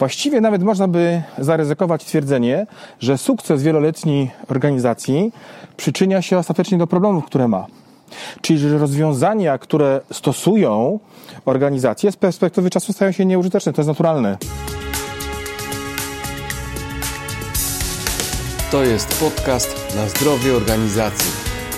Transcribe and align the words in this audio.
Właściwie 0.00 0.40
nawet 0.40 0.62
można 0.62 0.88
by 0.88 1.22
zaryzykować 1.38 2.04
twierdzenie, 2.04 2.66
że 3.00 3.18
sukces 3.18 3.62
wieloletniej 3.62 4.30
organizacji 4.48 5.32
przyczynia 5.76 6.22
się 6.22 6.38
ostatecznie 6.38 6.78
do 6.78 6.86
problemów, 6.86 7.24
które 7.24 7.48
ma. 7.48 7.66
Czyli, 8.40 8.58
że 8.58 8.78
rozwiązania, 8.78 9.58
które 9.58 10.00
stosują 10.12 10.98
organizacje 11.44 12.12
z 12.12 12.16
perspektywy 12.16 12.70
czasu 12.70 12.92
stają 12.92 13.12
się 13.12 13.24
nieużyteczne. 13.24 13.72
To 13.72 13.80
jest 13.80 13.88
naturalne. 13.88 14.38
To 18.70 18.82
jest 18.84 19.20
podcast 19.20 19.96
na 19.96 20.08
zdrowie 20.08 20.56
organizacji, 20.56 21.39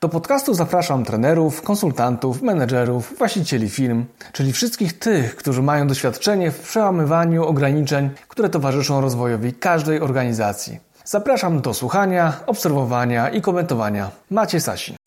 Do 0.00 0.08
podcastu 0.08 0.54
zapraszam 0.54 1.04
trenerów, 1.04 1.62
konsultantów, 1.62 2.42
menedżerów, 2.42 3.14
właścicieli 3.18 3.68
firm, 3.68 4.04
czyli 4.32 4.52
wszystkich 4.52 4.98
tych, 4.98 5.36
którzy 5.36 5.62
mają 5.62 5.86
doświadczenie 5.86 6.50
w 6.50 6.60
przełamywaniu 6.60 7.44
ograniczeń, 7.44 8.10
które 8.28 8.48
towarzyszą 8.48 9.00
rozwojowi 9.00 9.52
każdej 9.52 10.00
organizacji. 10.00 10.78
Zapraszam 11.04 11.60
do 11.60 11.74
słuchania, 11.74 12.32
obserwowania 12.46 13.28
i 13.28 13.40
komentowania. 13.40 14.10
Macie 14.30 14.60
Sasin. 14.60 14.99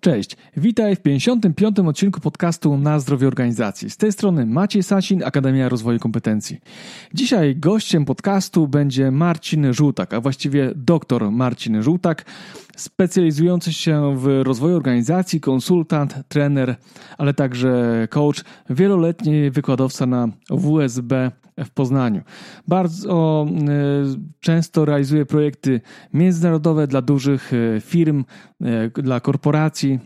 Cześć, 0.00 0.36
witaj 0.56 0.96
w 0.96 1.00
55. 1.00 1.78
odcinku 1.78 2.20
podcastu 2.20 2.76
Na 2.76 2.98
zdrowie 3.00 3.26
organizacji. 3.26 3.90
Z 3.90 3.96
tej 3.96 4.12
strony 4.12 4.46
Maciej 4.46 4.82
Sasin, 4.82 5.24
Akademia 5.24 5.68
Rozwoju 5.68 5.98
Kompetencji. 5.98 6.60
Dzisiaj 7.14 7.56
gościem 7.56 8.04
podcastu 8.04 8.68
będzie 8.68 9.10
Marcin 9.10 9.72
Żółtak, 9.72 10.14
a 10.14 10.20
właściwie 10.20 10.72
doktor 10.76 11.30
Marcin 11.30 11.82
Żółtak, 11.82 12.24
specjalizujący 12.76 13.72
się 13.72 14.18
w 14.18 14.40
rozwoju 14.42 14.76
organizacji, 14.76 15.40
konsultant, 15.40 16.14
trener, 16.28 16.76
ale 17.18 17.34
także 17.34 18.06
coach, 18.10 18.44
wieloletni 18.70 19.50
wykładowca 19.50 20.06
na 20.06 20.28
WSB 20.50 21.30
w 21.64 21.70
Poznaniu. 21.70 22.22
Bardzo 22.68 23.46
e, 23.48 23.64
często 24.40 24.84
realizuje 24.84 25.26
projekty 25.26 25.80
międzynarodowe 26.12 26.86
dla 26.86 27.02
dużych 27.02 27.52
e, 27.52 27.80
firm, 27.80 28.24
e, 28.60 28.88
dla 29.02 29.20
korporacji, 29.20 29.98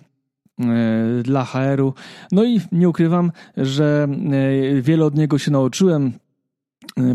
dla 1.22 1.44
HR-u. 1.44 1.94
No 2.32 2.44
i 2.44 2.60
nie 2.72 2.88
ukrywam, 2.88 3.32
że 3.56 4.08
wiele 4.82 5.04
od 5.04 5.16
niego 5.16 5.38
się 5.38 5.50
nauczyłem, 5.50 6.12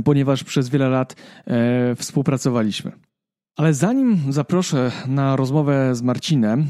ponieważ 0.04 0.44
przez 0.44 0.70
wiele 0.70 0.90
lat 0.90 1.16
współpracowaliśmy. 1.96 2.92
Ale 3.56 3.74
zanim 3.74 4.18
zaproszę 4.30 4.92
na 5.08 5.36
rozmowę 5.36 5.96
z 5.96 6.02
Marcinem, 6.02 6.66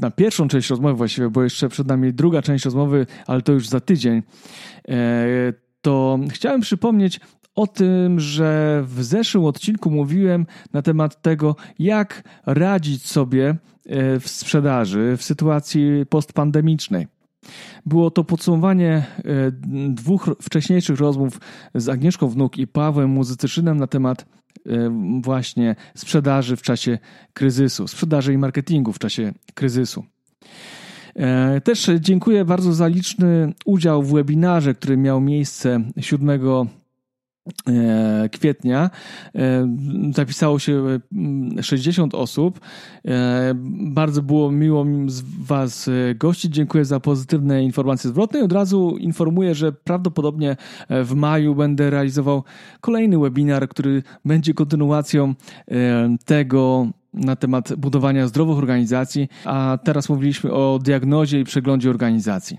na 0.00 0.10
pierwszą 0.10 0.48
część 0.48 0.70
rozmowy 0.70 0.94
właściwie, 0.94 1.30
bo 1.30 1.42
jeszcze 1.42 1.68
przed 1.68 1.86
nami 1.88 2.12
druga 2.12 2.42
część 2.42 2.64
rozmowy, 2.64 3.06
ale 3.26 3.42
to 3.42 3.52
już 3.52 3.68
za 3.68 3.80
tydzień, 3.80 4.22
to 5.86 6.18
chciałem 6.30 6.60
przypomnieć 6.60 7.20
o 7.54 7.66
tym, 7.66 8.20
że 8.20 8.82
w 8.86 9.04
zeszłym 9.04 9.44
odcinku 9.44 9.90
mówiłem 9.90 10.46
na 10.72 10.82
temat 10.82 11.22
tego, 11.22 11.56
jak 11.78 12.22
radzić 12.46 13.06
sobie 13.06 13.56
e, 13.86 14.20
w 14.20 14.28
sprzedaży 14.28 15.16
w 15.16 15.22
sytuacji 15.22 16.06
postpandemicznej. 16.08 17.06
Było 17.86 18.10
to 18.10 18.24
podsumowanie 18.24 18.92
e, 18.94 19.04
dwóch 19.90 20.30
wcześniejszych 20.42 20.98
rozmów 20.98 21.40
z 21.74 21.88
Agnieszką 21.88 22.28
Wnuk 22.28 22.58
i 22.58 22.66
Pawłem 22.66 23.10
Muzycyszynem 23.10 23.76
na 23.76 23.86
temat 23.86 24.22
e, 24.22 24.90
właśnie 25.22 25.76
sprzedaży 25.94 26.56
w 26.56 26.62
czasie 26.62 26.98
kryzysu, 27.32 27.88
sprzedaży 27.88 28.32
i 28.32 28.38
marketingu 28.38 28.92
w 28.92 28.98
czasie 28.98 29.32
kryzysu. 29.54 30.04
E, 31.16 31.60
też 31.60 31.90
dziękuję 32.00 32.44
bardzo 32.44 32.72
za 32.72 32.86
liczny 32.86 33.52
udział 33.64 34.02
w 34.02 34.12
webinarze, 34.12 34.74
który 34.74 34.96
miał 34.96 35.20
miejsce 35.20 35.80
7 36.00 36.30
e, 36.30 38.28
kwietnia. 38.32 38.90
E, 39.34 39.74
zapisało 40.14 40.58
się 40.58 41.00
60 41.62 42.14
osób. 42.14 42.60
Bardzo 43.80 44.22
było 44.22 44.52
miło 44.52 44.86
z 45.06 45.22
Was 45.46 45.90
gościć. 46.14 46.54
Dziękuję 46.54 46.84
za 46.84 47.00
pozytywne 47.00 47.64
informacje 47.64 48.10
zwrotne 48.10 48.38
i 48.40 48.42
od 48.42 48.52
razu 48.52 48.96
informuję, 49.00 49.54
że 49.54 49.72
prawdopodobnie 49.72 50.56
w 51.04 51.14
maju 51.14 51.54
będę 51.54 51.90
realizował 51.90 52.44
kolejny 52.80 53.18
webinar, 53.18 53.68
który 53.68 54.02
będzie 54.24 54.54
kontynuacją 54.54 55.34
tego 56.24 56.88
na 57.16 57.36
temat 57.36 57.74
budowania 57.74 58.26
zdrowych 58.26 58.58
organizacji, 58.58 59.28
a 59.44 59.78
teraz 59.84 60.08
mówiliśmy 60.08 60.52
o 60.52 60.78
diagnozie 60.82 61.40
i 61.40 61.44
przeglądzie 61.44 61.90
organizacji. 61.90 62.58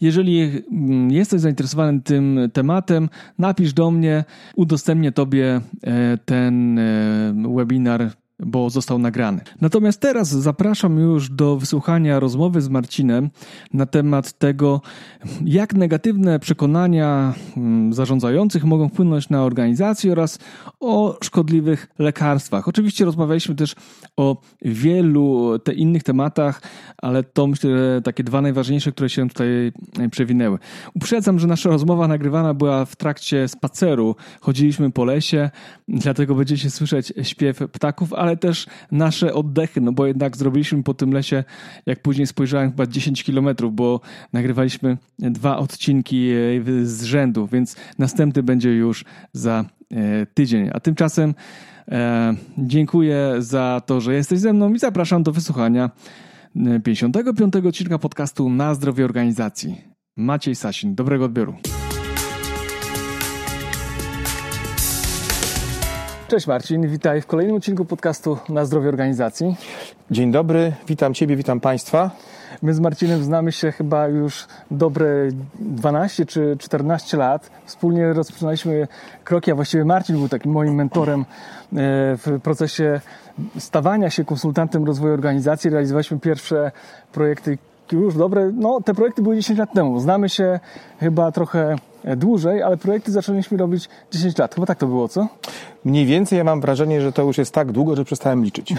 Jeżeli 0.00 0.40
mm, 0.40 1.10
jesteś 1.10 1.40
zainteresowany 1.40 2.00
tym 2.02 2.40
tematem, 2.52 3.08
napisz 3.38 3.72
do 3.72 3.90
mnie, 3.90 4.24
udostępnię 4.56 5.12
Tobie 5.12 5.60
e, 5.82 6.18
ten 6.24 6.78
e, 6.78 7.34
webinar 7.56 8.10
bo 8.38 8.70
został 8.70 8.98
nagrany. 8.98 9.40
Natomiast 9.60 10.00
teraz 10.00 10.28
zapraszam 10.28 10.98
już 10.98 11.30
do 11.30 11.56
wysłuchania 11.56 12.20
rozmowy 12.20 12.60
z 12.60 12.68
Marcinem 12.68 13.30
na 13.74 13.86
temat 13.86 14.32
tego, 14.32 14.80
jak 15.44 15.74
negatywne 15.74 16.38
przekonania 16.38 17.34
mm, 17.56 17.92
zarządzających 17.92 18.64
mogą 18.64 18.88
wpłynąć 18.88 19.28
na 19.28 19.44
organizację 19.44 20.12
oraz 20.12 20.38
o 20.80 21.18
szkodliwych 21.24 21.88
lekarstwach. 21.98 22.68
Oczywiście 22.68 23.04
rozmawialiśmy 23.04 23.54
też 23.54 23.74
o 24.16 24.36
wielu 24.62 25.58
te 25.58 25.72
innych 25.72 26.02
tematach, 26.02 26.62
ale 27.02 27.22
to 27.22 27.46
myślę, 27.46 27.70
takie 28.04 28.24
dwa 28.24 28.40
najważniejsze, 28.40 28.92
które 28.92 29.08
się 29.08 29.28
tutaj 29.28 29.72
przewinęły. 30.10 30.58
Uprzedzam, 30.94 31.38
że 31.38 31.46
nasza 31.46 31.68
rozmowa 31.68 32.08
nagrywana 32.08 32.54
była 32.54 32.84
w 32.84 32.96
trakcie 32.96 33.48
spaceru. 33.48 34.16
Chodziliśmy 34.40 34.90
po 34.90 35.04
lesie, 35.04 35.50
dlatego 35.88 36.34
będziecie 36.34 36.70
słyszeć 36.70 37.12
śpiew 37.22 37.58
ptaków, 37.72 38.12
ale 38.12 38.27
ale 38.28 38.36
też 38.36 38.66
nasze 38.92 39.34
oddechy, 39.34 39.80
no 39.80 39.92
bo 39.92 40.06
jednak 40.06 40.36
zrobiliśmy 40.36 40.82
po 40.82 40.94
tym 40.94 41.12
lesie, 41.12 41.44
jak 41.86 42.02
później 42.02 42.26
spojrzałem, 42.26 42.70
chyba 42.70 42.86
10 42.86 43.24
kilometrów, 43.24 43.74
bo 43.74 44.00
nagrywaliśmy 44.32 44.96
dwa 45.18 45.58
odcinki 45.58 46.30
e, 46.30 46.86
z 46.86 47.02
rzędu, 47.02 47.46
więc 47.46 47.76
następny 47.98 48.42
będzie 48.42 48.70
już 48.70 49.04
za 49.32 49.64
e, 49.90 50.26
tydzień. 50.26 50.70
A 50.72 50.80
tymczasem 50.80 51.34
e, 51.88 52.34
dziękuję 52.58 53.34
za 53.38 53.82
to, 53.86 54.00
że 54.00 54.14
jesteś 54.14 54.38
ze 54.38 54.52
mną 54.52 54.74
i 54.74 54.78
zapraszam 54.78 55.22
do 55.22 55.32
wysłuchania 55.32 55.90
55. 56.84 57.56
odcinka 57.56 57.98
podcastu 57.98 58.50
Na 58.50 58.74
zdrowie 58.74 59.04
organizacji. 59.04 59.80
Maciej 60.16 60.54
Sasin, 60.54 60.94
dobrego 60.94 61.24
odbioru. 61.24 61.54
Cześć 66.28 66.46
Marcin, 66.46 66.88
witaj 66.88 67.20
w 67.20 67.26
kolejnym 67.26 67.56
odcinku 67.56 67.84
podcastu 67.84 68.38
Na 68.48 68.64
zdrowie 68.64 68.88
organizacji. 68.88 69.56
Dzień 70.10 70.32
dobry, 70.32 70.72
witam 70.86 71.14
Ciebie, 71.14 71.36
witam 71.36 71.60
Państwa. 71.60 72.10
My 72.62 72.74
z 72.74 72.80
Marcinem 72.80 73.24
znamy 73.24 73.52
się 73.52 73.72
chyba 73.72 74.08
już 74.08 74.46
dobre 74.70 75.28
12 75.60 76.26
czy 76.26 76.56
14 76.60 77.16
lat. 77.16 77.50
Wspólnie 77.66 78.12
rozpoczynaliśmy 78.12 78.88
kroki, 79.24 79.50
a 79.50 79.54
właściwie 79.54 79.84
Marcin 79.84 80.16
był 80.16 80.28
takim 80.28 80.52
moim 80.52 80.74
mentorem 80.74 81.20
e, 81.20 81.24
w 82.16 82.40
procesie 82.42 83.00
stawania 83.58 84.10
się 84.10 84.24
konsultantem 84.24 84.84
rozwoju 84.84 85.14
organizacji. 85.14 85.70
Realizowaliśmy 85.70 86.20
pierwsze 86.20 86.72
projekty 87.12 87.58
już 87.92 88.16
dobre, 88.16 88.50
no 88.54 88.80
te 88.80 88.94
projekty 88.94 89.22
były 89.22 89.36
10 89.36 89.58
lat 89.58 89.72
temu. 89.72 90.00
Znamy 90.00 90.28
się 90.28 90.60
chyba 91.00 91.32
trochę 91.32 91.76
dłużej, 92.16 92.62
ale 92.62 92.76
projekty 92.76 93.12
zaczęliśmy 93.12 93.58
robić 93.58 93.88
10 94.10 94.38
lat. 94.38 94.54
Chyba 94.54 94.66
tak 94.66 94.78
to 94.78 94.86
było, 94.86 95.08
co? 95.08 95.28
Mniej 95.84 96.06
więcej 96.06 96.38
ja 96.38 96.44
mam 96.44 96.60
wrażenie, 96.60 97.00
że 97.00 97.12
to 97.12 97.22
już 97.22 97.38
jest 97.38 97.54
tak 97.54 97.72
długo, 97.72 97.96
że 97.96 98.04
przestałem 98.04 98.44
liczyć. 98.44 98.74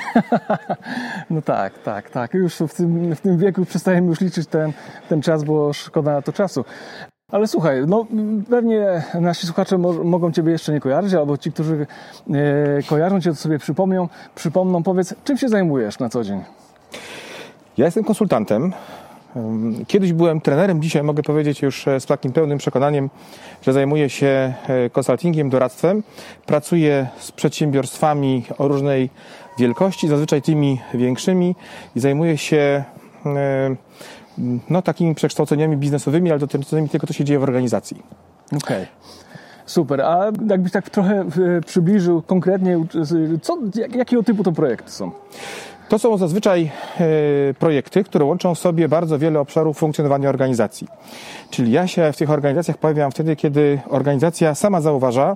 no 1.30 1.42
tak, 1.42 1.80
tak, 1.83 2.10
tak. 2.10 2.33
Już 2.33 2.56
w 2.56 2.74
tym, 2.74 3.16
w 3.16 3.21
tym 3.21 3.38
wieku 3.38 3.66
przestajemy 3.66 4.07
już 4.07 4.21
liczyć 4.21 4.48
ten, 4.48 4.74
ten 5.10 5.21
czas, 5.21 5.44
bo 5.44 5.74
szkoda 5.74 6.13
na 6.13 6.21
to 6.21 6.33
czasu. 6.33 6.66
Ale 7.31 7.48
słuchaj, 7.48 7.83
no 7.88 8.06
pewnie 8.50 9.04
nasi 9.22 9.48
słuchacze 9.48 9.77
mo 9.77 9.94
mogą 10.04 10.31
Ciebie 10.31 10.51
jeszcze 10.51 10.74
nie 10.74 10.80
kojarzyć, 10.80 11.13
albo 11.13 11.38
ci, 11.38 11.51
którzy 11.51 11.88
e, 12.30 12.83
kojarzą 12.83 13.22
Cię, 13.22 13.30
to 13.30 13.36
sobie 13.36 13.60
przypomnią, 13.60 14.10
przypomną, 14.36 14.83
powiedz, 14.83 15.15
czym 15.24 15.38
się 15.38 15.50
zajmujesz 15.50 16.00
na 16.00 16.10
co 16.10 16.24
dzień? 16.24 16.44
Ja 17.77 17.86
jestem 17.86 18.04
konsultantem 18.04 18.74
Kiedyś 19.87 20.13
byłem 20.13 20.41
trenerem, 20.41 20.81
dzisiaj 20.81 21.03
mogę 21.03 21.23
powiedzieć 21.23 21.61
już 21.61 21.85
z 21.99 22.05
takim 22.05 22.31
pełnym 22.31 22.57
przekonaniem, 22.57 23.09
że 23.61 23.73
zajmuję 23.73 24.09
się 24.09 24.53
konsultingiem, 24.91 25.49
doradztwem. 25.49 26.03
Pracuję 26.45 27.07
z 27.19 27.31
przedsiębiorstwami 27.31 28.45
o 28.57 28.67
różnej 28.67 29.09
wielkości, 29.59 30.07
zazwyczaj 30.07 30.41
tymi 30.41 30.81
większymi 30.93 31.55
i 31.95 31.99
zajmuję 31.99 32.37
się 32.37 32.83
no, 34.69 34.81
takimi 34.81 35.15
przekształceniami 35.15 35.77
biznesowymi, 35.77 36.29
ale 36.29 36.39
dotyczącymi 36.39 36.89
tego, 36.89 37.07
co 37.07 37.13
się 37.13 37.23
dzieje 37.23 37.39
w 37.39 37.43
organizacji. 37.43 38.03
Okej. 38.47 38.57
Okay. 38.57 38.87
Super. 39.65 40.01
A 40.01 40.25
jakbyś 40.49 40.71
tak 40.71 40.89
trochę 40.89 41.25
e, 41.57 41.61
przybliżył 41.61 42.21
konkretnie, 42.21 42.85
co, 43.41 43.57
jakiego 43.95 44.23
typu 44.23 44.43
to 44.43 44.51
projekty 44.51 44.91
są? 44.91 45.11
To 45.89 46.00
są 46.00 46.18
zazwyczaj 46.18 46.71
e, 47.00 47.53
projekty, 47.53 48.03
które 48.03 48.25
łączą 48.25 48.56
w 48.56 48.59
sobie 48.59 48.89
bardzo 48.89 49.19
wiele 49.19 49.39
obszarów 49.39 49.77
funkcjonowania 49.77 50.30
organizacji. 50.30 50.88
Czyli 51.50 51.71
ja 51.71 51.88
się 51.88 52.13
w 52.13 52.18
tych 52.18 52.30
organizacjach 52.30 52.77
pojawiam 52.77 53.12
wtedy, 53.12 53.36
kiedy 53.36 53.80
organizacja 53.89 54.56
sama 54.56 54.81
zauważa, 54.81 55.36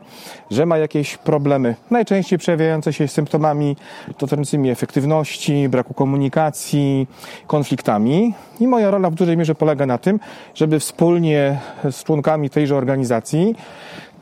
że 0.51 0.65
ma 0.65 0.77
jakieś 0.77 1.17
problemy, 1.17 1.75
najczęściej 1.91 2.39
przejawiające 2.39 2.93
się 2.93 3.07
symptomami 3.07 3.75
dotyczącymi 4.07 4.69
efektywności, 4.69 5.69
braku 5.69 5.93
komunikacji, 5.93 7.07
konfliktami. 7.47 8.33
I 8.59 8.67
moja 8.67 8.91
rola 8.91 9.09
w 9.09 9.15
dużej 9.15 9.37
mierze 9.37 9.55
polega 9.55 9.85
na 9.85 9.97
tym, 9.97 10.19
żeby 10.55 10.79
wspólnie 10.79 11.59
z 11.91 12.03
członkami 12.03 12.49
tejże 12.49 12.75
organizacji 12.75 13.55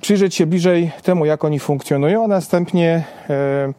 przyjrzeć 0.02 0.36
się 0.36 0.46
bliżej 0.46 0.92
temu, 1.04 1.26
jak 1.26 1.44
oni 1.44 1.60
funkcjonują, 1.60 2.24
a 2.24 2.28
następnie 2.28 3.04
e, 3.30 3.74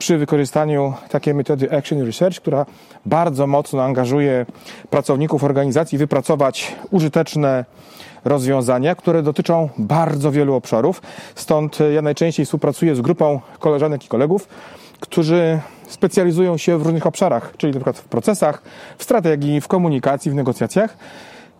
przy 0.00 0.18
wykorzystaniu 0.18 0.94
takiej 1.08 1.34
metody 1.34 1.72
Action 1.72 2.06
Research, 2.06 2.36
która 2.36 2.66
bardzo 3.06 3.46
mocno 3.46 3.82
angażuje 3.82 4.46
pracowników 4.90 5.44
organizacji, 5.44 5.98
wypracować 5.98 6.76
użyteczne 6.90 7.64
rozwiązania, 8.24 8.94
które 8.94 9.22
dotyczą 9.22 9.68
bardzo 9.78 10.32
wielu 10.32 10.54
obszarów. 10.54 11.02
Stąd 11.34 11.78
ja 11.94 12.02
najczęściej 12.02 12.46
współpracuję 12.46 12.96
z 12.96 13.00
grupą 13.00 13.40
koleżanek 13.58 14.04
i 14.04 14.08
kolegów, 14.08 14.48
którzy 15.00 15.60
specjalizują 15.88 16.56
się 16.56 16.78
w 16.78 16.82
różnych 16.82 17.06
obszarach, 17.06 17.52
czyli 17.56 17.72
przykład 17.72 17.98
w 17.98 18.04
procesach, 18.04 18.62
w 18.98 19.04
strategii, 19.04 19.60
w 19.60 19.68
komunikacji, 19.68 20.30
w 20.30 20.34
negocjacjach 20.34 20.96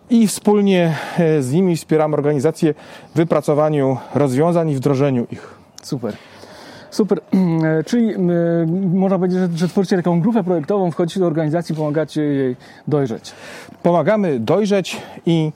i 0.09 0.27
wspólnie 0.27 0.97
e, 1.17 1.41
z 1.41 1.51
nimi 1.51 1.77
wspieramy 1.77 2.15
organizację 2.15 2.73
w 3.13 3.17
wypracowaniu 3.17 3.97
rozwiązań 4.15 4.69
i 4.69 4.75
wdrożeniu 4.75 5.27
ich. 5.31 5.53
Super. 5.83 6.30
Super, 6.91 7.19
e, 7.79 7.83
czyli 7.83 8.13
można 8.93 9.17
powiedzieć, 9.17 9.39
że, 9.39 9.57
że 9.57 9.67
tworzycie 9.67 9.95
taką 9.95 10.21
grupę 10.21 10.43
projektową, 10.43 10.91
wchodzicie 10.91 11.19
do 11.19 11.27
organizacji, 11.27 11.75
pomagacie 11.75 12.21
jej 12.21 12.55
dojrzeć. 12.87 13.31
Pomagamy 13.83 14.39
dojrzeć 14.39 14.97
i 15.25 15.51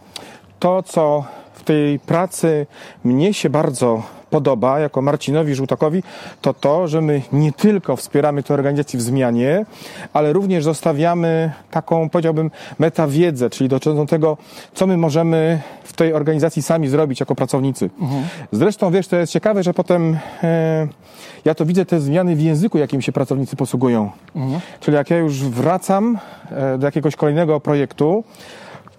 to, 0.59 0.83
co 0.83 1.23
w 1.53 1.63
tej 1.63 1.99
pracy 1.99 2.67
mnie 3.03 3.33
się 3.33 3.49
bardzo 3.49 4.03
podoba 4.29 4.79
jako 4.79 5.01
Marcinowi 5.01 5.55
Żółtakowi, 5.55 6.03
to 6.41 6.53
to, 6.53 6.87
że 6.87 7.01
my 7.01 7.21
nie 7.33 7.51
tylko 7.51 7.95
wspieramy 7.95 8.43
tę 8.43 8.53
organizację 8.53 8.99
w 8.99 9.01
zmianie, 9.01 9.65
ale 10.13 10.33
również 10.33 10.63
zostawiamy 10.63 11.51
taką, 11.71 12.09
powiedziałbym, 12.09 12.51
metawiedzę, 12.79 13.49
czyli 13.49 13.69
dotyczącą 13.69 14.07
tego, 14.07 14.37
co 14.73 14.87
my 14.87 14.97
możemy 14.97 15.61
w 15.83 15.93
tej 15.93 16.13
organizacji 16.13 16.61
sami 16.61 16.87
zrobić 16.87 17.19
jako 17.19 17.35
pracownicy. 17.35 17.89
Mhm. 18.01 18.23
Zresztą, 18.51 18.91
wiesz, 18.91 19.07
to 19.07 19.15
jest 19.15 19.33
ciekawe, 19.33 19.63
że 19.63 19.73
potem 19.73 20.17
e, 20.43 20.87
ja 21.45 21.55
to 21.55 21.65
widzę 21.65 21.85
te 21.85 21.99
zmiany 21.99 22.35
w 22.35 22.41
języku, 22.41 22.77
jakim 22.77 23.01
się 23.01 23.11
pracownicy 23.11 23.55
posługują. 23.55 24.11
Mhm. 24.35 24.61
Czyli 24.79 24.97
jak 24.97 25.09
ja 25.09 25.17
już 25.17 25.43
wracam 25.43 26.17
e, 26.51 26.77
do 26.77 26.85
jakiegoś 26.85 27.15
kolejnego 27.15 27.59
projektu, 27.59 28.23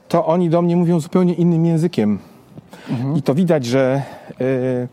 to 0.08 0.26
oni 0.26 0.50
do 0.50 0.62
mnie 0.62 0.76
mówią 0.76 1.00
zupełnie 1.00 1.34
innym 1.34 1.66
językiem. 1.66 2.18
Mhm. 2.90 3.16
I 3.16 3.22
to 3.22 3.34
widać, 3.34 3.64
że 3.64 4.02
e, 4.40 4.86
Y, 4.86 4.88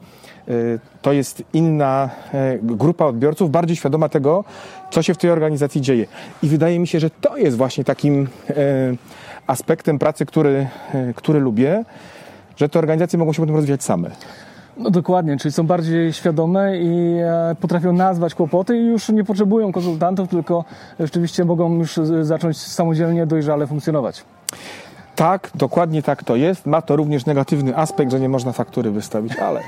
to 1.01 1.13
jest 1.13 1.43
inna 1.53 2.09
e, 2.33 2.57
grupa 2.61 3.05
odbiorców, 3.05 3.51
bardziej 3.51 3.75
świadoma 3.75 4.09
tego, 4.09 4.43
co 4.91 5.01
się 5.01 5.13
w 5.13 5.17
tej 5.17 5.29
organizacji 5.29 5.81
dzieje. 5.81 6.05
I 6.43 6.47
wydaje 6.47 6.79
mi 6.79 6.87
się, 6.87 6.99
że 6.99 7.09
to 7.09 7.37
jest 7.37 7.57
właśnie 7.57 7.83
takim 7.83 8.27
e, 8.49 8.55
aspektem 9.47 9.99
pracy, 9.99 10.25
który, 10.25 10.67
e, 10.93 11.13
który 11.13 11.39
lubię, 11.39 11.85
że 12.57 12.69
te 12.69 12.79
organizacje 12.79 13.19
mogą 13.19 13.33
się 13.33 13.41
potem 13.41 13.55
rozwijać 13.55 13.83
same. 13.83 14.09
No 14.77 14.89
dokładnie, 14.89 15.37
czyli 15.37 15.51
są 15.51 15.67
bardziej 15.67 16.13
świadome 16.13 16.77
i 16.77 17.15
potrafią 17.59 17.93
nazwać 17.93 18.35
kłopoty 18.35 18.77
i 18.77 18.85
już 18.85 19.09
nie 19.09 19.23
potrzebują 19.23 19.71
konsultantów, 19.71 20.29
tylko 20.29 20.65
rzeczywiście 20.99 21.45
mogą 21.45 21.77
już 21.77 21.99
zacząć 22.21 22.57
samodzielnie, 22.57 23.25
dojrzale 23.25 23.67
funkcjonować. 23.67 24.23
Tak, 25.15 25.49
dokładnie 25.55 26.03
tak 26.03 26.23
to 26.23 26.35
jest. 26.35 26.65
Ma 26.65 26.81
to 26.81 26.95
również 26.95 27.25
negatywny 27.25 27.77
aspekt, 27.77 28.11
że 28.11 28.19
nie 28.19 28.29
można 28.29 28.51
faktury 28.51 28.91
wystawić, 28.91 29.37
ale. 29.37 29.61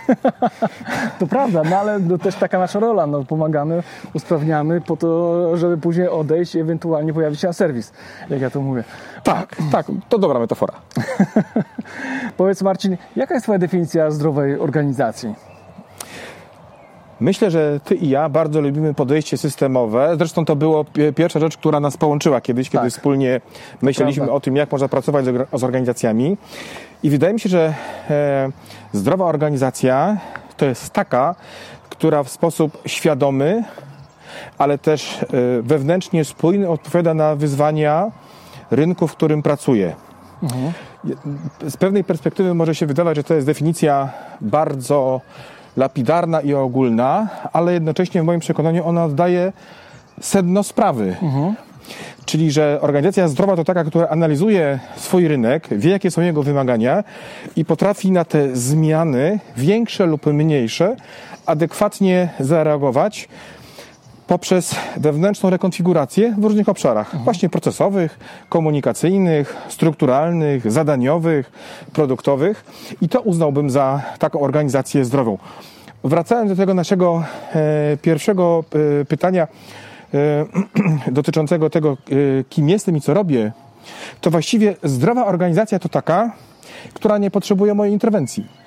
to 1.19 1.27
prawda, 1.27 1.61
no 1.69 1.77
ale 1.77 1.99
to 1.99 2.17
też 2.17 2.35
taka 2.35 2.59
nasza 2.59 2.79
rola. 2.79 3.07
No, 3.07 3.23
pomagamy, 3.23 3.83
usprawniamy 4.13 4.81
po 4.81 4.97
to, 4.97 5.57
żeby 5.57 5.77
później 5.77 6.09
odejść 6.09 6.55
i 6.55 6.59
ewentualnie 6.59 7.13
pojawić 7.13 7.39
się 7.39 7.47
na 7.47 7.53
serwis, 7.53 7.93
jak 8.29 8.41
ja 8.41 8.49
to 8.49 8.61
mówię. 8.61 8.83
Tak, 9.23 9.55
tak, 9.71 9.85
to 10.09 10.17
dobra 10.17 10.39
metafora. 10.39 10.73
Powiedz 12.37 12.61
Marcin, 12.61 12.97
jaka 13.15 13.33
jest 13.33 13.43
Twoja 13.43 13.59
definicja 13.59 14.11
zdrowej 14.11 14.59
organizacji? 14.59 15.54
Myślę, 17.19 17.51
że 17.51 17.79
ty 17.83 17.95
i 17.95 18.09
ja 18.09 18.29
bardzo 18.29 18.61
lubimy 18.61 18.93
podejście 18.93 19.37
systemowe. 19.37 20.15
Zresztą 20.17 20.45
to 20.45 20.55
było 20.55 20.85
pierwsza 21.15 21.39
rzecz, 21.39 21.57
która 21.57 21.79
nas 21.79 21.97
połączyła 21.97 22.41
kiedyś, 22.41 22.69
kiedy 22.69 22.83
tak. 22.83 22.93
wspólnie 22.93 23.41
myśleliśmy 23.81 24.21
Prawda. 24.21 24.35
o 24.35 24.39
tym, 24.39 24.55
jak 24.55 24.71
można 24.71 24.87
pracować 24.87 25.25
z, 25.25 25.63
organizacjami. 25.63 26.37
I 27.03 27.09
wydaje 27.09 27.33
mi 27.33 27.39
się, 27.39 27.49
że 27.49 27.73
e, 28.09 28.49
zdrowa 28.93 29.25
organizacja 29.25 30.17
to 30.57 30.65
jest 30.65 30.89
taka, 30.89 31.35
która 31.89 32.23
w 32.23 32.29
sposób 32.29 32.77
świadomy, 32.85 33.63
ale 34.57 34.77
też 34.77 35.23
e, 35.23 35.27
wewnętrznie 35.61 36.25
spójny 36.25 36.69
odpowiada 36.69 37.13
na 37.13 37.35
wyzwania 37.35 38.11
rynku, 38.71 39.07
w 39.07 39.11
którym 39.11 39.43
pracuje. 39.43 39.95
Mhm. 40.43 40.71
Z 41.67 41.77
pewnej 41.77 42.03
perspektywy 42.03 42.53
może 42.53 42.75
się 42.75 42.85
wydawać, 42.85 43.15
że 43.15 43.23
to 43.23 43.33
jest 43.33 43.47
definicja 43.47 44.09
bardzo 44.41 45.21
lapidarna 45.77 46.41
i 46.41 46.53
ogólna, 46.53 47.27
ale 47.53 47.73
jednocześnie 47.73 48.21
w 48.21 48.25
moim 48.25 48.39
przekonaniu 48.39 48.87
ona 48.87 49.05
oddaje 49.05 49.53
sedno 50.21 50.63
sprawy. 50.63 51.15
Mhm. 51.21 51.55
Czyli, 52.25 52.51
że 52.51 52.79
organizacja 52.81 53.27
zdrowa 53.27 53.55
to 53.55 53.63
taka, 53.63 53.83
która 53.83 54.07
analizuje 54.07 54.79
swój 54.95 55.27
rynek, 55.27 55.67
wie 55.71 55.91
jakie 55.91 56.11
są 56.11 56.21
jego 56.21 56.43
wymagania 56.43 57.03
i 57.55 57.65
potrafi 57.65 58.11
na 58.11 58.25
te 58.25 58.55
zmiany, 58.55 59.39
większe 59.57 60.05
lub 60.05 60.25
mniejsze, 60.25 60.95
adekwatnie 61.45 62.29
zareagować 62.39 63.27
poprzez 64.27 64.75
wewnętrzną 64.97 65.49
rekonfigurację 65.49 66.35
w 66.37 66.43
różnych 66.43 66.69
obszarach, 66.69 67.07
mhm. 67.07 67.23
właśnie 67.23 67.49
procesowych, 67.49 68.19
komunikacyjnych, 68.49 69.55
strukturalnych, 69.69 70.71
zadaniowych, 70.71 71.51
produktowych 71.93 72.65
i 73.01 73.09
to 73.09 73.21
uznałbym 73.21 73.69
za 73.69 74.01
taką 74.19 74.39
organizację 74.39 75.05
zdrową. 75.05 75.37
Wracając 76.03 76.49
do 76.49 76.55
tego 76.55 76.73
naszego 76.73 77.23
e, 77.55 77.97
pierwszego 78.01 78.63
e, 79.01 79.05
pytania 79.05 79.47
e, 80.13 80.45
dotyczącego 81.11 81.69
tego, 81.69 81.91
e, 81.91 82.43
kim 82.49 82.69
jestem 82.69 82.97
i 82.97 83.01
co 83.01 83.13
robię, 83.13 83.51
to 84.21 84.31
właściwie 84.31 84.75
zdrowa 84.83 85.25
organizacja 85.25 85.79
to 85.79 85.89
taka, 85.89 86.31
która 86.93 87.17
nie 87.17 87.31
potrzebuje 87.31 87.73
mojej 87.73 87.93
interwencji. 87.93 88.64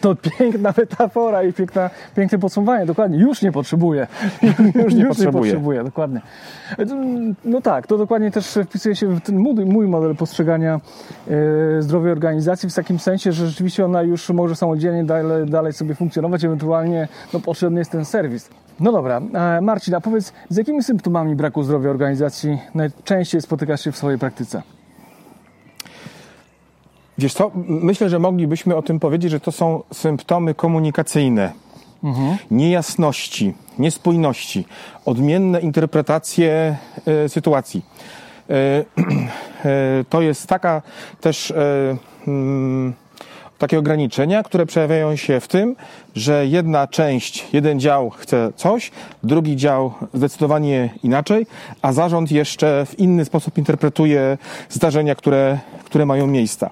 To 0.00 0.14
piękna 0.14 0.74
metafora 0.78 1.42
i 1.42 1.52
piękna, 1.52 1.90
piękne 2.16 2.38
podsumowanie, 2.38 2.86
dokładnie. 2.86 3.18
Już 3.18 3.42
nie 3.42 3.52
potrzebuje. 3.52 4.06
Już 4.84 4.94
nie, 4.94 5.00
Już 5.00 5.08
potrzebuje. 5.08 5.78
nie 5.78 5.84
dokładnie. 5.84 6.20
No 7.44 7.60
tak, 7.60 7.86
to 7.86 7.98
dokładnie 7.98 8.30
też 8.30 8.58
wpisuje 8.66 8.96
się 8.96 9.06
w 9.08 9.20
ten 9.20 9.38
mój, 9.38 9.54
mój 9.54 9.88
model 9.88 10.16
postrzegania 10.16 10.80
e, 11.78 11.82
zdrowej 11.82 12.12
organizacji 12.12 12.70
w 12.70 12.74
takim 12.74 12.98
sensie, 12.98 13.32
że 13.32 13.46
rzeczywiście 13.46 13.84
ona 13.84 14.02
już 14.02 14.30
może 14.30 14.56
samodzielnie 14.56 15.04
dalej, 15.04 15.46
dalej 15.46 15.72
sobie 15.72 15.94
funkcjonować, 15.94 16.44
ewentualnie 16.44 17.08
no, 17.32 17.40
potrzebny 17.40 17.78
jest 17.78 17.90
ten 17.90 18.04
serwis. 18.04 18.48
No 18.80 18.92
dobra, 18.92 19.20
e, 19.34 19.60
Marcin, 19.60 19.94
a 19.94 20.00
powiedz, 20.00 20.32
z 20.48 20.56
jakimi 20.56 20.82
symptomami 20.82 21.36
braku 21.36 21.62
zdrowia 21.62 21.90
organizacji 21.90 22.58
najczęściej 22.74 23.40
spotykasz 23.40 23.80
się 23.80 23.92
w 23.92 23.96
swojej 23.96 24.18
praktyce? 24.18 24.62
Wiesz 27.20 27.34
co, 27.34 27.50
myślę, 27.66 28.08
że 28.08 28.18
moglibyśmy 28.18 28.76
o 28.76 28.82
tym 28.82 29.00
powiedzieć, 29.00 29.30
że 29.30 29.40
to 29.40 29.52
są 29.52 29.82
symptomy 29.92 30.54
komunikacyjne. 30.54 31.52
Mhm. 32.04 32.36
Niejasności, 32.50 33.54
niespójności, 33.78 34.64
odmienne 35.04 35.60
interpretacje 35.60 36.76
e, 37.06 37.28
sytuacji. 37.28 37.82
E, 38.50 38.54
e, 39.64 40.04
to 40.08 40.22
jest 40.22 40.46
taka 40.46 40.82
też 41.20 41.52
mm, 42.26 42.94
takie 43.60 43.78
ograniczenia, 43.78 44.42
które 44.42 44.66
przejawiają 44.66 45.16
się 45.16 45.40
w 45.40 45.48
tym, 45.48 45.76
że 46.14 46.46
jedna 46.46 46.86
część, 46.86 47.46
jeden 47.52 47.80
dział 47.80 48.10
chce 48.10 48.52
coś, 48.56 48.90
drugi 49.22 49.56
dział 49.56 49.92
zdecydowanie 50.14 50.90
inaczej, 51.02 51.46
a 51.82 51.92
zarząd 51.92 52.32
jeszcze 52.32 52.86
w 52.86 52.98
inny 52.98 53.24
sposób 53.24 53.58
interpretuje 53.58 54.38
zdarzenia, 54.68 55.14
które, 55.14 55.58
które 55.84 56.06
mają 56.06 56.26
miejsca. 56.26 56.70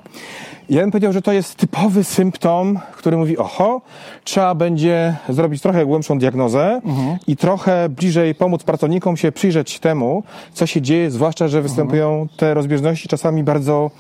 Ja 0.71 0.81
bym 0.81 0.91
powiedział, 0.91 1.13
że 1.13 1.23
to 1.23 1.33
jest 1.33 1.55
typowy 1.55 2.05
symptom, 2.05 2.79
który 2.93 3.17
mówi, 3.17 3.39
oho, 3.39 3.81
trzeba 4.25 4.55
będzie 4.55 5.17
zrobić 5.29 5.63
trochę 5.63 5.87
głębszą 5.87 6.19
diagnozę 6.19 6.81
i 7.27 7.37
trochę 7.37 7.89
bliżej 7.89 8.35
pomóc 8.35 8.63
pracownikom 8.63 9.17
się 9.17 9.33
przyjrzeć 9.33 9.79
temu, 9.79 10.23
co 10.53 10.67
się 10.67 10.83
dzieje, 10.83 11.11
zwłaszcza, 11.11 11.49
że 11.49 11.63
występują 11.63 12.27
te 12.37 12.55
rozbieżności 12.55 13.09
czasami 13.09 13.45
bardzo 13.45 13.91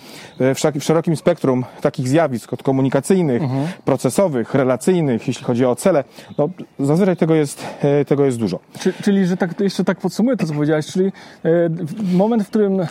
e, 0.41 0.55
w, 0.55 0.85
szerokim 0.85 1.17
spektrum 1.17 1.65
takich 1.81 2.09
zjawisk, 2.09 2.53
od 2.53 2.63
komunikacyjnych, 2.63 3.43
procesowych, 3.85 4.55
relacyjnych, 4.55 5.29
jeśli 5.29 5.45
chodzi 5.45 5.65
o 5.65 5.77
cele. 5.77 6.05
No, 6.39 6.49
zazwyczaj 6.81 7.17
tego 7.17 7.35
jest, 7.35 7.67
e, 7.83 8.05
tego 8.05 8.25
jest 8.25 8.39
dużo. 8.39 8.59
Czy, 8.81 8.93
czyli, 8.93 9.27
że 9.27 9.37
tak, 9.37 9.61
jeszcze 9.61 9.85
tak 9.85 9.99
podsumuję 9.99 10.37
to, 10.37 10.47
co 10.47 10.55
powiedziałeś, 10.55 10.87
czyli 10.87 11.07
e, 11.45 11.51
moment, 12.13 12.43
w 12.43 12.49
którym 12.49 12.87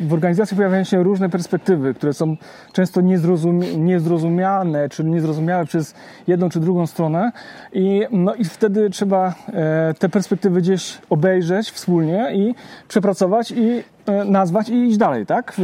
w 0.00 0.12
organizacji 0.12 0.56
pojawiają 0.56 0.84
się 0.84 1.02
różne 1.02 1.28
perspektywy, 1.28 1.94
które 1.94 2.12
są 2.12 2.36
często 2.72 2.85
niezrozumie, 3.02 3.76
niezrozumiane, 3.76 4.88
czy 4.88 5.04
niezrozumiałe 5.04 5.64
przez 5.66 5.94
jedną 6.26 6.48
czy 6.48 6.60
drugą 6.60 6.86
stronę 6.86 7.32
i, 7.72 8.02
no, 8.10 8.34
i 8.34 8.44
wtedy 8.44 8.90
trzeba 8.90 9.34
e, 9.48 9.94
te 9.98 10.08
perspektywy 10.08 10.60
gdzieś 10.60 10.98
obejrzeć 11.10 11.70
wspólnie 11.70 12.28
i 12.34 12.54
przepracować 12.88 13.50
i 13.50 13.82
e, 14.06 14.24
nazwać 14.24 14.68
i 14.68 14.74
iść 14.74 14.96
dalej, 14.96 15.26
tak? 15.26 15.56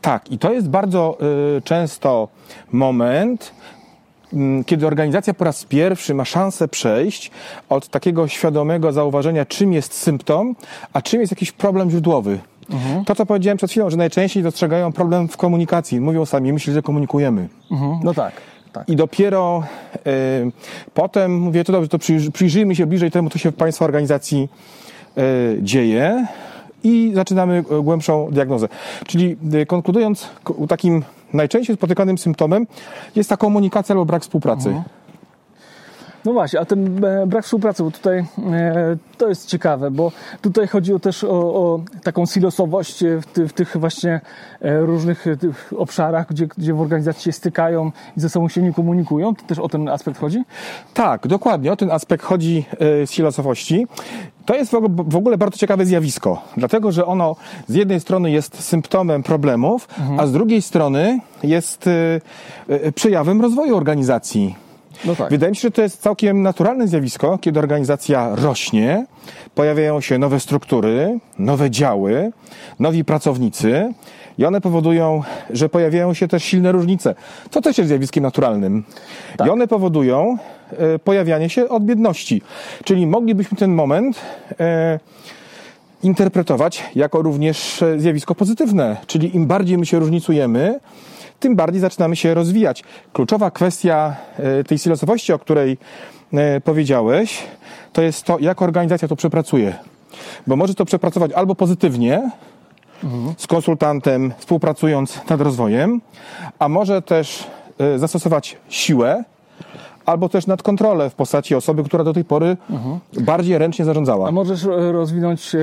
Tak, 0.00 0.32
i 0.32 0.38
to 0.38 0.52
jest 0.52 0.68
bardzo 0.68 1.18
y, 1.58 1.62
często 1.62 2.28
moment, 2.72 3.52
mm, 4.32 4.64
kiedy 4.64 4.86
organizacja 4.86 5.34
po 5.34 5.44
raz 5.44 5.64
pierwszy 5.64 6.14
ma 6.14 6.24
szansę 6.24 6.68
przejść 6.68 7.30
od 7.68 7.88
takiego 7.88 8.28
świadomego 8.28 8.92
zauważenia, 8.92 9.46
czym 9.46 9.72
jest 9.72 9.94
symptom, 9.94 10.56
a 10.92 11.02
czym 11.02 11.20
jest 11.20 11.32
jakiś 11.32 11.52
problem 11.52 11.90
źródłowy. 11.90 12.38
To, 13.06 13.14
co 13.14 13.26
powiedziałem 13.26 13.56
przed 13.56 13.70
chwilą, 13.70 13.90
że 13.90 13.96
najczęściej 13.96 14.42
dostrzegają 14.42 14.92
problem 14.92 15.28
w 15.28 15.36
komunikacji. 15.36 16.00
Mówią 16.00 16.26
sami, 16.26 16.52
myślą, 16.52 16.74
że 16.74 16.82
komunikujemy. 16.82 17.48
No 18.04 18.14
tak, 18.14 18.32
tak. 18.72 18.88
I 18.88 18.96
dopiero 18.96 19.62
y, 19.96 20.00
potem 20.94 21.38
mówię, 21.40 21.64
to 21.64 21.72
dobrze, 21.72 21.88
to 21.88 21.98
przyjrzy, 21.98 22.30
przyjrzyjmy 22.30 22.74
się 22.76 22.86
bliżej 22.86 23.10
temu, 23.10 23.30
co 23.30 23.38
się 23.38 23.50
w 23.52 23.54
Państwa 23.54 23.84
organizacji 23.84 24.48
y, 25.18 25.58
dzieje 25.62 26.26
i 26.84 27.12
zaczynamy 27.14 27.64
y, 27.78 27.82
głębszą 27.82 28.28
diagnozę. 28.32 28.68
Czyli 29.06 29.36
y, 29.54 29.66
konkludując, 29.66 30.28
ko- 30.44 30.54
takim 30.68 31.02
najczęściej 31.32 31.76
spotykanym 31.76 32.18
symptomem 32.18 32.66
jest 33.16 33.30
ta 33.30 33.36
komunikacja 33.36 33.92
albo 33.92 34.04
brak 34.04 34.22
współpracy. 34.22 34.82
No 36.24 36.32
właśnie, 36.32 36.60
a 36.60 36.64
ten 36.64 37.04
e, 37.04 37.26
brak 37.26 37.44
współpracy, 37.44 37.82
bo 37.82 37.90
tutaj 37.90 38.18
e, 38.18 38.24
to 39.18 39.28
jest 39.28 39.46
ciekawe, 39.46 39.90
bo 39.90 40.12
tutaj 40.40 40.66
chodzi 40.66 40.94
o 40.94 40.98
też 40.98 41.24
o, 41.24 41.30
o 41.30 41.80
taką 42.02 42.26
silosowość 42.26 43.02
e, 43.02 43.20
w, 43.20 43.26
ty, 43.26 43.48
w 43.48 43.52
tych 43.52 43.76
właśnie 43.76 44.20
różnych 44.62 45.24
tych 45.40 45.72
obszarach, 45.76 46.26
gdzie, 46.30 46.46
gdzie 46.46 46.74
w 46.74 46.80
organizacji 46.80 47.24
się 47.24 47.32
stykają 47.32 47.92
i 48.16 48.20
ze 48.20 48.28
sobą 48.28 48.48
się 48.48 48.62
nie 48.62 48.72
komunikują. 48.72 49.34
To 49.34 49.42
też 49.46 49.58
o 49.58 49.68
ten 49.68 49.88
aspekt 49.88 50.18
chodzi? 50.18 50.42
Tak, 50.94 51.26
dokładnie. 51.26 51.72
O 51.72 51.76
ten 51.76 51.90
aspekt 51.90 52.24
chodzi 52.24 52.64
y, 53.02 53.06
z 53.06 53.10
silosowości. 53.10 53.86
To 54.46 54.54
jest 54.54 54.72
w 55.06 55.16
ogóle, 55.16 55.38
bardzo 55.38 55.58
ciekawe 55.58 55.86
zjawisko, 55.86 56.42
dlatego 56.56 56.92
że 56.92 57.06
ono 57.06 57.36
z 57.68 57.74
jednej 57.74 58.00
strony 58.00 58.30
jest 58.30 58.64
symptomem 58.64 59.22
problemów, 59.22 59.88
a 60.18 60.26
z 60.26 60.32
drugiej 60.32 60.62
strony 60.62 61.20
jest 61.42 61.88
przejawem 62.94 63.40
rozwoju 63.40 63.76
organizacji. 63.76 64.69
No 65.04 65.16
tak. 65.16 65.30
Wydaje 65.30 65.50
mi 65.50 65.56
się, 65.56 65.60
że 65.60 65.70
to 65.70 65.82
jest 65.82 66.02
całkiem 66.02 66.42
naturalne 66.42 66.88
zjawisko, 66.88 67.38
kiedy 67.38 67.58
organizacja 67.58 68.36
rośnie, 68.36 69.06
pojawiają 69.54 70.00
się 70.00 70.18
nowe 70.18 70.40
struktury, 70.40 71.18
nowe 71.38 71.70
działy, 71.70 72.32
nowi 72.78 73.04
pracownicy 73.04 73.92
i 74.38 74.44
one 74.44 74.60
powodują, 74.60 75.22
że 75.50 75.68
pojawiają 75.68 76.14
się 76.14 76.28
też 76.28 76.44
silne 76.44 76.72
różnice. 76.72 77.14
To 77.50 77.60
też 77.60 77.78
jest 77.78 77.88
zjawiskiem 77.88 78.22
naturalnym. 78.22 78.84
I 79.46 79.50
one 79.50 79.68
powodują 79.68 80.36
e, 80.72 80.98
pojawianie 80.98 81.48
się 81.48 81.68
odmienności. 81.68 82.42
Czyli 82.84 83.06
moglibyśmy 83.06 83.58
ten 83.58 83.74
moment 83.74 84.20
e, 84.60 85.00
interpretować 86.02 86.84
jako 86.94 87.22
również 87.22 87.82
e, 87.82 88.00
zjawisko 88.00 88.34
pozytywne, 88.34 88.96
czyli 89.06 89.36
im 89.36 89.46
bardziej 89.46 89.78
my 89.78 89.86
się 89.86 89.98
różnicujemy, 89.98 90.80
tym 91.40 91.56
bardziej 91.56 91.80
zaczynamy 91.80 92.16
się 92.16 92.34
rozwijać. 92.34 92.84
Kluczowa 93.12 93.50
kwestia 93.50 94.16
e, 94.38 94.64
tej 94.64 94.78
silosowości, 94.78 95.32
o 95.32 95.38
której 95.38 95.78
e, 96.32 96.60
powiedziałeś, 96.60 97.42
to 97.92 98.02
jest 98.02 98.24
to, 98.24 98.38
jak 98.38 98.62
organizacja 98.62 99.08
to 99.08 99.16
przepracuje. 99.16 99.74
Bo 100.46 100.56
może 100.56 100.74
to 100.74 100.84
przepracować 100.84 101.32
albo 101.32 101.54
pozytywnie, 101.54 102.30
z 103.36 103.46
konsultantem, 103.46 104.32
współpracując 104.38 105.20
nad 105.30 105.40
rozwojem, 105.40 106.00
a 106.58 106.68
może 106.68 107.02
też 107.02 107.46
e, 107.78 107.98
zastosować 107.98 108.56
siłę, 108.68 109.24
albo 110.06 110.28
też 110.28 110.46
nadkontrolę 110.46 111.10
w 111.10 111.14
postaci 111.14 111.54
osoby, 111.54 111.84
która 111.84 112.04
do 112.04 112.12
tej 112.12 112.24
pory 112.24 112.56
bardziej 113.20 113.58
ręcznie 113.58 113.84
zarządzała. 113.84 114.28
A 114.28 114.30
możesz 114.30 114.64
rozwinąć, 114.92 115.56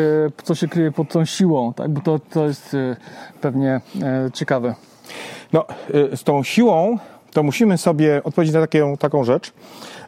co 0.44 0.56
się 0.56 0.68
kryje 0.68 0.92
pod 0.92 1.10
tą 1.10 1.26
siłą, 1.26 1.74
tak? 1.74 1.92
Bo 1.92 2.02
to, 2.02 2.20
to 2.20 2.48
jest 2.48 2.76
pewnie 3.42 3.82
ciekawe. 4.34 4.76
No, 5.54 5.66
y, 6.14 6.18
z 6.18 6.24
tą 6.24 6.44
siłą 6.44 6.98
to 7.32 7.44
musimy 7.44 7.78
sobie 7.78 8.22
odpowiedzieć 8.24 8.56
na 8.56 8.62
taką, 8.62 8.98
taką 8.98 9.24
rzecz, 9.24 9.54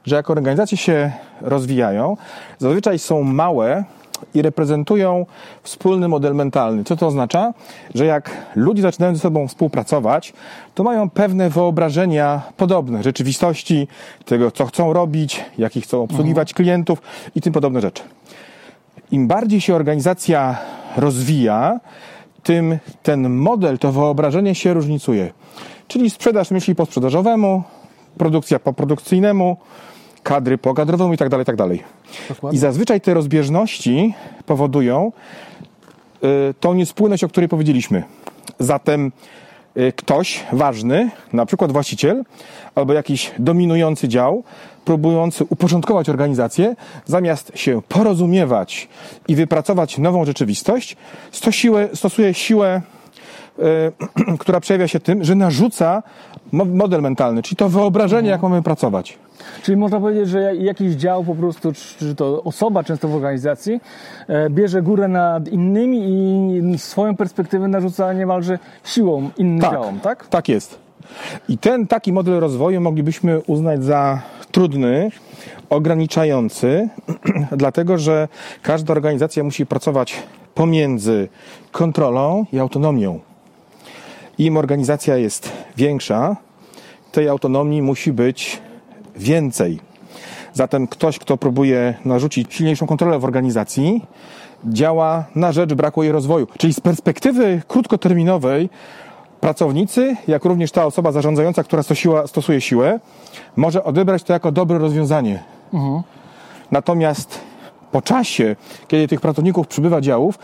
że 0.05 0.15
jak 0.15 0.29
organizacje 0.29 0.77
się 0.77 1.11
rozwijają, 1.41 2.17
zazwyczaj 2.57 2.99
są 2.99 3.23
małe 3.23 3.83
i 4.33 4.41
reprezentują 4.41 5.25
wspólny 5.63 6.07
model 6.07 6.35
mentalny. 6.35 6.83
Co 6.83 6.95
to 6.95 7.07
oznacza? 7.07 7.53
Że 7.95 8.05
jak 8.05 8.31
ludzie 8.55 8.81
zaczynają 8.81 9.15
ze 9.15 9.21
sobą 9.21 9.47
współpracować, 9.47 10.33
to 10.75 10.83
mają 10.83 11.09
pewne 11.09 11.49
wyobrażenia 11.49 12.41
podobne 12.57 13.03
rzeczywistości, 13.03 13.87
tego, 14.25 14.51
co 14.51 14.65
chcą 14.65 14.93
robić, 14.93 15.45
jakich 15.57 15.83
chcą 15.83 16.03
obsługiwać 16.03 16.53
klientów 16.53 17.01
i 17.35 17.41
tym 17.41 17.53
podobne 17.53 17.81
rzeczy. 17.81 18.03
Im 19.11 19.27
bardziej 19.27 19.61
się 19.61 19.75
organizacja 19.75 20.57
rozwija, 20.97 21.79
tym 22.49 22.79
ten 23.03 23.29
model, 23.29 23.77
to 23.77 23.91
wyobrażenie 23.91 24.55
się 24.55 24.73
różnicuje. 24.73 25.33
Czyli 25.87 26.09
sprzedaż 26.09 26.51
myśli 26.51 26.75
po 26.75 26.85
sprzedażowemu, 26.85 27.63
produkcja 28.17 28.59
po 28.59 28.73
produkcyjnemu, 28.73 29.57
kadry 30.23 30.57
po 30.57 30.73
kadrowemu 30.73 31.13
i 31.13 31.17
tak 31.17 31.29
dalej, 31.29 31.45
tak 31.45 31.55
dalej. 31.55 31.83
I 32.51 32.57
zazwyczaj 32.57 33.01
te 33.01 33.13
rozbieżności 33.13 34.13
powodują 34.45 35.11
y, 36.23 36.53
tą 36.59 36.73
niespójność, 36.73 37.23
o 37.23 37.29
której 37.29 37.49
powiedzieliśmy. 37.49 38.03
Zatem 38.59 39.11
ktoś 39.95 40.43
ważny, 40.51 41.09
na 41.33 41.45
przykład 41.45 41.71
właściciel 41.71 42.23
albo 42.75 42.93
jakiś 42.93 43.31
dominujący 43.39 44.07
dział, 44.07 44.43
próbujący 44.85 45.43
uporządkować 45.49 46.09
organizację, 46.09 46.75
zamiast 47.05 47.51
się 47.55 47.81
porozumiewać 47.89 48.87
i 49.27 49.35
wypracować 49.35 49.97
nową 49.97 50.25
rzeczywistość, 50.25 50.97
stosuje 51.93 52.33
siłę, 52.33 52.81
y, 52.81 52.98
która 54.39 54.59
przejawia 54.59 54.87
się 54.87 54.99
tym, 54.99 55.23
że 55.23 55.35
narzuca 55.35 56.03
mo- 56.51 56.65
model 56.65 57.01
mentalny, 57.01 57.41
czyli 57.41 57.55
to 57.55 57.69
wyobrażenie, 57.69 58.29
jak 58.29 58.41
mamy 58.41 58.61
pracować. 58.61 59.17
Czyli 59.63 59.77
można 59.77 59.99
powiedzieć, 59.99 60.29
że 60.29 60.55
jakiś 60.55 60.93
dział 60.93 61.23
po 61.23 61.35
prostu, 61.35 61.71
czy 61.99 62.15
to 62.15 62.43
osoba 62.43 62.83
często 62.83 63.07
w 63.07 63.15
organizacji, 63.15 63.81
e, 64.27 64.49
bierze 64.49 64.81
górę 64.81 65.07
nad 65.07 65.47
innymi 65.47 65.99
i 66.73 66.77
swoją 66.77 67.15
perspektywę 67.15 67.67
narzuca 67.67 68.13
niemalże 68.13 68.59
siłą 68.83 69.29
innym 69.37 69.61
działom, 69.61 69.99
tak? 69.99 70.27
Tak 70.27 70.49
jest. 70.49 70.79
I 71.49 71.57
ten 71.57 71.87
taki 71.87 72.13
model 72.13 72.39
rozwoju 72.39 72.81
moglibyśmy 72.81 73.41
uznać 73.47 73.83
za 73.83 74.21
trudny, 74.51 75.11
ograniczający, 75.69 76.89
dlatego 77.57 77.97
że 77.97 78.27
każda 78.61 78.93
organizacja 78.93 79.43
musi 79.43 79.65
pracować 79.65 80.23
pomiędzy 80.55 81.27
kontrolą 81.71 82.45
i 82.53 82.59
autonomią. 82.59 83.19
Im 84.39 84.57
organizacja 84.57 85.17
jest 85.17 85.51
większa, 85.77 86.35
tej 87.11 87.29
autonomii 87.29 87.81
musi 87.81 88.13
być 88.13 88.61
więcej. 89.15 89.79
Zatem 90.53 90.87
ktoś, 90.87 91.19
kto 91.19 91.37
próbuje 91.37 91.93
narzucić 92.05 92.53
silniejszą 92.53 92.87
kontrolę 92.87 93.19
w 93.19 93.23
organizacji, 93.25 94.05
działa 94.65 95.25
na 95.35 95.51
rzecz 95.51 95.73
braku 95.73 96.03
jej 96.03 96.11
rozwoju. 96.11 96.47
Czyli 96.57 96.73
z 96.73 96.79
perspektywy 96.79 97.61
krótkoterminowej 97.67 98.69
pracownicy, 99.39 100.15
jak 100.27 100.45
również 100.45 100.71
ta 100.71 100.85
osoba 100.85 101.11
zarządzająca, 101.11 101.63
która 101.63 101.83
stosiła, 101.83 102.27
stosuje 102.27 102.61
siłę, 102.61 102.99
może 103.55 103.83
odebrać 103.83 104.23
to 104.23 104.33
jako 104.33 104.51
dobre 104.51 104.77
rozwiązanie. 104.77 105.43
Natomiast 106.71 107.39
po 107.91 108.01
czasie, 108.01 108.55
kiedy 108.87 109.07
tych 109.07 109.21
pracowników 109.21 109.67
przybywa 109.67 110.01
działów, 110.01 110.39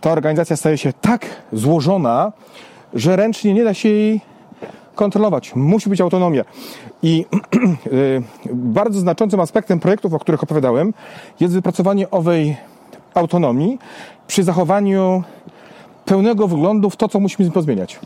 ta 0.00 0.12
organizacja 0.12 0.56
staje 0.56 0.78
się 0.78 0.92
tak 0.92 1.26
złożona, 1.52 2.32
że 2.94 3.16
ręcznie 3.16 3.54
nie 3.54 3.64
da 3.64 3.74
się 3.74 3.88
jej 3.88 4.20
kontrolować, 4.94 5.54
musi 5.54 5.90
być 5.90 6.00
autonomia. 6.00 6.44
I 7.02 7.26
y, 7.92 8.22
bardzo 8.52 9.00
znaczącym 9.00 9.40
aspektem 9.40 9.80
projektów, 9.80 10.14
o 10.14 10.18
których 10.18 10.42
opowiadałem, 10.42 10.94
jest 11.40 11.54
wypracowanie 11.54 12.10
owej 12.10 12.56
autonomii 13.14 13.78
przy 14.26 14.42
zachowaniu 14.42 15.22
pełnego 16.04 16.48
wglądu 16.48 16.90
w 16.90 16.96
to, 16.96 17.08
co 17.08 17.20
musimy 17.20 17.50
pozmieniać. 17.50 17.98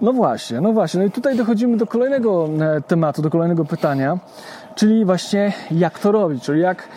No 0.00 0.12
właśnie, 0.12 0.60
no 0.60 0.72
właśnie. 0.72 1.00
No 1.00 1.06
i 1.06 1.10
tutaj 1.10 1.36
dochodzimy 1.36 1.76
do 1.76 1.86
kolejnego 1.86 2.48
e, 2.60 2.80
tematu, 2.80 3.22
do 3.22 3.30
kolejnego 3.30 3.64
pytania, 3.64 4.18
czyli 4.74 5.04
właśnie 5.04 5.52
jak 5.70 5.98
to 5.98 6.12
robić, 6.12 6.42
czyli 6.42 6.60
jak, 6.60 6.88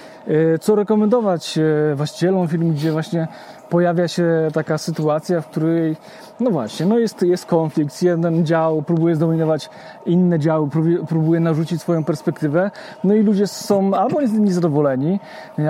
co 0.61 0.75
rekomendować 0.75 1.57
e, 1.57 1.95
właścicielom 1.95 2.47
firm, 2.47 2.73
gdzie 2.73 2.91
właśnie 2.91 3.27
pojawia 3.69 4.07
się 4.07 4.47
taka 4.53 4.77
sytuacja, 4.77 5.41
w 5.41 5.47
której 5.47 5.95
no 6.39 6.51
właśnie, 6.51 6.85
no 6.85 6.99
jest, 6.99 7.21
jest 7.21 7.45
konflikt, 7.45 8.03
jeden 8.03 8.45
dział 8.45 8.81
próbuje 8.81 9.15
zdominować 9.15 9.69
inne 10.05 10.39
działy, 10.39 10.69
próbuje, 11.07 11.39
narzucić 11.39 11.81
swoją 11.81 12.03
perspektywę, 12.03 12.71
no 13.03 13.13
i 13.13 13.23
ludzie 13.23 13.47
są 13.47 13.93
albo 13.93 14.21
niezadowoleni, 14.21 15.19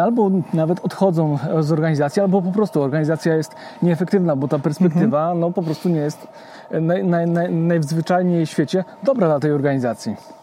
albo 0.02 0.32
nawet 0.54 0.80
odchodzą 0.80 1.38
z 1.60 1.72
organizacji, 1.72 2.22
albo 2.22 2.42
po 2.42 2.52
prostu 2.52 2.82
organizacja 2.82 3.36
jest 3.36 3.56
nieefektywna, 3.82 4.36
bo 4.36 4.48
ta 4.48 4.60
perspektywa 4.60 5.22
mhm. 5.22 5.40
no 5.40 5.52
po 5.52 5.64
prostu 5.64 5.90
nie 5.90 6.00
jest 6.00 6.28
naj, 6.72 7.04
naj, 7.04 7.28
naj, 7.28 7.54
najzwyczajniej 7.54 8.46
w 8.46 8.50
świecie 8.50 8.84
dobra 9.04 9.28
dla 9.28 9.40
tej 9.40 9.52
organizacji. 9.52 10.41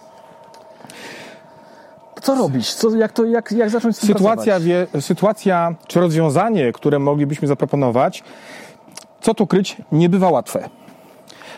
Co 2.22 2.34
robić? 2.34 2.74
Co, 2.74 2.96
jak, 2.96 3.12
to, 3.12 3.24
jak, 3.24 3.52
jak 3.52 3.70
zacząć 3.70 3.96
z 3.96 4.00
tym 4.00 4.08
sytuacja, 4.08 4.60
wie, 4.60 4.86
sytuacja 5.00 5.74
czy 5.86 6.00
rozwiązanie, 6.00 6.72
które 6.72 6.98
moglibyśmy 6.98 7.48
zaproponować, 7.48 8.24
co 9.20 9.34
tu 9.34 9.46
kryć, 9.46 9.76
nie 9.92 10.08
bywa 10.08 10.30
łatwe. 10.30 10.68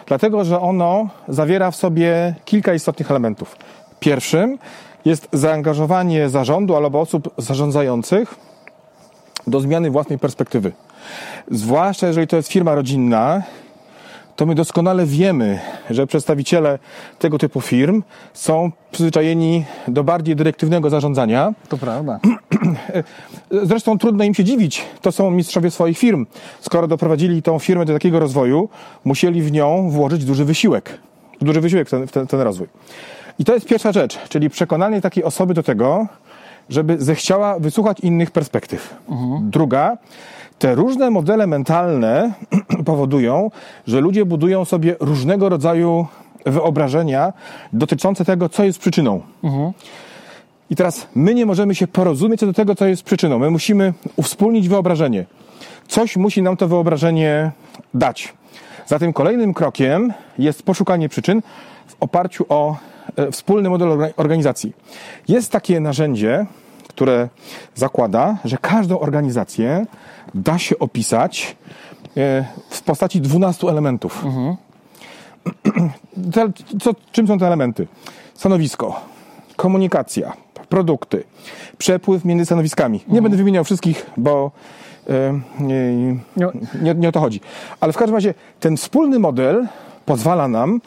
Dlatego, 0.07 0.45
że 0.45 0.61
ono 0.61 1.09
zawiera 1.29 1.71
w 1.71 1.77
sobie 1.77 2.35
kilka 2.45 2.75
istotnych 2.75 3.11
elementów. 3.11 3.57
Pierwszym 4.01 4.59
jest 5.05 5.29
zaangażowanie 5.33 6.29
zarządu 6.29 6.77
albo 6.77 7.01
osób 7.01 7.35
zarządzających 7.39 8.35
do 9.47 9.61
zmiany 9.61 9.91
własnej 9.91 10.19
perspektywy. 10.19 10.73
Zwłaszcza 11.51 12.07
jeżeli 12.07 12.27
to 12.27 12.37
jest 12.37 12.49
firma 12.49 12.75
rodzinna, 12.75 13.43
to 14.41 14.47
my 14.47 14.55
doskonale 14.55 15.07
wiemy, 15.07 15.61
że 15.91 16.07
przedstawiciele 16.07 16.79
tego 17.19 17.39
typu 17.39 17.61
firm 17.61 18.03
są 18.33 18.73
przyzwyczajeni 18.93 19.65
do 19.89 20.05
bardziej 20.05 20.37
dyrektywnego 20.37 20.91
zarządzania. 20.91 21.53
To 21.69 21.79
prawda. 21.79 22.21
Zresztą 23.63 23.99
trudno 23.99 24.25
im 24.25 24.35
się 24.35 24.45
dziwić. 24.45 24.85
To 25.01 25.13
są 25.13 25.31
mistrzowie 25.31 25.71
swoich 25.71 25.99
firm. 25.99 26.27
Skoro 26.61 26.87
doprowadzili 26.87 27.43
tą 27.43 27.59
firmę 27.59 27.85
do 27.85 27.93
takiego 27.93 28.21
rozwoju, 28.21 28.69
musieli 29.05 29.43
w 29.43 29.53
nią 29.53 29.91
włożyć 29.91 30.25
duży 30.25 30.45
wysiłek. 30.45 30.99
Duży 31.41 31.61
wysiłek 31.61 31.89
w 31.89 31.91
ten, 31.91 32.07
w 32.07 32.13
ten, 32.13 32.27
ten 32.27 32.41
rozwój. 32.41 32.67
I 33.39 33.45
to 33.45 33.55
jest 33.55 33.67
pierwsza 33.67 33.93
rzecz, 33.93 34.19
czyli 34.29 34.51
przekonanie 34.51 35.01
takiej 35.01 35.25
osoby 35.25 35.55
do 35.55 35.63
tego, 35.63 36.07
żeby 36.69 36.99
zechciała 36.99 37.59
wysłuchać 37.59 38.01
innych 38.01 38.31
perspektyw. 38.31 38.95
Mhm. 39.11 39.51
Druga, 39.51 39.97
te 40.61 40.75
różne 40.75 41.11
modele 41.11 41.47
mentalne 41.47 42.33
powodują, 42.91 43.51
że 43.87 44.01
ludzie 44.01 44.25
budują 44.25 44.65
sobie 44.65 44.97
różnego 45.01 45.49
rodzaju 45.49 46.07
wyobrażenia 46.47 47.33
dotyczące 47.73 48.25
tego, 48.25 48.49
co 48.49 48.65
jest 48.65 48.79
przyczyną. 48.79 49.23
Mhm. 49.45 49.73
I 50.71 50.77
teraz 50.77 51.07
my 51.15 51.35
nie 51.35 51.47
możemy 51.47 51.75
się 51.75 51.87
porozumieć 51.87 52.41
co 52.41 52.47
do 52.47 52.53
tego, 52.53 52.75
co 52.75 52.87
jest 52.87 53.03
przyczyną. 53.03 53.39
My 53.39 53.51
musimy 53.51 53.95
uwspólnić 54.17 54.69
wyobrażenie. 54.69 55.25
Coś 55.89 56.17
musi 56.17 56.43
nam 56.43 56.57
to 56.57 56.69
wyobrażenie 56.69 57.53
dać. 57.95 58.33
Zatem 58.87 59.13
kolejnym 59.13 59.55
krokiem 59.55 60.13
jest 60.39 60.63
poszukanie 60.63 61.09
przyczyn 61.09 61.43
w 61.87 61.97
oparciu 62.01 62.47
o 62.49 62.77
e, 63.17 63.31
wspólny 63.31 63.71
model 63.71 64.13
organizacji. 64.17 64.73
Jest 65.29 65.53
takie 65.53 65.81
narzędzie, 65.81 66.47
które 66.91 67.29
zakłada, 67.75 68.37
że 68.45 68.59
każdą 68.59 69.01
organizację 69.01 69.87
da 70.35 70.59
się 70.59 70.79
opisać 70.79 71.57
e, 72.17 72.45
w 72.71 72.83
postaci 72.83 73.21
12 73.21 73.69
elementów. 73.69 74.23
Mhm. 74.25 74.57
Co, 76.83 76.95
czym 77.13 77.27
są 77.27 77.39
te 77.39 77.47
elementy? 77.47 77.87
Stanowisko, 78.35 79.01
komunikacja, 79.57 80.33
produkty, 80.69 81.25
przepływ 81.79 82.25
między 82.25 82.45
stanowiskami. 82.45 82.99
Nie 82.99 83.05
mhm. 83.05 83.23
będę 83.23 83.37
wymieniał 83.37 83.65
wszystkich, 83.65 84.11
bo 84.17 84.51
e, 85.11 85.41
nie, 85.61 86.47
nie, 86.83 86.95
nie 86.95 87.09
o 87.09 87.13
to 87.13 87.21
chodzi. 87.21 87.41
Ale 87.81 87.93
w 87.93 87.97
każdym 87.97 88.15
razie 88.15 88.35
ten 88.61 88.77
wspólny 88.77 89.19
model 89.19 89.67
pozwala 90.07 90.49
nam, 90.49 90.81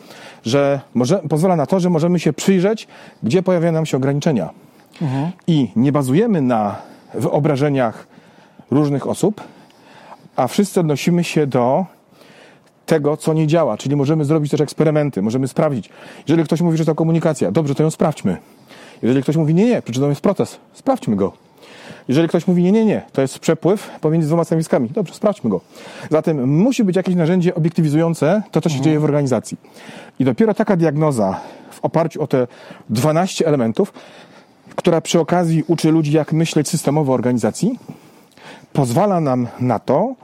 że 0.46 0.82
może, 0.94 1.20
pozwala 1.30 1.56
na 1.56 1.66
to, 1.66 1.80
że 1.80 1.90
możemy 1.90 2.20
się 2.20 2.34
przyjrzeć, 2.34 2.88
gdzie 3.24 3.44
pojawiają 3.44 3.74
nam 3.74 3.86
się 3.86 3.98
ograniczenia. 3.98 4.50
Mhm. 5.02 5.32
I 5.48 5.70
nie 5.76 5.92
bazujemy 5.92 6.42
na 6.42 6.76
wyobrażeniach 7.14 8.08
różnych 8.72 9.08
osób, 9.08 9.42
a 10.36 10.48
wszyscy 10.48 10.80
odnosimy 10.80 11.24
się 11.24 11.48
do 11.48 11.86
tego, 12.86 13.18
co 13.18 13.34
nie 13.34 13.48
działa. 13.48 13.78
Czyli 13.78 13.96
możemy 13.96 14.26
zrobić 14.26 14.52
też 14.52 14.62
eksperymenty, 14.62 15.22
możemy 15.22 15.48
sprawdzić. 15.48 15.90
Jeżeli 16.28 16.44
ktoś 16.44 16.62
mówi, 16.62 16.78
że 16.78 16.86
to 16.86 16.96
komunikacja, 16.96 17.52
dobrze, 17.52 17.76
to 17.76 17.84
ją 17.84 17.92
sprawdźmy. 17.92 18.38
Jeżeli 19.02 19.24
ktoś 19.24 19.36
mówi, 19.36 19.54
nie, 19.54 19.66
nie, 19.66 19.82
przyczyną 19.82 20.10
jest 20.10 20.22
proces, 20.22 20.60
sprawdźmy 20.74 21.16
go. 21.16 21.34
Jeżeli 22.08 22.28
ktoś 22.28 22.48
mówi, 22.48 22.64
nie, 22.64 22.72
nie, 22.72 22.86
nie, 22.86 23.02
to 23.14 23.22
jest 23.22 23.40
przepływ 23.40 23.90
pomiędzy 24.02 24.28
dwoma 24.28 24.44
stanowiskami, 24.44 24.90
dobrze, 24.90 25.14
sprawdźmy 25.14 25.50
go. 25.50 25.62
Zatem 26.12 26.50
musi 26.58 26.84
być 26.84 26.96
jakieś 26.96 27.16
narzędzie 27.16 27.56
obiektywizujące 27.56 28.42
to, 28.52 28.62
co 28.62 28.70
się 28.70 28.76
mhm. 28.76 28.84
dzieje 28.84 29.00
w 29.00 29.04
organizacji. 29.04 29.58
I 30.20 30.26
dopiero 30.26 30.54
taka 30.54 30.78
diagnoza 30.78 31.40
w 31.72 31.86
oparciu 31.86 32.24
o 32.24 32.28
te 32.28 32.48
12 32.90 33.48
elementów, 33.48 33.94
która 34.76 35.02
przy 35.02 35.20
okazji 35.20 35.64
uczy 35.68 35.92
ludzi, 35.92 36.12
jak 36.12 36.34
myśleć 36.34 36.70
systemowo 36.70 37.14
organizacji, 37.14 37.80
pozwala 38.74 39.20
nam 39.22 39.48
na 39.60 39.80
to, 39.80 40.16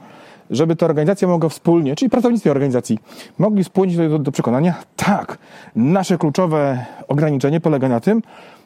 żeby 0.50 0.76
ta 0.76 0.86
organizacja 0.86 1.28
mogła 1.28 1.48
wspólnie, 1.48 1.96
czyli 1.96 2.10
pracownicy 2.10 2.50
organizacji, 2.50 2.98
mogli 3.38 3.64
spłynąć 3.64 3.96
do, 3.96 4.08
do, 4.08 4.18
do 4.18 4.32
przekonania, 4.32 4.74
tak, 4.96 5.38
nasze 5.76 6.18
kluczowe 6.18 6.84
ograniczenie 7.08 7.60
polega 7.60 7.88
na 7.88 8.00
tym, 8.00 8.22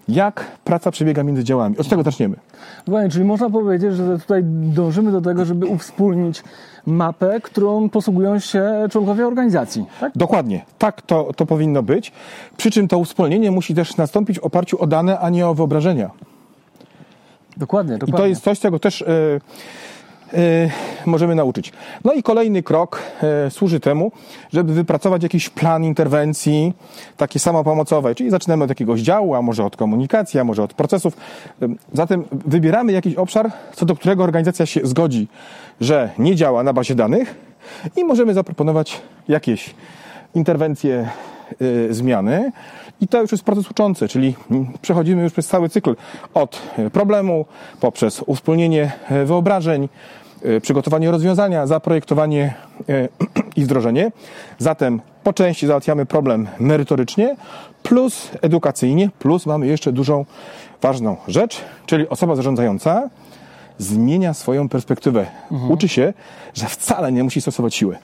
jak 0.08 0.44
praca 0.64 0.90
przebiega 0.90 1.22
między 1.22 1.44
działami. 1.44 1.78
Od 1.78 1.88
tego 1.88 2.02
zaczniemy. 2.02 2.36
Właśnie, 2.86 3.10
czyli 3.10 3.24
można 3.24 3.50
powiedzieć, 3.50 3.94
że 3.94 4.18
tutaj 4.18 4.40
dążymy 4.44 5.12
do 5.12 5.20
tego, 5.20 5.44
żeby 5.44 5.66
uwspólnić 5.66 6.42
mapę, 6.86 7.40
którą 7.40 7.88
posługują 7.88 8.38
się 8.38 8.88
członkowie 8.90 9.26
organizacji. 9.26 9.84
Tak? 10.00 10.12
Dokładnie. 10.16 10.64
Tak 10.78 11.02
to, 11.02 11.30
to 11.36 11.46
powinno 11.46 11.82
być. 11.82 12.12
Przy 12.56 12.70
czym 12.70 12.88
to 12.88 12.98
uwspólnienie 12.98 13.50
musi 13.50 13.74
też 13.74 13.96
nastąpić 13.96 14.40
w 14.40 14.44
oparciu 14.44 14.82
o 14.82 14.86
dane, 14.86 15.18
a 15.18 15.30
nie 15.30 15.46
o 15.46 15.54
wyobrażenia. 15.54 16.10
Dokładnie, 17.56 17.98
dokładnie. 17.98 18.18
I 18.18 18.22
to 18.22 18.26
jest 18.26 18.44
coś, 18.44 18.60
czego 18.60 18.78
też 18.78 19.00
yy, 19.00 19.40
możemy 21.06 21.34
nauczyć. 21.34 21.72
No 22.04 22.12
i 22.12 22.22
kolejny 22.22 22.62
krok 22.62 23.02
yy, 23.44 23.50
służy 23.50 23.80
temu, 23.80 24.12
żeby 24.52 24.72
wypracować 24.72 25.22
jakiś 25.22 25.48
plan 25.48 25.84
interwencji, 25.84 26.72
takie 27.16 27.38
samopomocowe, 27.38 28.14
czyli 28.14 28.30
zaczynamy 28.30 28.64
od 28.64 28.70
jakiegoś 28.70 29.00
działu, 29.00 29.34
a 29.34 29.42
może 29.42 29.64
od 29.64 29.76
komunikacji, 29.76 30.40
a 30.40 30.44
może 30.44 30.62
od 30.62 30.74
procesów. 30.74 31.16
Zatem 31.92 32.24
wybieramy 32.30 32.92
jakiś 32.92 33.14
obszar, 33.14 33.50
co 33.74 33.86
do 33.86 33.96
którego 33.96 34.24
organizacja 34.24 34.66
się 34.66 34.80
zgodzi, 34.82 35.28
że 35.80 36.10
nie 36.18 36.36
działa 36.36 36.62
na 36.62 36.72
bazie 36.72 36.94
danych 36.94 37.34
i 37.96 38.04
możemy 38.04 38.34
zaproponować 38.34 39.02
jakieś 39.28 39.74
interwencje, 40.34 41.08
zmiany. 41.90 42.52
I 43.04 43.08
to 43.08 43.20
już 43.20 43.32
jest 43.32 43.44
proces 43.44 43.70
uczący, 43.70 44.08
czyli 44.08 44.34
przechodzimy 44.82 45.22
już 45.22 45.32
przez 45.32 45.46
cały 45.46 45.68
cykl 45.68 45.96
od 46.34 46.62
problemu, 46.92 47.46
poprzez 47.80 48.22
uwspólnienie 48.26 48.92
e, 49.10 49.24
wyobrażeń, 49.24 49.88
e, 50.42 50.60
przygotowanie 50.60 51.10
rozwiązania, 51.10 51.66
zaprojektowanie 51.66 52.54
e, 52.88 53.08
i 53.60 53.64
wdrożenie. 53.64 54.12
Zatem 54.58 55.00
po 55.22 55.32
części 55.32 55.66
załatwiamy 55.66 56.06
problem 56.06 56.48
merytorycznie, 56.58 57.36
plus 57.82 58.30
edukacyjnie, 58.42 59.10
plus 59.18 59.46
mamy 59.46 59.66
jeszcze 59.66 59.92
dużą, 59.92 60.24
ważną 60.82 61.16
rzecz, 61.28 61.60
czyli 61.86 62.08
osoba 62.08 62.36
zarządzająca 62.36 63.10
zmienia 63.78 64.34
swoją 64.34 64.68
perspektywę. 64.68 65.26
Mhm. 65.52 65.70
Uczy 65.70 65.88
się, 65.88 66.12
że 66.54 66.66
wcale 66.66 67.12
nie 67.12 67.24
musi 67.24 67.40
stosować 67.40 67.74
siły. 67.74 67.96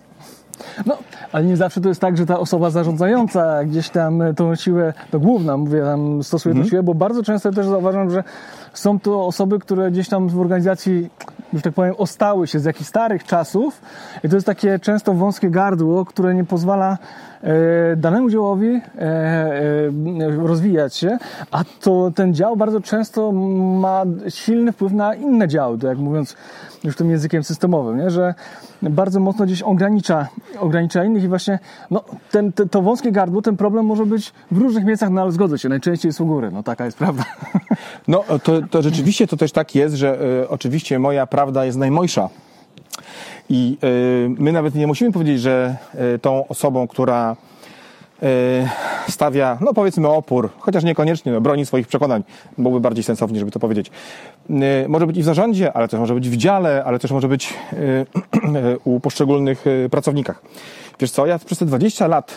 No, 0.86 0.96
ale 1.32 1.44
nie 1.44 1.56
zawsze 1.56 1.80
to 1.80 1.88
jest 1.88 2.00
tak, 2.00 2.16
że 2.16 2.26
ta 2.26 2.38
osoba 2.38 2.70
zarządzająca 2.70 3.64
gdzieś 3.64 3.90
tam 3.90 4.22
tą 4.36 4.54
siłę, 4.54 4.92
to 5.10 5.20
główna, 5.20 5.56
mówię, 5.56 5.82
tam 5.82 6.22
stosuje 6.22 6.52
mhm. 6.52 6.66
tą 6.66 6.70
siłę, 6.70 6.82
bo 6.82 6.94
bardzo 6.94 7.22
często 7.22 7.52
też 7.52 7.66
zauważam, 7.66 8.10
że 8.10 8.24
są 8.72 9.00
to 9.00 9.26
osoby, 9.26 9.58
które 9.58 9.90
gdzieś 9.90 10.08
tam 10.08 10.28
w 10.28 10.40
organizacji 10.40 11.10
już 11.52 11.62
tak 11.62 11.74
powiem, 11.74 11.94
ostały 11.98 12.46
się 12.46 12.58
z 12.60 12.64
jakichś 12.64 12.88
starych 12.88 13.24
czasów 13.24 13.80
i 14.24 14.28
to 14.28 14.36
jest 14.36 14.46
takie 14.46 14.78
często 14.78 15.14
wąskie 15.14 15.50
gardło, 15.50 16.04
które 16.04 16.34
nie 16.34 16.44
pozwala 16.44 16.92
e, 16.92 17.29
danemu 17.96 18.30
działowi 18.30 18.68
e, 18.68 18.80
e, 19.00 20.46
rozwijać 20.46 20.96
się, 20.96 21.18
a 21.50 21.64
to 21.80 22.12
ten 22.14 22.34
dział 22.34 22.56
bardzo 22.56 22.80
często 22.80 23.32
ma 23.32 24.04
silny 24.28 24.72
wpływ 24.72 24.92
na 24.92 25.14
inne 25.14 25.48
działy, 25.48 25.78
to 25.78 25.86
jak 25.86 25.98
mówiąc 25.98 26.36
już 26.84 26.96
tym 26.96 27.10
językiem 27.10 27.44
systemowym, 27.44 27.98
nie? 27.98 28.10
że 28.10 28.34
bardzo 28.82 29.20
mocno 29.20 29.46
gdzieś 29.46 29.62
ogranicza, 29.62 30.28
ogranicza 30.58 31.04
innych 31.04 31.24
i 31.24 31.28
właśnie 31.28 31.58
no, 31.90 32.04
ten, 32.30 32.52
te, 32.52 32.68
to 32.68 32.82
wąskie 32.82 33.12
gardło, 33.12 33.42
ten 33.42 33.56
problem 33.56 33.86
może 33.86 34.06
być 34.06 34.32
w 34.50 34.58
różnych 34.58 34.84
miejscach, 34.84 35.10
no 35.10 35.22
ale 35.22 35.32
zgodzę 35.32 35.58
się, 35.58 35.68
najczęściej 35.68 36.08
jest 36.08 36.20
u 36.20 36.26
góry, 36.26 36.50
no 36.52 36.62
taka 36.62 36.84
jest 36.84 36.98
prawda. 36.98 37.24
No 38.08 38.24
to, 38.42 38.62
to 38.70 38.82
rzeczywiście 38.82 39.26
to 39.26 39.36
też 39.36 39.52
tak 39.52 39.74
jest, 39.74 39.94
że 39.94 40.22
y, 40.42 40.48
oczywiście 40.48 40.98
moja 40.98 41.26
prawda 41.26 41.64
jest 41.64 41.78
najmojsza. 41.78 42.28
I 43.50 43.78
y, 43.84 44.30
my 44.38 44.52
nawet 44.52 44.74
nie 44.74 44.86
musimy 44.86 45.12
powiedzieć, 45.12 45.40
że 45.40 45.76
y, 46.14 46.18
tą 46.18 46.48
osobą, 46.48 46.88
która 46.88 47.36
y, 48.22 48.26
stawia, 49.08 49.58
no 49.60 49.74
powiedzmy 49.74 50.08
opór, 50.08 50.50
chociaż 50.58 50.84
niekoniecznie 50.84 51.32
no, 51.32 51.40
broni 51.40 51.66
swoich 51.66 51.86
przekonań, 51.86 52.22
byłoby 52.58 52.80
bardziej 52.80 53.04
sensownie, 53.04 53.38
żeby 53.38 53.50
to 53.50 53.58
powiedzieć. 53.58 53.90
Może 54.88 55.06
być 55.06 55.16
i 55.16 55.22
w 55.22 55.24
zarządzie, 55.24 55.72
ale 55.72 55.88
też 55.88 56.00
może 56.00 56.14
być 56.14 56.28
w 56.28 56.36
dziale, 56.36 56.84
ale 56.86 56.98
też 56.98 57.10
może 57.10 57.28
być 57.28 57.54
u 58.84 59.00
poszczególnych 59.00 59.64
pracownikach. 59.90 60.42
Wiesz 61.00 61.10
co, 61.10 61.26
ja 61.26 61.38
przez 61.38 61.58
te 61.58 61.66
20 61.66 62.06
lat 62.06 62.36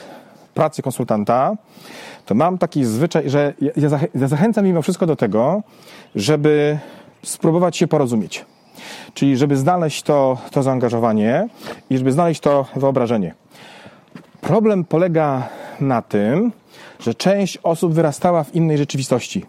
pracy 0.53 0.81
konsultanta, 0.81 1.55
to 2.25 2.35
mam 2.35 2.57
taki 2.57 2.85
zwyczaj, 2.85 3.29
że 3.29 3.53
ja 4.15 4.27
zachęcam 4.27 4.65
mimo 4.65 4.81
wszystko 4.81 5.05
do 5.05 5.15
tego, 5.15 5.61
żeby 6.15 6.77
spróbować 7.23 7.77
się 7.77 7.87
porozumieć. 7.87 8.45
Czyli 9.13 9.37
żeby 9.37 9.57
znaleźć 9.57 10.03
to, 10.03 10.37
to 10.51 10.63
zaangażowanie 10.63 11.47
i 11.89 11.97
żeby 11.97 12.11
znaleźć 12.11 12.41
to 12.41 12.65
wyobrażenie. 12.75 13.33
Problem 14.41 14.83
polega 14.83 15.49
na 15.79 16.01
tym, 16.01 16.51
że 16.99 17.13
część 17.13 17.57
osób 17.57 17.93
wyrastała 17.93 18.43
w 18.43 18.55
innej 18.55 18.77
rzeczywistości. 18.77 19.45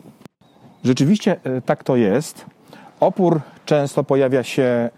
Rzeczywiście 0.85 1.37
e, 1.45 1.61
tak 1.61 1.85
to 1.85 1.97
jest. 1.97 2.47
Opór 3.01 3.41
często 3.65 4.05
pojawia 4.05 4.43
się 4.43 4.63
e, 4.63 4.91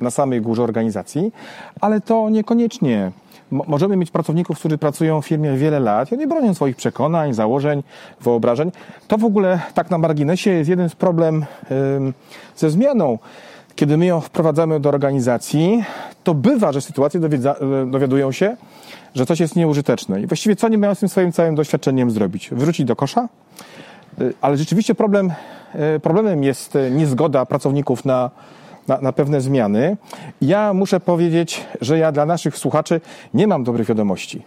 na 0.00 0.10
samej 0.10 0.40
górze 0.40 0.62
organizacji, 0.62 1.32
ale 1.80 2.00
to 2.00 2.30
niekoniecznie. 2.30 3.12
Mo- 3.50 3.64
Możemy 3.66 3.96
mieć 3.96 4.10
pracowników, 4.10 4.58
którzy 4.58 4.78
pracują 4.78 5.22
w 5.22 5.26
firmie 5.26 5.52
wiele 5.56 5.80
lat 5.80 6.12
i 6.12 6.14
oni 6.14 6.26
bronią 6.26 6.54
swoich 6.54 6.76
przekonań, 6.76 7.34
założeń, 7.34 7.82
wyobrażeń. 8.20 8.72
To 9.08 9.18
w 9.18 9.24
ogóle 9.24 9.60
tak 9.74 9.90
na 9.90 9.98
marginesie 9.98 10.50
jest 10.50 10.70
jeden 10.70 10.88
z 10.88 10.94
problem 10.94 11.46
ze 12.56 12.70
zmianą. 12.70 13.18
Kiedy 13.76 13.96
my 13.96 14.06
ją 14.06 14.20
wprowadzamy 14.20 14.80
do 14.80 14.88
organizacji, 14.88 15.84
to 16.24 16.34
bywa, 16.34 16.72
że 16.72 16.80
sytuacje 16.80 17.20
y, 17.24 17.30
dowiadują 17.90 18.32
się, 18.32 18.56
że 19.14 19.26
coś 19.26 19.40
jest 19.40 19.56
nieużyteczne. 19.56 20.20
I 20.20 20.26
właściwie 20.26 20.56
co 20.56 20.68
nie 20.68 20.78
mają 20.78 20.94
z 20.94 20.98
tym 21.00 21.08
swoim 21.08 21.32
całym 21.32 21.54
doświadczeniem 21.54 22.10
zrobić? 22.10 22.50
Wrzucić 22.52 22.86
do 22.86 22.96
kosza? 22.96 23.28
Y, 24.20 24.34
Ale 24.40 24.56
rzeczywiście 24.56 24.94
problem, 24.94 25.32
y, 25.96 26.00
problemem 26.00 26.44
jest 26.44 26.78
niezgoda 26.90 27.46
pracowników 27.46 28.04
na, 28.04 28.30
na, 28.88 28.98
na 29.00 29.12
pewne 29.12 29.40
zmiany. 29.40 29.96
Ja 30.40 30.74
muszę 30.74 31.00
powiedzieć, 31.00 31.66
że 31.80 31.98
ja 31.98 32.12
dla 32.12 32.26
naszych 32.26 32.58
słuchaczy 32.58 33.00
nie 33.34 33.46
mam 33.46 33.64
dobrych 33.64 33.86
wiadomości. 33.86 34.42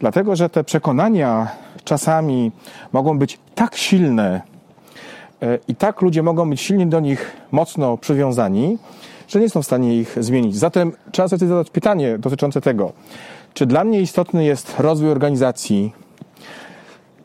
Dlatego, 0.00 0.36
że 0.36 0.48
te 0.48 0.64
przekonania 0.64 1.48
czasami 1.84 2.52
mogą 2.92 3.18
być 3.18 3.38
tak 3.54 3.76
silne 3.76 4.42
y, 5.42 5.58
i 5.68 5.74
tak 5.74 6.02
ludzie 6.02 6.22
mogą 6.22 6.50
być 6.50 6.60
silnie 6.60 6.86
do 6.86 7.00
nich 7.00 7.36
mocno 7.50 7.96
przywiązani, 7.96 8.78
że 9.28 9.40
nie 9.40 9.48
są 9.48 9.62
w 9.62 9.66
stanie 9.66 9.96
ich 9.96 10.16
zmienić. 10.20 10.56
Zatem 10.56 10.92
trzeba 11.12 11.28
sobie 11.28 11.46
zadać 11.46 11.70
pytanie 11.70 12.18
dotyczące 12.18 12.60
tego, 12.60 12.92
czy 13.54 13.66
dla 13.66 13.84
mnie 13.84 14.00
istotny 14.00 14.44
jest 14.44 14.80
rozwój 14.80 15.10
organizacji, 15.10 15.92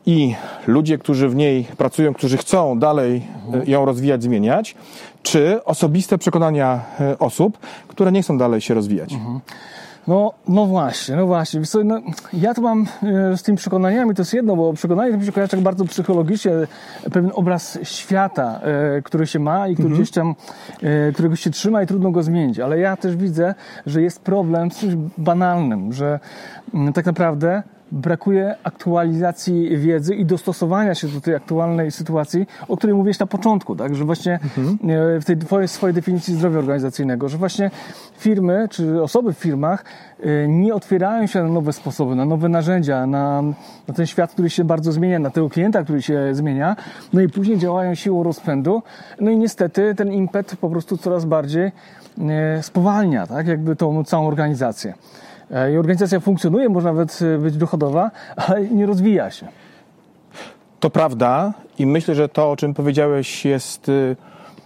i 0.06 0.34
ludzie, 0.66 0.98
którzy 0.98 1.28
w 1.28 1.34
niej 1.34 1.64
pracują, 1.76 2.14
którzy 2.14 2.36
chcą 2.36 2.78
dalej 2.78 3.22
e, 3.66 3.70
ją 3.70 3.84
rozwijać, 3.84 4.22
zmieniać, 4.22 4.74
czy 5.24 5.64
osobiste 5.64 6.18
przekonania 6.18 6.80
e, 7.00 7.18
osób, 7.18 7.58
które 7.88 8.12
nie 8.12 8.22
chcą 8.22 8.38
dalej 8.38 8.60
się 8.60 8.74
rozwijać. 8.74 9.14
No, 10.08 10.32
no 10.48 10.66
właśnie, 10.66 11.16
no 11.16 11.26
właśnie. 11.26 11.60
No, 11.84 12.00
ja 12.32 12.54
to 12.54 12.62
mam 12.62 12.86
e, 13.32 13.36
z 13.36 13.42
tymi 13.42 13.58
przekonaniami, 13.58 14.14
to 14.14 14.22
jest 14.22 14.34
jedno, 14.34 14.56
bo 14.56 14.72
przekonanie 14.72 15.12
to 15.12 15.18
mi 15.18 15.26
się 15.26 15.32
kojarzy 15.32 15.50
tak 15.50 15.60
bardzo 15.60 15.84
psychologicznie, 15.84 16.52
pewien 17.12 17.30
obraz 17.34 17.78
świata, 17.82 18.60
e, 18.62 19.02
który 19.02 19.26
się 19.26 19.38
ma 19.38 19.68
i 19.68 19.74
który 19.74 19.94
gdzieś 19.94 20.10
tam, 20.10 20.34
którego 21.14 21.36
się 21.36 21.50
trzyma 21.50 21.82
i 21.82 21.86
trudno 21.86 22.10
go 22.10 22.22
zmienić. 22.22 22.60
Ale 22.60 22.78
ja 22.78 22.96
też 22.96 23.16
widzę, 23.16 23.54
że 23.86 24.02
jest 24.02 24.20
problem 24.20 24.70
z 24.70 24.78
czymś 24.78 24.94
banalnym, 25.18 25.92
że 25.92 26.20
mm, 26.74 26.92
tak 26.92 27.06
naprawdę 27.06 27.62
brakuje 27.94 28.54
aktualizacji 28.64 29.78
wiedzy 29.78 30.14
i 30.14 30.24
dostosowania 30.24 30.94
się 30.94 31.08
do 31.08 31.20
tej 31.20 31.34
aktualnej 31.34 31.90
sytuacji, 31.90 32.46
o 32.68 32.76
której 32.76 32.96
mówiłeś 32.96 33.18
na 33.18 33.26
początku, 33.26 33.76
tak? 33.76 33.94
Że 33.94 34.04
właśnie 34.04 34.32
e, 34.34 35.20
w 35.20 35.24
tej 35.24 35.36
twojej, 35.36 35.68
swojej 35.68 35.94
definicji 35.94 36.34
zdrowia 36.34 36.58
organizacyjnego, 36.58 37.28
że 37.28 37.38
właśnie 37.38 37.70
firmy 38.18 38.68
czy 38.70 39.02
osoby 39.02 39.32
w 39.32 39.38
firmach 39.38 39.84
e, 40.20 40.48
nie 40.48 40.74
otwierają 40.74 41.26
się 41.26 41.42
na 41.42 41.48
nowe 41.48 41.72
sposoby, 41.72 42.14
na 42.14 42.24
nowe 42.24 42.48
narzędzia, 42.48 43.06
na, 43.06 43.42
na 43.88 43.94
ten 43.94 44.06
świat, 44.06 44.32
który 44.32 44.50
się 44.50 44.64
bardzo 44.64 44.92
zmienia, 44.92 45.18
na 45.18 45.30
tego 45.30 45.50
klienta, 45.50 45.82
który 45.82 46.02
się 46.02 46.34
zmienia, 46.34 46.76
no 47.12 47.20
i 47.20 47.28
później 47.28 47.58
działają 47.58 47.94
siłą 47.94 48.22
rozpędu, 48.22 48.82
no 49.20 49.30
i 49.30 49.36
niestety 49.36 49.94
ten 49.94 50.12
impet 50.12 50.56
po 50.60 50.70
prostu 50.70 50.96
coraz 50.96 51.24
bardziej 51.24 51.72
e, 52.18 52.62
spowalnia, 52.62 53.26
tak? 53.26 53.46
Jakby 53.46 53.76
tą 53.76 54.04
całą 54.04 54.26
organizację. 54.26 54.94
E, 55.50 55.72
I 55.72 55.76
organizacja 55.78 56.20
funkcjonuje, 56.20 56.68
może 56.68 56.88
nawet 56.88 57.18
e, 57.22 57.38
być 57.38 57.56
dochodowa, 57.56 58.10
ale 58.36 58.68
nie 58.68 58.86
rozwija 58.86 59.30
się. 59.30 59.48
To 60.80 60.90
prawda 60.90 61.52
i 61.78 61.86
myślę, 61.86 62.14
że 62.14 62.28
to, 62.28 62.50
o 62.50 62.56
czym 62.56 62.74
powiedziałeś, 62.74 63.44
jest 63.44 63.88
y, 63.88 64.16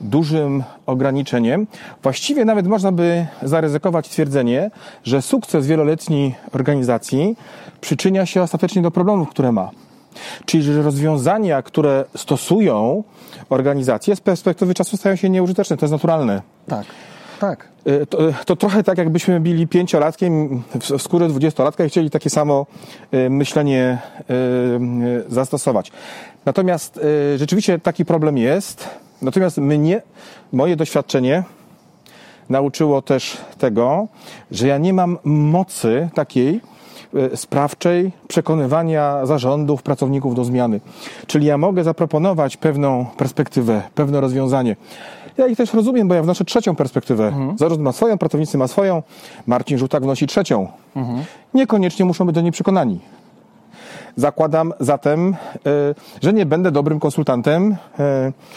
dużym 0.00 0.64
ograniczeniem. 0.86 1.66
Właściwie 2.02 2.44
nawet 2.44 2.66
można 2.66 2.92
by 2.92 3.26
zaryzykować 3.42 4.08
twierdzenie, 4.08 4.70
że 5.04 5.22
sukces 5.22 5.66
wieloletniej 5.66 6.34
organizacji 6.52 7.36
przyczynia 7.80 8.26
się 8.26 8.42
ostatecznie 8.42 8.82
do 8.82 8.90
problemów, 8.90 9.30
które 9.30 9.52
ma. 9.52 9.70
Czyli, 10.44 10.62
że 10.62 10.82
rozwiązania, 10.82 11.62
które 11.62 12.04
stosują 12.16 13.04
organizacje, 13.48 14.16
z 14.16 14.20
perspektywy 14.20 14.74
czasu 14.74 14.96
stają 14.96 15.16
się 15.16 15.30
nieużyteczne. 15.30 15.76
To 15.76 15.86
jest 15.86 15.92
naturalne. 15.92 16.42
Tak, 16.66 16.86
tak. 17.40 17.68
Y, 17.86 18.06
To, 18.06 18.18
to 18.46 18.56
trochę 18.56 18.82
tak, 18.82 18.98
jakbyśmy 18.98 19.40
byli 19.40 19.66
pięciolatkiem 19.66 20.62
w 20.80 20.98
w 20.98 21.02
skórę 21.02 21.28
dwudziestolatka 21.28 21.84
i 21.84 21.88
chcieli 21.88 22.10
takie 22.10 22.30
samo 22.30 22.66
y, 23.14 23.30
myślenie 23.30 23.98
y, 24.30 24.34
y, 24.34 25.24
zastosować. 25.28 25.92
Natomiast 26.46 26.96
y, 27.34 27.38
rzeczywiście 27.38 27.78
taki 27.78 28.04
problem 28.04 28.38
jest. 28.38 28.88
Natomiast 29.22 29.58
mnie, 29.58 30.02
moje 30.52 30.76
doświadczenie 30.76 31.44
nauczyło 32.48 33.02
też 33.02 33.36
tego, 33.58 34.08
że 34.50 34.68
ja 34.68 34.78
nie 34.78 34.92
mam 34.92 35.18
mocy 35.24 36.08
takiej 36.14 36.60
y, 37.32 37.36
sprawczej 37.36 38.12
przekonywania 38.28 39.26
zarządów, 39.26 39.82
pracowników 39.82 40.34
do 40.34 40.44
zmiany. 40.44 40.80
Czyli 41.26 41.46
ja 41.46 41.58
mogę 41.58 41.84
zaproponować 41.84 42.56
pewną 42.56 43.06
perspektywę, 43.16 43.82
pewne 43.94 44.20
rozwiązanie. 44.20 44.76
Ja 45.38 45.46
ich 45.46 45.56
też 45.56 45.74
rozumiem, 45.74 46.08
bo 46.08 46.14
ja 46.14 46.22
wnoszę 46.22 46.44
trzecią 46.44 46.76
perspektywę. 46.76 47.32
Zarząd 47.56 47.80
ma 47.80 47.92
swoją, 47.92 48.18
pracownicy 48.18 48.58
ma 48.58 48.68
swoją, 48.68 49.02
Marcin 49.46 49.78
Żółtak 49.78 50.02
wnosi 50.02 50.26
trzecią. 50.26 50.68
Niekoniecznie 51.54 52.04
muszą 52.04 52.24
być 52.24 52.34
do 52.34 52.40
niej 52.40 52.52
przekonani. 52.52 53.00
Zakładam 54.18 54.72
zatem, 54.80 55.28
y, 55.30 55.94
że 56.22 56.32
nie 56.32 56.46
będę 56.46 56.70
dobrym 56.70 57.00
konsultantem. 57.00 57.72
y, 57.72 57.76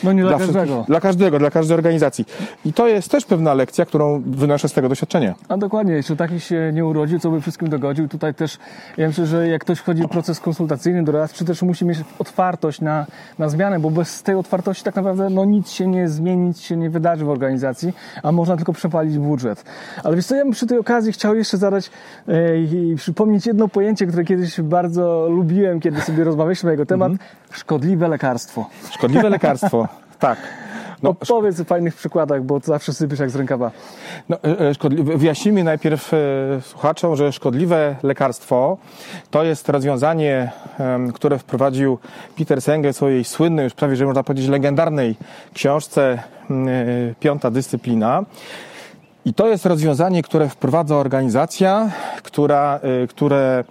No 0.04 0.14
nie 0.14 0.22
dla 0.22 0.38
wszystkich- 0.38 0.58
każdego. 0.58 0.86
Dla 0.88 1.00
każdego, 1.00 1.40
dla 1.40 1.52
każdej 1.52 1.76
organizacji. 1.76 2.26
I 2.66 2.74
to 2.74 2.88
jest 2.88 3.12
też 3.12 3.26
pewna 3.26 3.54
lekcja, 3.54 3.86
którą 3.86 4.22
wynoszę 4.26 4.70
z 4.70 4.74
tego 4.74 4.90
doświadczenia. 4.90 5.36
A 5.50 5.58
dokładnie, 5.58 5.94
jeszcze 5.94 6.16
taki 6.16 6.40
się 6.40 6.72
nie 6.74 6.86
urodził, 6.86 7.20
co 7.20 7.32
by 7.32 7.42
wszystkim 7.42 7.70
dogodził. 7.70 8.08
Tutaj 8.08 8.34
też, 8.34 8.58
ja 8.98 9.08
myślę, 9.08 9.26
że 9.26 9.48
jak 9.48 9.62
ktoś 9.62 9.80
wchodzi 9.80 10.04
w 10.04 10.08
proces 10.08 10.40
konsultacyjny, 10.40 11.04
doradczy, 11.04 11.46
też 11.46 11.62
musi 11.62 11.86
mieć 11.86 11.98
otwartość 12.20 12.82
na, 12.82 13.06
na 13.40 13.50
zmianę, 13.50 13.80
bo 13.80 13.90
bez 13.92 14.24
tej 14.24 14.36
otwartości 14.36 14.84
tak 14.84 14.96
naprawdę 14.96 15.30
no, 15.30 15.46
nic 15.46 15.70
się 15.72 15.88
nie 15.88 16.08
zmieni, 16.08 16.48
nic 16.48 16.62
się 16.62 16.78
nie 16.78 16.90
wydarzy 16.90 17.26
w 17.26 17.30
organizacji, 17.30 17.94
a 18.24 18.32
można 18.32 18.56
tylko 18.58 18.74
przepalić 18.74 19.18
budżet. 19.18 19.64
Ale 20.04 20.16
wiesz 20.16 20.26
co, 20.26 20.36
ja 20.36 20.44
bym 20.44 20.54
przy 20.54 20.68
tej 20.68 20.78
okazji 20.80 21.12
chciał 21.12 21.36
jeszcze 21.36 21.58
zadać 21.58 21.92
e, 22.28 22.58
i 22.58 22.96
przypomnieć 22.96 23.46
jedno 23.46 23.68
pojęcie, 23.68 24.06
które 24.08 24.24
kiedyś 24.24 24.62
bardzo 24.62 25.28
lubiłem, 25.30 25.51
kiedy 25.82 26.02
sobie 26.02 26.24
rozmawialiśmy 26.24 26.68
na 26.68 26.72
jego 26.72 26.86
temat. 26.86 27.12
Szkodliwe 27.52 28.08
lekarstwo. 28.08 28.70
Szkodliwe 28.92 29.30
lekarstwo. 29.30 29.88
Tak. 30.20 30.38
No, 31.04 31.10
Opowiedz 31.10 31.60
o 31.60 31.64
fajnych 31.64 31.96
przykładach, 31.96 32.44
bo 32.44 32.60
zawsze 32.60 32.94
sypiesz 32.94 33.20
jak 33.20 33.30
z 33.30 33.36
rękawa. 33.36 33.72
No, 34.30 34.38
szkodliwe. 34.74 35.18
Wyjaśnijmy 35.18 35.64
najpierw 35.64 36.12
słuchaczom, 36.62 37.16
że 37.16 37.32
szkodliwe 37.32 37.96
lekarstwo 38.04 38.78
to 39.32 39.44
jest 39.44 39.70
rozwiązanie, 39.70 40.52
które 41.14 41.40
wprowadził 41.40 41.98
Peter 42.38 42.62
Senge 42.62 42.94
w 42.94 42.96
swojej 42.96 43.24
słynnej, 43.24 43.64
już 43.64 43.74
prawie, 43.74 43.96
że 43.96 44.06
można 44.06 44.24
powiedzieć, 44.24 44.50
legendarnej 44.50 45.16
książce 45.54 46.24
Piąta 47.20 47.52
Dyscyplina. 47.52 48.24
I 49.26 49.34
to 49.34 49.48
jest 49.48 49.66
rozwiązanie, 49.66 50.24
które 50.24 50.50
wprowadza 50.50 50.96
organizacja, 50.96 51.92
która, 52.24 52.80
y, 53.04 53.08
które 53.08 53.64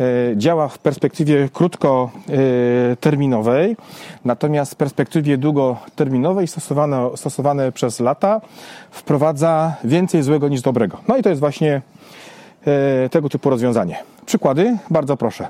y, 0.00 0.34
działa 0.36 0.68
w 0.68 0.78
perspektywie 0.78 1.48
krótkoterminowej, 1.52 3.76
natomiast 4.24 4.72
w 4.72 4.76
perspektywie 4.76 5.38
długoterminowej 5.38 6.46
stosowane, 6.46 7.10
stosowane 7.16 7.72
przez 7.72 8.00
lata 8.00 8.40
wprowadza 8.90 9.74
więcej 9.84 10.22
złego 10.22 10.48
niż 10.48 10.62
dobrego. 10.62 10.98
No 11.08 11.16
i 11.16 11.22
to 11.22 11.28
jest 11.28 11.40
właśnie 11.40 11.82
y, 13.06 13.08
tego 13.08 13.28
typu 13.28 13.50
rozwiązanie. 13.50 13.98
Przykłady? 14.26 14.76
Bardzo 14.90 15.16
proszę. 15.16 15.48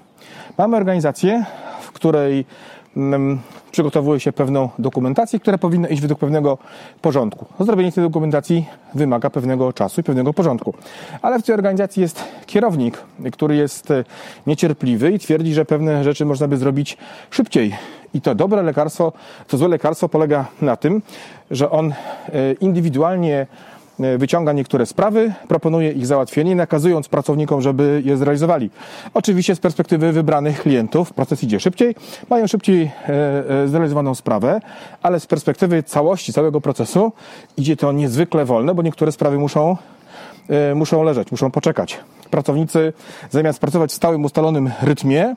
Mamy 0.59 0.77
organizację, 0.77 1.45
w 1.81 1.93
której 1.93 2.45
przygotowuje 3.73 4.21
się 4.21 4.33
pewną 4.33 4.69
dokumentację, 4.79 5.41
która 5.41 5.59
powinna 5.59 5.89
iść 5.89 6.03
według 6.03 6.21
pewnego 6.21 6.59
porządku. 7.03 7.47
Zrobienie 7.61 7.93
tej 7.93 8.05
dokumentacji 8.05 8.67
wymaga 8.95 9.31
pewnego 9.31 9.73
czasu 9.73 10.01
i 10.01 10.05
pewnego 10.05 10.33
porządku. 10.35 10.75
Ale 11.23 11.39
w 11.39 11.43
tej 11.43 11.55
organizacji 11.55 12.03
jest 12.03 12.25
kierownik, 12.47 13.03
który 13.33 13.57
jest 13.57 13.91
e, 13.91 14.05
niecierpliwy 14.47 15.13
i 15.13 15.19
twierdzi, 15.19 15.55
że 15.55 15.65
pewne 15.65 16.05
rzeczy 16.05 16.25
można 16.25 16.49
by 16.49 16.57
zrobić 16.57 16.97
szybciej. 17.31 17.75
I 18.15 18.21
to 18.21 18.35
dobre 18.35 18.63
lekarstwo, 18.63 19.13
to 19.49 19.57
złe 19.57 19.69
lekarstwo 19.69 20.09
polega 20.09 20.47
na 20.63 20.77
tym, 20.77 21.03
że 21.51 21.71
on 21.71 21.93
e, 21.93 21.95
indywidualnie 22.61 23.47
wyciąga 24.19 24.53
niektóre 24.53 24.87
sprawy, 24.87 25.33
proponuje 25.49 25.93
ich 25.93 26.07
załatwienie, 26.07 26.57
nakazując 26.57 27.09
pracownikom, 27.09 27.63
żeby 27.63 28.03
je 28.05 28.17
zrealizowali. 28.17 28.71
Oczywiście 29.15 29.55
z 29.55 29.61
perspektywy 29.61 30.13
wybranych 30.13 30.63
klientów 30.63 31.13
proces 31.13 31.45
idzie 31.45 31.61
szybciej, 31.61 31.95
mają 32.31 32.47
szybciej 32.47 32.83
e, 32.83 33.09
e, 33.63 33.69
zrealizowaną 33.69 34.15
sprawę, 34.15 34.61
ale 35.03 35.21
z 35.21 35.27
perspektywy 35.27 35.83
całości, 35.83 36.33
całego 36.33 36.61
procesu 36.61 37.13
idzie 37.57 37.77
to 37.77 37.93
niezwykle 37.93 38.45
wolno, 38.45 38.75
bo 38.75 38.83
niektóre 38.83 39.13
sprawy 39.13 39.39
muszą 39.39 39.77
E, 40.51 40.75
muszą 40.75 41.03
leżeć, 41.03 41.31
muszą 41.31 41.51
poczekać. 41.51 42.01
Pracownicy 42.31 42.93
zamiast 43.31 43.59
pracować 43.59 43.91
w 43.91 43.95
stałym, 43.95 44.25
ustalonym 44.25 44.71
rytmie, 44.83 45.37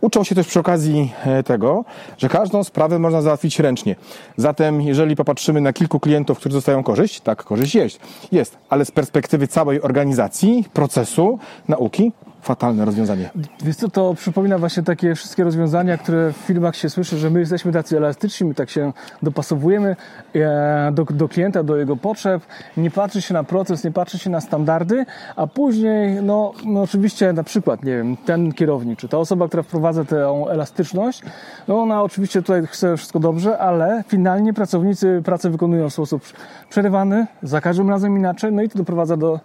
uczą 0.00 0.24
się 0.24 0.34
też 0.34 0.46
przy 0.46 0.60
okazji 0.60 1.12
e, 1.24 1.42
tego, 1.42 1.84
że 2.18 2.28
każdą 2.28 2.64
sprawę 2.64 2.98
można 2.98 3.22
załatwić 3.22 3.60
ręcznie. 3.60 3.96
Zatem, 4.36 4.82
jeżeli 4.82 5.16
popatrzymy 5.16 5.60
na 5.60 5.72
kilku 5.72 6.00
klientów, 6.00 6.38
którzy 6.38 6.54
dostają 6.54 6.82
korzyść, 6.82 7.20
tak, 7.20 7.44
korzyść 7.44 7.74
jest, 7.74 8.00
jest, 8.32 8.58
ale 8.68 8.84
z 8.84 8.90
perspektywy 8.90 9.48
całej 9.48 9.82
organizacji, 9.82 10.64
procesu, 10.72 11.38
nauki, 11.68 12.12
fatalne 12.42 12.84
rozwiązanie. 12.84 13.30
Wiesz 13.64 13.76
co, 13.76 13.88
to 13.88 14.14
przypomina 14.14 14.58
właśnie 14.58 14.82
takie 14.82 15.14
wszystkie 15.14 15.44
rozwiązania, 15.44 15.98
które 15.98 16.32
w 16.32 16.36
filmach 16.36 16.76
się 16.76 16.90
słyszy, 16.90 17.18
że 17.18 17.30
my 17.30 17.40
jesteśmy 17.40 17.72
tacy 17.72 17.96
elastyczni, 17.96 18.46
my 18.46 18.54
tak 18.54 18.70
się 18.70 18.92
dopasowujemy 19.22 19.96
e, 20.34 20.92
do, 20.94 21.04
do 21.04 21.28
klienta, 21.28 21.62
do 21.62 21.76
jego 21.76 21.96
potrzeb, 21.96 22.42
nie 22.76 22.90
patrzy 22.90 23.22
się 23.22 23.34
na 23.34 23.44
proces, 23.44 23.84
nie 23.84 23.90
patrzy 23.90 24.18
się 24.18 24.30
na 24.30 24.40
standardy, 24.40 25.06
a 25.36 25.46
później, 25.46 26.22
no, 26.22 26.52
no 26.64 26.82
oczywiście 26.82 27.32
na 27.32 27.42
przykład, 27.42 27.84
nie 27.84 27.96
wiem, 27.96 28.16
ten 28.16 28.52
kierownik, 28.52 28.98
czy 28.98 29.08
ta 29.08 29.18
osoba, 29.18 29.48
która 29.48 29.62
wprowadza 29.62 30.04
tę 30.04 30.44
elastyczność, 30.50 31.22
no 31.68 31.82
ona 31.82 32.02
oczywiście 32.02 32.42
tutaj 32.42 32.66
chce 32.66 32.96
wszystko 32.96 33.20
dobrze, 33.20 33.58
ale 33.58 34.04
finalnie 34.08 34.52
pracownicy 34.52 35.22
pracę 35.24 35.50
wykonują 35.50 35.90
w 35.90 35.92
sposób 35.92 36.22
przerywany, 36.70 37.26
za 37.42 37.60
każdym 37.60 37.90
razem 37.90 38.16
inaczej, 38.16 38.52
no 38.52 38.62
i 38.62 38.68
to 38.68 38.78
doprowadza 38.78 39.16
do 39.16 39.40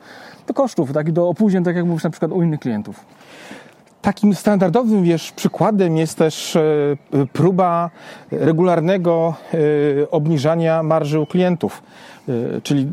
do 0.47 0.54
kosztów, 0.54 0.93
tak, 0.93 1.08
i 1.08 1.13
do 1.13 1.30
opóźnień, 1.30 1.63
tak 1.63 1.75
jak 1.75 1.86
mówisz 1.86 2.04
na 2.04 2.10
przykład 2.10 2.32
u 2.32 2.41
innych 2.41 2.60
klientów. 2.60 3.06
Takim 4.01 4.36
standardowym 4.36 5.04
wiesz, 5.04 5.32
przykładem 5.32 5.97
jest 5.97 6.17
też 6.17 6.56
e, 6.56 6.62
próba 7.34 7.89
regularnego 8.32 9.34
e, 9.54 10.12
obniżania 10.12 10.84
marży 10.84 11.19
u 11.19 11.25
klientów, 11.25 11.84
e, 12.30 12.62
czyli 12.62 12.88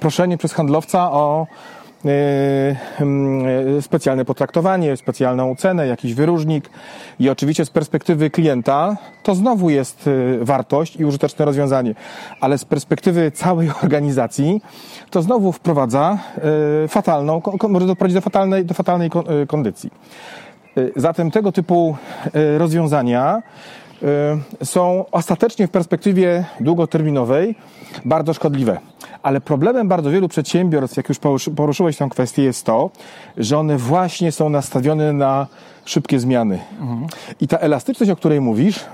proszenie 0.00 0.38
przez 0.38 0.52
handlowca 0.52 1.12
o 1.12 1.46
specjalne 3.80 4.24
potraktowanie, 4.24 4.96
specjalną 4.96 5.56
cenę, 5.56 5.86
jakiś 5.86 6.14
wyróżnik 6.14 6.70
i 7.18 7.30
oczywiście 7.30 7.64
z 7.64 7.70
perspektywy 7.70 8.30
klienta 8.30 8.96
to 9.22 9.34
znowu 9.34 9.70
jest 9.70 10.08
e, 10.08 10.44
wartość 10.44 10.96
i 10.96 11.04
użyteczne 11.04 11.44
rozwiązanie, 11.44 11.94
ale 12.40 12.58
z 12.58 12.64
perspektywy 12.64 13.30
całej 13.30 13.70
organizacji 13.82 14.62
to 15.10 15.22
znowu 15.22 15.52
wprowadza 15.52 16.18
fatalną, 16.88 17.42
może 17.68 17.86
doprowadzić 17.86 18.14
do 18.14 18.20
fatalnej, 18.20 18.64
do 18.64 18.74
fatalnej 18.74 19.10
kondycji. 19.48 19.90
Zatem 20.96 21.30
tego 21.30 21.52
typu 21.52 21.96
rozwiązania 22.58 23.42
są 24.64 25.04
ostatecznie 25.12 25.66
w 25.66 25.70
perspektywie 25.70 26.44
długoterminowej 26.60 27.54
bardzo 28.04 28.34
szkodliwe. 28.34 28.89
Ale 29.22 29.40
problemem 29.40 29.88
bardzo 29.88 30.10
wielu 30.10 30.28
przedsiębiorstw, 30.28 30.96
jak 30.96 31.08
już 31.08 31.18
poruszyłeś 31.56 31.96
tę 31.96 32.08
kwestię, 32.10 32.42
jest 32.42 32.66
to, 32.66 32.90
że 33.36 33.58
one 33.58 33.76
właśnie 33.76 34.32
są 34.32 34.48
nastawione 34.48 35.12
na 35.12 35.46
szybkie 35.84 36.20
zmiany. 36.20 36.58
Mhm. 36.80 37.06
I 37.40 37.48
ta 37.48 37.58
elastyczność, 37.58 38.10
o 38.10 38.16
której 38.16 38.40
mówisz, 38.40 38.84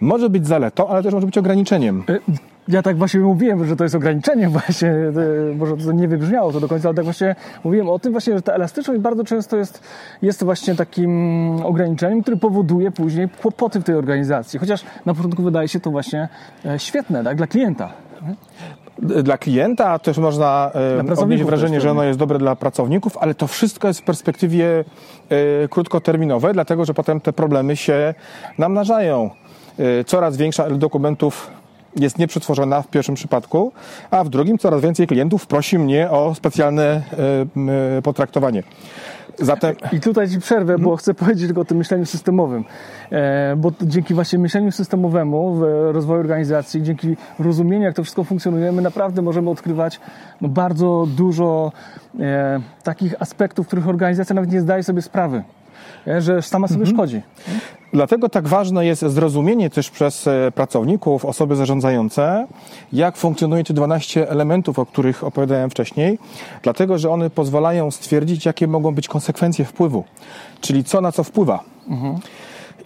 może 0.00 0.30
być 0.30 0.46
zaletą, 0.46 0.88
ale 0.88 1.02
też 1.02 1.14
może 1.14 1.26
być 1.26 1.38
ograniczeniem. 1.38 2.04
Y, 2.10 2.20
ja 2.68 2.82
tak 2.82 2.98
właśnie 2.98 3.20
mówiłem, 3.20 3.66
że 3.66 3.76
to 3.76 3.84
jest 3.84 3.94
ograniczenie 3.94 4.48
właśnie, 4.58 4.92
może 5.56 5.76
to 5.76 5.92
nie 5.92 6.08
wybrzmiało 6.08 6.52
to 6.52 6.60
do 6.60 6.68
końca, 6.68 6.88
ale 6.88 6.94
tak 6.94 7.04
właśnie 7.04 7.36
mówiłem 7.64 7.88
o 7.88 7.98
tym 7.98 8.12
właśnie, 8.12 8.34
że 8.34 8.42
ta 8.42 8.52
elastyczność 8.52 9.00
bardzo 9.00 9.24
często 9.24 9.56
jest, 9.56 9.82
jest 10.22 10.44
właśnie 10.44 10.74
takim 10.74 11.10
ograniczeniem, 11.64 12.22
który 12.22 12.36
powoduje 12.36 12.90
później 12.90 13.28
kłopoty 13.28 13.80
w 13.80 13.84
tej 13.84 13.94
organizacji. 13.94 14.58
Chociaż 14.58 14.84
na 15.06 15.14
początku 15.14 15.42
wydaje 15.42 15.68
się 15.68 15.80
to 15.80 15.90
właśnie 15.90 16.28
e, 16.64 16.78
świetne, 16.78 17.24
tak, 17.24 17.36
dla 17.36 17.46
klienta. 17.46 17.92
Dla 18.98 19.38
klienta 19.38 19.98
też 19.98 20.18
można 20.18 20.70
e, 21.10 21.20
odnieść 21.20 21.44
wrażenie, 21.44 21.80
że 21.80 21.90
ono 21.90 22.04
jest 22.04 22.18
dobre 22.18 22.38
dla 22.38 22.56
pracowników, 22.56 23.16
ale 23.16 23.34
to 23.34 23.46
wszystko 23.46 23.88
jest 23.88 24.00
w 24.00 24.02
perspektywie 24.02 24.84
e, 25.28 25.68
krótkoterminowej, 25.68 26.52
dlatego 26.52 26.84
że 26.84 26.94
potem 26.94 27.20
te 27.20 27.32
problemy 27.32 27.76
się 27.76 28.14
namnażają. 28.58 29.30
Coraz 30.06 30.36
większa 30.36 30.66
ilość 30.66 30.80
dokumentów 30.80 31.50
jest 31.96 32.18
nieprzetworzona 32.18 32.82
w 32.82 32.88
pierwszym 32.88 33.14
przypadku, 33.14 33.72
a 34.10 34.24
w 34.24 34.28
drugim 34.28 34.58
coraz 34.58 34.80
więcej 34.80 35.06
klientów 35.06 35.46
prosi 35.46 35.78
mnie 35.78 36.10
o 36.10 36.34
specjalne 36.34 37.02
e, 37.98 38.02
potraktowanie. 38.02 38.62
Zatem... 39.38 39.74
I 39.92 40.00
tutaj 40.00 40.30
Ci 40.30 40.38
przerwę, 40.40 40.78
bo 40.78 40.84
hmm. 40.84 40.96
chcę 40.96 41.14
powiedzieć 41.14 41.46
tylko 41.46 41.60
o 41.60 41.64
tym 41.64 41.78
myśleniu 41.78 42.06
systemowym. 42.06 42.64
E, 43.12 43.56
bo 43.56 43.72
dzięki 43.82 44.14
właśnie 44.14 44.38
myśleniu 44.38 44.72
systemowemu 44.72 45.54
w 45.54 45.62
rozwoju 45.92 46.20
organizacji, 46.20 46.82
dzięki 46.82 47.16
rozumieniu, 47.38 47.84
jak 47.84 47.94
to 47.94 48.02
wszystko 48.02 48.24
funkcjonuje, 48.24 48.72
my 48.72 48.82
naprawdę 48.82 49.22
możemy 49.22 49.50
odkrywać 49.50 50.00
no, 50.40 50.48
bardzo 50.48 51.06
dużo 51.16 51.72
e, 52.20 52.60
takich 52.82 53.22
aspektów, 53.22 53.66
których 53.66 53.88
organizacja 53.88 54.34
nawet 54.34 54.52
nie 54.52 54.60
zdaje 54.60 54.82
sobie 54.82 55.02
sprawy 55.02 55.42
że 56.18 56.42
sama 56.42 56.68
sobie 56.68 56.80
mhm. 56.80 56.96
szkodzi. 56.96 57.22
Dlatego 57.92 58.28
tak 58.28 58.48
ważne 58.48 58.86
jest 58.86 59.02
zrozumienie 59.02 59.70
też 59.70 59.90
przez 59.90 60.26
e, 60.26 60.52
pracowników, 60.54 61.24
osoby 61.24 61.56
zarządzające, 61.56 62.46
jak 62.92 63.16
funkcjonuje 63.16 63.64
te 63.64 63.74
12 63.74 64.30
elementów, 64.30 64.78
o 64.78 64.86
których 64.86 65.24
opowiadałem 65.24 65.70
wcześniej, 65.70 66.18
dlatego 66.62 66.98
że 66.98 67.10
one 67.10 67.30
pozwalają 67.30 67.90
stwierdzić, 67.90 68.46
jakie 68.46 68.66
mogą 68.66 68.94
być 68.94 69.08
konsekwencje 69.08 69.64
wpływu, 69.64 70.04
czyli 70.60 70.84
co 70.84 71.00
na 71.00 71.12
co 71.12 71.24
wpływa. 71.24 71.60
Mhm. 71.88 72.18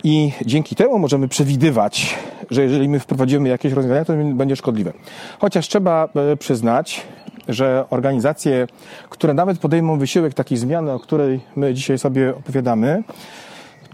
I 0.05 0.33
dzięki 0.47 0.77
temu 0.77 0.99
możemy 0.99 1.29
przewidywać, 1.29 2.19
że 2.51 2.63
jeżeli 2.63 2.89
my 2.89 3.01
wprowadzimy 3.01 3.49
jakieś 3.49 3.73
rozwiązania, 3.73 4.05
to 4.05 4.13
będzie 4.35 4.57
szkodliwe. 4.57 4.93
Chociaż 5.39 5.69
trzeba 5.69 6.09
e, 6.33 6.37
przyznać, 6.37 7.03
że 7.51 7.85
organizacje, 7.91 8.67
które 9.11 9.35
nawet 9.35 9.59
podejmą 9.59 9.99
wysiłek 9.99 10.35
takiej 10.35 10.59
zmiany, 10.59 10.93
o 10.93 10.99
której 10.99 11.41
my 11.57 11.75
dzisiaj 11.75 11.99
sobie 11.99 12.31
opowiadamy, 12.37 13.03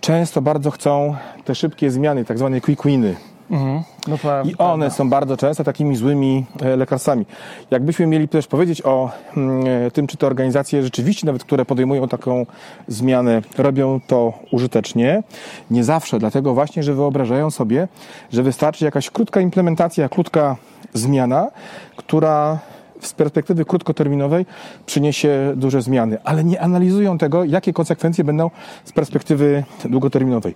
często 0.00 0.42
bardzo 0.42 0.70
chcą 0.70 1.16
te 1.44 1.54
szybkie 1.54 1.90
zmiany, 1.90 2.24
tak 2.24 2.38
zwane 2.38 2.60
quick 2.60 2.84
winy. 2.84 3.16
Mhm. 3.50 3.82
No 4.08 4.16
I 4.44 4.56
one 4.58 4.90
są 4.90 5.10
bardzo 5.10 5.36
często 5.36 5.64
takimi 5.64 5.96
złymi 5.96 6.44
e, 6.62 6.76
lekarstwami. 6.76 7.26
Jakbyśmy 7.70 8.06
mieli 8.06 8.28
też 8.28 8.46
powiedzieć 8.46 8.82
o 8.84 9.10
mm, 9.36 9.66
e, 9.86 9.90
tym, 9.90 10.06
czy 10.06 10.16
te 10.16 10.26
organizacje 10.26 10.82
rzeczywiście, 10.82 11.26
nawet 11.26 11.44
które 11.44 11.64
podejmują 11.64 12.08
taką 12.08 12.46
zmianę, 12.88 13.42
robią 13.58 14.00
to 14.06 14.32
użytecznie, 14.52 15.22
nie 15.70 15.84
zawsze, 15.84 16.18
dlatego 16.18 16.54
właśnie, 16.54 16.82
że 16.82 16.94
wyobrażają 16.94 17.50
sobie, 17.50 17.88
że 18.32 18.42
wystarczy 18.42 18.84
jakaś 18.84 19.10
krótka 19.10 19.40
implementacja, 19.40 20.08
krótka 20.08 20.56
zmiana, 20.94 21.50
która 21.96 22.58
z 23.00 23.12
perspektywy 23.12 23.64
krótkoterminowej 23.64 24.46
przyniesie 24.86 25.52
duże 25.56 25.82
zmiany, 25.82 26.18
ale 26.24 26.44
nie 26.44 26.60
analizują 26.60 27.18
tego, 27.18 27.44
jakie 27.44 27.72
konsekwencje 27.72 28.24
będą 28.24 28.50
z 28.84 28.92
perspektywy 28.92 29.64
długoterminowej. 29.84 30.54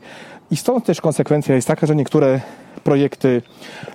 I 0.50 0.56
stąd 0.56 0.84
też 0.84 1.00
konsekwencja 1.00 1.54
jest 1.54 1.68
taka, 1.68 1.86
że 1.86 1.96
niektóre 1.96 2.40
projekty 2.84 3.42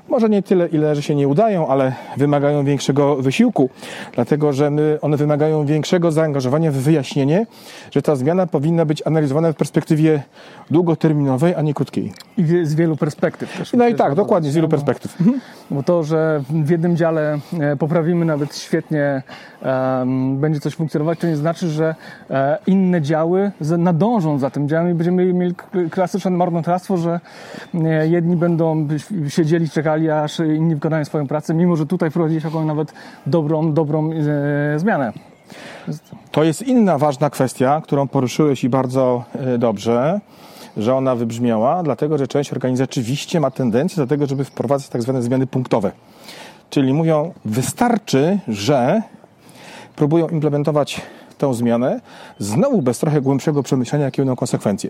może 0.09 0.29
nie 0.29 0.43
tyle, 0.43 0.67
ile 0.67 0.95
że 0.95 1.01
się 1.01 1.15
nie 1.15 1.27
udają, 1.27 1.67
ale 1.67 1.93
wymagają 2.17 2.65
większego 2.65 3.15
wysiłku, 3.15 3.69
dlatego 4.13 4.53
że 4.53 4.71
my, 4.71 4.97
one 5.01 5.17
wymagają 5.17 5.65
większego 5.65 6.11
zaangażowania 6.11 6.71
w 6.71 6.75
wyjaśnienie, 6.75 7.45
że 7.91 8.01
ta 8.01 8.15
zmiana 8.15 8.47
powinna 8.47 8.85
być 8.85 9.07
analizowana 9.07 9.53
w 9.53 9.55
perspektywie 9.55 10.23
długoterminowej, 10.71 11.55
a 11.55 11.61
nie 11.61 11.73
krótkiej. 11.73 12.13
I 12.37 12.43
z 12.63 12.75
wielu 12.75 12.97
perspektyw 12.97 13.57
też. 13.57 13.73
No 13.73 13.87
i 13.87 13.95
tak, 13.95 14.15
dokładnie, 14.15 14.51
z 14.51 14.55
wielu 14.55 14.69
perspektyw. 14.69 15.17
Bo 15.71 15.83
to, 15.83 16.03
że 16.03 16.43
w 16.49 16.69
jednym 16.69 16.97
dziale 16.97 17.39
e, 17.59 17.75
poprawimy 17.75 18.25
nawet 18.25 18.57
świetnie, 18.57 19.23
em, 19.61 20.37
będzie 20.37 20.59
coś 20.59 20.75
funkcjonować, 20.75 21.19
to 21.19 21.27
nie 21.27 21.37
znaczy, 21.37 21.69
że 21.69 21.95
e, 22.29 22.57
inne 22.67 23.01
działy 23.01 23.51
nadążą 23.77 24.39
za 24.39 24.49
tym 24.49 24.69
działem 24.69 24.91
i 24.91 24.93
będziemy 24.93 25.33
mieli 25.33 25.55
klasyczne 25.91 26.31
marnotrawstwo, 26.31 26.97
że 26.97 27.19
e, 27.73 28.07
jedni 28.07 28.35
będą 28.35 28.74
siedzieli, 29.29 29.69
czekali, 29.69 30.09
aż 30.09 30.39
inni 30.39 30.75
wykonają 30.75 31.05
swoją 31.05 31.27
pracę, 31.27 31.53
mimo 31.53 31.75
że 31.75 31.85
tutaj 31.85 32.09
wprowadzić 32.09 32.43
jakąś 32.43 32.65
nawet 32.65 32.93
dobrą, 33.25 33.73
dobrą 33.73 34.11
e, 34.11 34.79
zmianę. 34.79 35.13
To 36.31 36.43
jest 36.43 36.61
inna 36.61 36.97
ważna 36.97 37.29
kwestia, 37.29 37.81
którą 37.83 38.07
poruszyłeś 38.07 38.63
i 38.63 38.69
bardzo 38.69 39.23
e, 39.33 39.57
dobrze, 39.57 40.19
że 40.77 40.95
ona 40.95 41.15
wybrzmiała, 41.15 41.83
dlatego 41.83 42.17
że 42.17 42.27
część 42.27 42.53
organizacji 42.53 43.01
rzeczywiście 43.01 43.39
ma 43.39 43.51
tendencję 43.51 43.97
do 43.97 44.07
tego, 44.07 44.25
żeby 44.27 44.43
wprowadzać 44.43 44.89
tak 44.89 45.01
zwane 45.01 45.21
zmiany 45.21 45.47
punktowe. 45.47 45.91
Czyli 46.69 46.93
mówią, 46.93 47.33
wystarczy, 47.45 48.39
że 48.47 49.01
próbują 49.95 50.27
implementować 50.29 51.01
tę 51.37 51.53
zmianę, 51.53 51.99
znowu 52.39 52.81
bez 52.81 52.99
trochę 52.99 53.21
głębszego 53.21 53.63
przemyślenia, 53.63 54.05
jakie 54.05 54.21
będą 54.21 54.35
konsekwencje. 54.35 54.89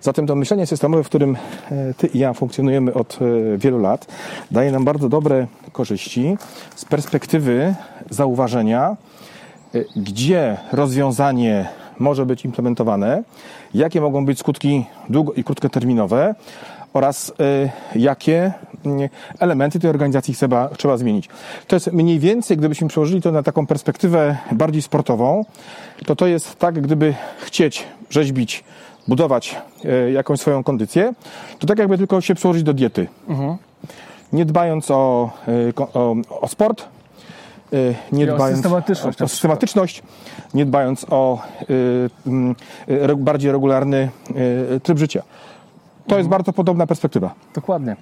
Zatem 0.00 0.26
to 0.26 0.34
myślenie 0.34 0.66
systemowe, 0.66 1.04
w 1.04 1.06
którym 1.06 1.36
e, 1.70 1.94
ty 1.94 2.06
i 2.06 2.18
ja 2.18 2.32
funkcjonujemy 2.32 2.94
od 2.94 3.18
e, 3.22 3.58
wielu 3.58 3.78
lat, 3.78 4.06
daje 4.50 4.72
nam 4.72 4.84
bardzo 4.84 5.08
dobre 5.08 5.46
korzyści 5.72 6.36
z 6.76 6.84
perspektywy 6.84 7.74
zauważenia, 8.10 8.96
y, 9.74 9.86
gdzie 9.96 10.56
rozwiązanie 10.72 11.68
może 11.98 12.26
być 12.26 12.44
implementowane, 12.44 13.22
jakie 13.74 14.00
mogą 14.00 14.26
być 14.26 14.38
skutki 14.38 14.86
długo 15.08 15.32
i 15.32 15.44
krótkoterminowe 15.44 16.34
oraz 16.92 17.32
jakie 17.94 18.52
elementy 19.38 19.80
tej 19.80 19.90
organizacji 19.90 20.34
trzeba, 20.34 20.68
trzeba 20.68 20.96
zmienić. 20.96 21.28
To 21.66 21.76
jest 21.76 21.92
mniej 21.92 22.18
więcej, 22.18 22.56
gdybyśmy 22.56 22.88
przełożyli 22.88 23.22
to 23.22 23.32
na 23.32 23.42
taką 23.42 23.66
perspektywę 23.66 24.36
bardziej 24.52 24.82
sportową, 24.82 25.44
to 26.06 26.16
to 26.16 26.26
jest 26.26 26.58
tak, 26.58 26.80
gdyby 26.80 27.14
chcieć 27.40 27.84
rzeźbić, 28.10 28.64
budować 29.08 29.56
y, 29.84 30.12
jakąś 30.12 30.40
swoją 30.40 30.64
kondycję, 30.64 31.14
to 31.58 31.66
tak 31.66 31.78
jakby 31.78 31.98
tylko 31.98 32.20
się 32.20 32.34
przełożyć 32.34 32.62
do 32.62 32.72
diety. 32.74 33.06
Nie 34.32 34.44
dbając 34.44 34.90
o, 34.90 35.30
ko- 35.74 35.88
o, 35.94 36.14
o 36.40 36.48
sport, 36.48 36.84
y, 37.72 37.94
nie 38.12 38.24
I 38.24 38.30
o 38.30 38.34
dbając 38.34 38.56
systematyczność 38.58 39.22
o, 39.22 39.24
o 39.24 39.28
systematyczność, 39.28 40.02
nie 40.54 40.66
dbając 40.66 41.06
o 41.10 41.42
y, 41.70 42.92
y, 43.10 43.16
bardziej 43.16 43.52
regularny 43.52 44.08
y, 44.76 44.80
tryb 44.80 44.98
życia. 44.98 45.22
To 46.06 46.18
jest 46.18 46.28
bardzo 46.28 46.52
podobna 46.52 46.86
perspektywa. 46.86 47.34
Dokładnie. 47.54 47.96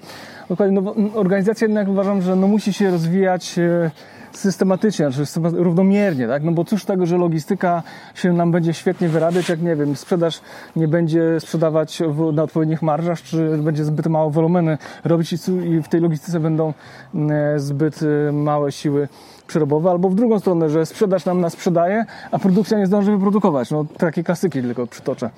Dokładnie. 0.48 0.80
No, 0.80 0.94
mm, 0.94 1.10
organizacja 1.14 1.66
jednak 1.66 1.88
uważam, 1.88 2.22
że 2.22 2.36
no, 2.36 2.48
musi 2.48 2.72
się 2.72 2.90
rozwijać 2.90 3.58
e, 3.58 3.90
systematycznie, 4.32 5.10
znaczy 5.10 5.40
równomiernie, 5.52 6.28
tak? 6.28 6.42
No 6.44 6.52
bo 6.52 6.64
cóż 6.64 6.84
tego, 6.84 7.06
że 7.06 7.16
logistyka 7.16 7.82
się 8.14 8.32
nam 8.32 8.52
będzie 8.52 8.74
świetnie 8.74 9.08
wyrabiać, 9.08 9.48
jak 9.48 9.62
nie 9.62 9.76
wiem, 9.76 9.96
sprzedaż 9.96 10.40
nie 10.76 10.88
będzie 10.88 11.40
sprzedawać 11.40 12.02
w, 12.08 12.32
na 12.32 12.42
odpowiednich 12.42 12.82
marżach, 12.82 13.22
czy 13.22 13.58
będzie 13.58 13.84
zbyt 13.84 14.06
mało 14.06 14.30
wolumeny 14.30 14.78
robić 15.04 15.32
i 15.32 15.82
w 15.82 15.88
tej 15.88 16.00
logistyce 16.00 16.40
będą 16.40 16.74
mm, 17.14 17.60
zbyt 17.60 18.00
e, 18.02 18.32
małe 18.32 18.72
siły 18.72 19.08
przerobowe, 19.46 19.90
albo 19.90 20.08
w 20.08 20.14
drugą 20.14 20.38
stronę, 20.38 20.70
że 20.70 20.86
sprzedaż 20.86 21.24
nam 21.24 21.40
nas 21.40 21.52
sprzedaje, 21.52 22.04
a 22.30 22.38
produkcja 22.38 22.78
nie 22.78 22.86
zdąży 22.86 23.12
wyprodukować. 23.12 23.70
No 23.70 23.84
takie 23.98 24.24
klasyki 24.24 24.62
tylko 24.62 24.86
przytoczę. 24.86 25.30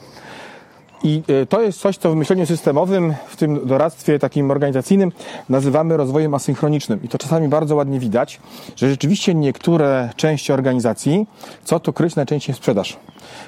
I 1.05 1.23
y, 1.43 1.47
to 1.47 1.63
jest 1.63 1.81
coś, 1.81 1.97
co 1.97 2.11
w 2.11 2.17
myśleniu 2.17 2.47
systemowym, 2.47 3.15
w 3.29 3.37
tym 3.37 3.67
doradztwie 3.67 4.19
takim 4.19 4.51
organizacyjnym 4.51 5.13
nazywamy 5.49 5.97
rozwojem 5.97 6.35
asynchronicznym. 6.35 7.03
I 7.03 7.09
to 7.09 7.19
czasami 7.19 7.49
bardzo 7.49 7.77
ładnie 7.77 7.99
widać, 8.01 8.41
że 8.77 8.89
rzeczywiście 8.91 9.35
niektóre 9.35 10.11
części 10.17 10.53
organizacji, 10.53 11.27
co 11.65 11.81
to 11.81 11.93
kryć 11.93 12.17
najczęściej 12.17 12.55
sprzedaż, 12.55 12.97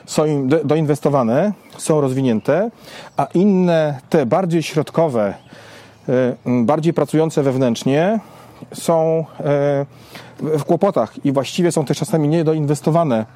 są 0.07 0.25
im 0.25 0.49
do- 0.49 0.65
doinwestowane, 0.65 1.53
są 1.79 2.01
rozwinięte, 2.01 2.71
a 3.17 3.27
inne, 3.35 4.01
te 4.11 4.27
bardziej 4.27 4.63
środkowe, 4.63 5.35
m, 6.47 6.67
bardziej 6.67 6.93
pracujące 6.93 7.43
wewnętrznie, 7.43 8.21
są 8.73 9.25
e, 9.41 9.87
w 10.41 10.65
kłopotach 10.65 11.25
i 11.25 11.33
właściwie 11.33 11.73
są 11.73 11.85
też 11.85 11.99
czasami 11.99 12.29
niedoinwestowane, 12.29 13.27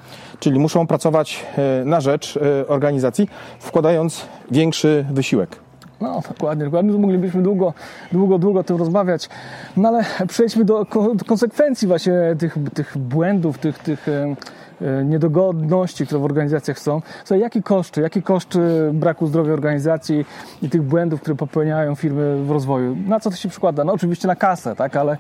czyli 0.41 0.59
muszą 0.59 0.87
pracować 0.87 1.47
e, 1.57 1.85
na 1.85 2.01
rzecz 2.01 2.37
e, 2.37 2.69
organizacji, 2.69 3.29
wkładając 3.61 4.27
większy 4.51 5.07
wysiłek. 5.11 5.68
No, 6.01 6.23
dokładnie, 6.29 6.65
dokładnie. 6.65 6.93
Moglibyśmy 6.93 7.43
długo, 7.43 7.75
długo, 8.13 8.39
długo 8.39 8.61
o 8.61 8.65
tym 8.65 8.77
rozmawiać. 8.77 9.29
No 9.77 9.89
ale 9.89 10.05
przejdźmy 10.29 10.65
do, 10.65 10.87
do 11.15 11.25
konsekwencji 11.25 11.89
właśnie 11.89 12.15
tych, 12.39 12.57
tych 12.75 12.99
błędów, 12.99 13.59
tych, 13.59 13.79
tych 13.79 14.09
e, 14.09 14.37
e, 14.81 15.05
niedogodności, 15.05 16.07
które 16.07 16.21
w 16.21 16.25
organizacjach 16.25 16.79
są. 16.79 17.03
Słuchaj, 17.25 17.41
jakie 17.41 17.63
koszty, 17.63 18.01
jakie 18.01 18.23
koszty 18.23 18.59
braku 18.93 19.27
zdrowia 19.27 19.53
organizacji 19.53 20.25
i 20.63 20.71
tych 20.71 20.83
błędów, 20.83 21.21
które 21.21 21.37
popełniają 21.37 21.95
firmy 21.95 22.45
w 22.45 22.51
rozwoju? 22.51 22.97
Na 23.07 23.21
co 23.21 23.31
to 23.31 23.37
się 23.37 23.49
przykłada? 23.49 23.85
No 23.85 23.93
oczywiście 23.93 24.29
na 24.29 24.37
kasę, 24.37 24.77
tak, 24.77 24.97
ale 24.97 25.17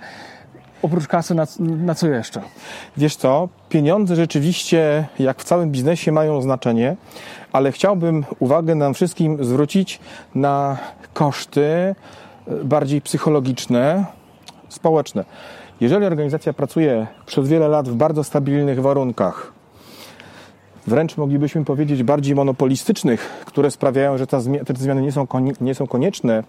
oprócz 0.83 1.07
kasy 1.07 1.35
na, 1.35 1.47
na 1.59 1.95
co 1.95 2.09
jeszcze? 2.09 2.41
Wiesz 2.97 3.17
co, 3.17 3.49
pieniądze 3.69 4.17
rzeczywiście, 4.17 5.07
jak 5.19 5.41
w 5.41 5.45
całym 5.45 5.71
biznesie, 5.71 6.13
mają 6.13 6.43
znaczenie, 6.43 6.97
ale 7.53 7.73
chciałbym 7.73 8.25
uwagę 8.39 8.75
nam 8.75 8.95
wszystkim 8.95 9.45
zwrócić 9.45 10.01
na 10.35 10.77
koszty 11.15 11.65
e, 11.65 11.95
bardziej 12.65 13.01
psychologiczne, 13.01 14.05
społeczne. 14.69 15.25
Jeżeli 15.81 16.07
organizacja 16.07 16.53
pracuje 16.53 17.07
przez 17.27 17.49
wiele 17.49 17.69
lat 17.69 17.89
w 17.89 17.95
bardzo 17.95 18.25
stabilnych 18.25 18.81
warunkach, 18.81 19.53
wręcz 20.87 21.17
moglibyśmy 21.17 21.65
powiedzieć 21.65 22.03
bardziej 22.03 22.35
monopolistycznych, 22.35 23.43
które 23.47 23.71
sprawiają, 23.71 24.19
że 24.19 24.27
te 24.27 24.41
zmiany 24.75 25.03
nie 25.03 25.13
są, 25.13 25.27
nie 25.61 25.75
są 25.75 25.87
konieczne, 25.87 26.45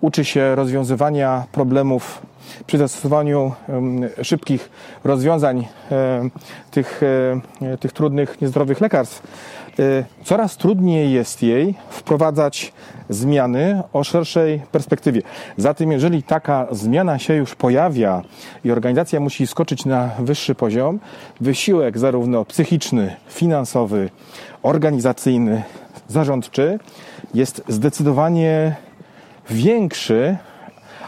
uczy 0.00 0.24
się 0.24 0.54
rozwiązywania 0.54 1.44
problemów 1.52 2.22
przy 2.66 2.78
zastosowaniu 2.78 3.52
szybkich 4.22 4.70
rozwiązań 5.04 5.66
tych, 6.70 7.00
e, 7.62 7.76
tych 7.78 7.92
trudnych, 7.92 8.40
niezdrowych 8.40 8.80
lekarstw. 8.80 9.22
E, 9.78 10.04
Coraz 10.24 10.56
trudniej 10.56 11.12
jest 11.12 11.42
jej 11.42 11.74
wprowadzać 11.90 12.72
zmiany 13.08 13.82
o 13.92 14.04
szerszej 14.04 14.60
perspektywie. 14.72 15.22
Zatem, 15.56 15.92
jeżeli 15.92 16.22
taka 16.22 16.66
zmiana 16.70 17.18
się 17.18 17.34
już 17.34 17.54
pojawia 17.54 18.22
i 18.64 18.70
organizacja 18.70 19.20
musi 19.20 19.46
skoczyć 19.46 19.84
na 19.84 20.10
wyższy 20.18 20.54
poziom, 20.54 21.00
wysiłek 21.40 21.98
zarówno 21.98 22.44
psychiczny, 22.44 23.16
finansowy, 23.28 24.10
organizacyjny, 24.62 25.62
zarządczy 26.08 26.78
jest 27.34 27.64
zdecydowanie 27.68 28.76
większy, 29.50 30.36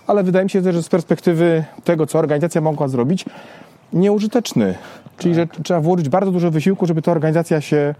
ale 0.06 0.22
wydaje 0.22 0.44
mi 0.44 0.50
się 0.50 0.62
też, 0.62 0.74
że 0.74 0.82
z 0.82 0.88
perspektywy 0.88 1.64
tego, 1.84 2.06
co 2.06 2.18
organizacja 2.18 2.60
mogła 2.60 2.88
zrobić, 2.88 3.24
nieużyteczny. 3.92 4.74
Czyli, 5.18 5.34
że 5.34 5.46
trzeba 5.62 5.80
włożyć 5.80 6.08
bardzo 6.08 6.32
dużo 6.32 6.50
wysiłku, 6.50 6.86
żeby 6.86 7.02
ta 7.02 7.12
organizacja 7.12 7.60
się 7.60 7.94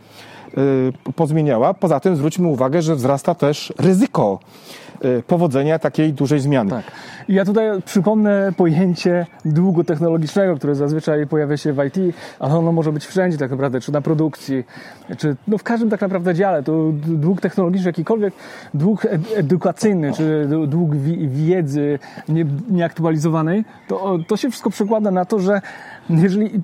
y, 0.59 1.12
pozmieniała. 1.12 1.75
Poza 1.75 2.01
tym 2.01 2.17
zwróćmy 2.17 2.49
uwagę, 2.49 2.83
że 2.83 2.95
wzrasta 2.95 3.35
też 3.35 3.73
ryzyko 3.79 4.38
powodzenia 5.27 5.79
takiej 5.79 6.13
dużej 6.13 6.41
zmiany. 6.41 6.71
Tak. 6.71 6.85
Ja 7.29 7.45
tutaj 7.45 7.83
przypomnę 7.85 8.53
pojęcie 8.57 9.27
długu 9.45 9.85
technologicznego, 9.85 10.57
które 10.57 10.75
zazwyczaj 10.75 11.27
pojawia 11.27 11.57
się 11.57 11.73
w 11.73 11.85
IT, 11.85 12.17
ale 12.39 12.55
ono 12.55 12.73
może 12.73 12.93
być 12.93 13.07
wszędzie 13.07 13.39
tak 13.39 13.51
naprawdę, 13.51 13.81
czy 13.81 13.93
na 13.93 14.01
produkcji, 14.01 14.65
czy 15.19 15.37
no 15.49 15.59
w 15.59 15.63
każdym 15.63 15.91
tak 15.91 16.01
naprawdę 16.01 16.35
dziale. 16.35 16.63
To 16.63 16.93
dług 17.07 17.41
technologiczny, 17.41 17.87
jakikolwiek 17.87 18.35
dług 18.75 19.05
ed- 19.05 19.37
edukacyjny, 19.37 20.13
czy 20.13 20.49
dług 20.67 20.97
wi- 20.97 21.29
wiedzy 21.29 21.99
nie, 22.29 22.47
nieaktualizowanej, 22.71 23.65
to, 23.89 24.19
to 24.29 24.37
się 24.37 24.51
wszystko 24.51 24.71
przekłada 24.71 25.11
na 25.11 25.25
to, 25.25 25.39
że 25.39 25.61
jeżeli 26.11 26.62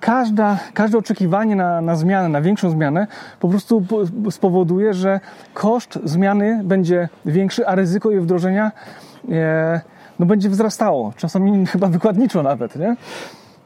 każda, 0.00 0.58
każde 0.74 0.98
oczekiwanie 0.98 1.56
na, 1.56 1.80
na 1.80 1.96
zmianę, 1.96 2.28
na 2.28 2.40
większą 2.40 2.70
zmianę, 2.70 3.06
po 3.40 3.48
prostu 3.48 3.80
po- 3.80 4.30
spowoduje, 4.30 4.94
że 4.94 5.20
koszt 5.54 5.98
zmiany 6.04 6.60
będzie 6.64 7.08
większy, 7.26 7.66
a 7.66 7.74
ryzyko 7.74 8.10
jej 8.10 8.20
wdrożenia 8.20 8.72
e, 9.30 9.80
no 10.18 10.26
będzie 10.26 10.48
wzrastało. 10.48 11.12
Czasami 11.16 11.66
chyba 11.72 11.86
wykładniczo 11.86 12.42
nawet, 12.42 12.76
nie? 12.76 12.86
Im 12.86 12.96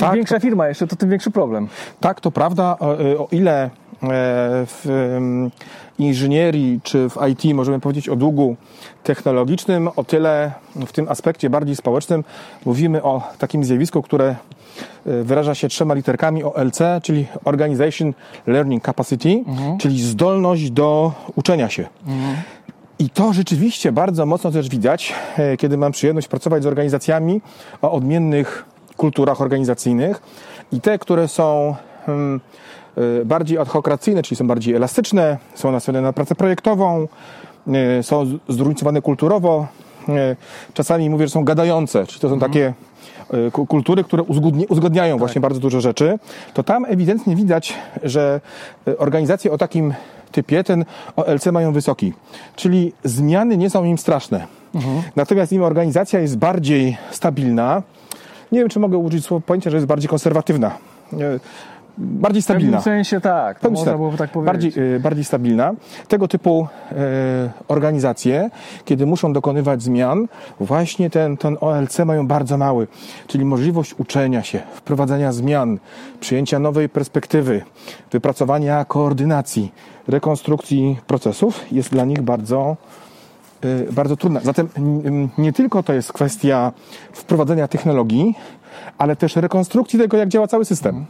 Tak, 0.07 0.15
większa 0.15 0.41
firma 0.41 0.69
jeszcze, 0.69 0.87
to 0.87 0.97
tym 0.97 1.11
większy 1.11 1.31
problem. 1.31 1.69
Tak, 2.01 2.21
to 2.21 2.31
prawda, 2.31 2.77
o, 2.79 2.89
o 3.25 3.29
ile 3.33 3.71
w 4.03 4.87
em, 5.17 5.51
inżynierii 5.99 6.81
czy 6.83 7.09
w 7.09 7.17
IT 7.29 7.55
możemy 7.55 7.81
powiedzieć 7.81 8.09
o 8.09 8.17
długu 8.17 8.57
technologicznym, 9.03 9.89
o 9.97 10.05
tyle 10.05 10.53
w 10.87 10.93
tym 10.93 11.09
aspekcie 11.09 11.51
bardziej 11.51 11.77
społecznym. 11.77 12.25
Mówimy 12.65 13.03
o 13.03 13.23
takim 13.39 13.65
zjawisku, 13.65 14.03
które 14.03 14.37
e, 15.07 15.23
wyraża 15.23 15.55
się 15.55 15.69
trzema 15.69 15.95
literkami 15.95 16.45
OLC, 16.45 16.79
czyli 17.03 17.27
Organization 17.45 18.15
Learning 18.47 18.85
Capacity, 18.85 19.45
czyli 19.79 20.03
zdolność 20.03 20.71
do 20.71 21.13
uczenia 21.37 21.69
się. 21.69 21.87
I 22.99 23.11
to 23.11 23.33
rzeczywiście 23.33 23.93
bardzo 23.93 24.27
mocno 24.27 24.51
też 24.51 24.69
widać, 24.69 25.15
e, 25.37 25.57
kiedy 25.57 25.77
mam 25.77 25.93
przyjemność 25.93 26.29
pracować 26.29 26.63
z 26.63 26.67
organizacjami 26.67 27.41
o 27.83 27.93
odmiennych 27.93 28.65
kulturach 28.97 29.41
organizacyjnych. 29.41 30.23
I 30.73 30.81
te, 30.81 30.99
które 30.99 31.29
są 31.29 31.75
e, 32.09 32.13
bardziej 33.25 33.59
adhokracyjne, 33.59 34.23
czyli 34.23 34.37
są 34.37 34.47
bardziej 34.47 34.75
elastyczne, 34.75 35.39
są 35.55 35.73
nastawione 35.73 36.03
na 36.03 36.13
pracę 36.13 36.35
projektową, 36.35 37.09
e, 37.99 38.03
są 38.03 38.39
zróżnicowane 38.49 39.03
kulturowo. 39.03 39.67
e, 40.09 40.37
Czasami 40.75 41.11
mówię, 41.11 41.27
że 41.27 41.31
są 41.33 41.45
gadające, 41.45 42.07
czyli 42.07 42.21
to 42.21 42.29
są 42.29 42.39
takie 42.39 42.73
e, 43.47 43.51
ku- 43.51 43.67
kultury, 43.67 44.05
które 44.05 44.23
uzgodni- 44.23 44.67
uzgodniają 44.69 45.19
właśnie 45.19 45.41
bardzo 45.41 45.61
dużo 45.61 45.81
rzeczy, 45.81 46.19
to 46.55 46.63
tam 46.63 46.85
ewidentnie 46.89 47.37
widać, 47.37 47.75
że 48.03 48.41
organizacje 48.99 49.53
o 49.53 49.59
takim 49.59 49.95
typie 50.33 50.65
ten 50.65 50.85
OLC 51.17 51.47
mają 51.47 51.73
wysoki. 51.73 52.13
Czyli 52.57 52.93
zmiany 53.05 53.57
nie 53.57 53.71
są 53.71 53.85
im 53.85 53.99
straszne. 53.99 54.47
Natomiast 55.17 55.53
im 55.53 55.63
organizacja 55.63 56.21
jest 56.21 56.39
bardziej 56.39 56.97
stabilna, 57.11 57.83
nie 58.53 58.59
wiem, 58.59 58.69
czy 58.69 58.79
mogę 58.81 58.99
użyć 58.99 59.25
słowa 59.25 59.45
pojęcia, 59.47 59.71
że 59.71 59.77
jest 59.77 59.87
bardziej 59.87 60.09
konserwatywna. 60.09 60.71
Bardziej 62.01 62.43
W 62.43 62.47
pewnym 62.47 62.63
stabilna. 62.63 62.81
sensie 62.81 63.21
tak, 63.21 63.61
to 63.61 63.71
można 63.71 63.85
tak, 63.85 63.97
byłoby 63.97 64.17
tak 64.17 64.31
powiedzieć. 64.31 64.53
bardziej, 64.53 64.95
y, 64.95 65.01
bardziej 65.01 65.25
stabilna. 65.25 65.73
Tego 66.09 66.29
typu 66.29 66.69
e, 66.93 66.97
organizacje, 67.69 68.51
kiedy 68.85 69.07
muszą 69.07 69.33
dokonywać 69.33 69.83
zmian, 69.83 70.29
właśnie 70.61 71.11
ten, 71.11 71.37
ten 71.37 71.57
OLC 71.61 71.99
mają 71.99 72.27
bardzo 72.27 72.59
mały, 72.59 72.87
czyli 73.27 73.45
możliwość 73.45 73.95
uczenia 73.99 74.43
się, 74.43 74.61
wprowadzania 74.75 75.33
zmian, 75.33 75.79
przyjęcia 76.21 76.59
nowej 76.59 76.89
perspektywy, 76.89 77.63
wypracowania 78.13 78.85
koordynacji, 78.85 79.73
rekonstrukcji 80.09 80.99
procesów 81.07 81.61
jest 81.73 81.91
dla 81.91 82.05
nich 82.05 82.23
bardzo 82.23 82.77
y, 83.65 83.93
bardzo 83.93 84.17
trudna. 84.17 84.41
Zatem 84.41 84.69
nie 85.39 85.53
tylko 85.53 85.83
to 85.83 85.93
jest 85.93 86.13
kwestia 86.13 86.73
wprowadzenia 87.13 87.69
technologii, 87.69 88.35
ale 88.99 89.17
też 89.17 89.37
rekonstrukcji 89.37 89.99
tego, 89.99 90.17
jak 90.17 90.29
działa 90.29 90.47
cały 90.47 90.65
system. 90.65 91.07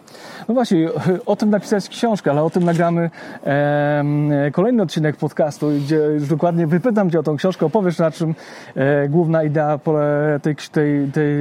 No 0.49 0.55
właśnie, 0.55 0.89
o 1.27 1.37
tym 1.37 1.51
napisać 1.51 1.89
książkę, 1.89 2.31
ale 2.31 2.43
o 2.43 2.51
tym 2.51 2.65
nagramy 2.65 3.11
em, 3.45 4.31
kolejny 4.53 4.83
odcinek 4.83 5.17
podcastu, 5.17 5.71
gdzie 5.71 5.97
już 5.97 6.29
dokładnie 6.29 6.67
wypytam 6.67 7.11
Cię 7.11 7.21
o 7.21 7.23
tą 7.23 7.37
książkę, 7.37 7.67
opowiesz 7.67 7.99
na 7.99 8.11
czym 8.11 8.35
e, 8.75 9.09
główna 9.09 9.45
idea 9.45 9.79
pole, 9.79 10.41
tej, 10.43 10.57
tej, 10.57 11.13
tej 11.13 11.35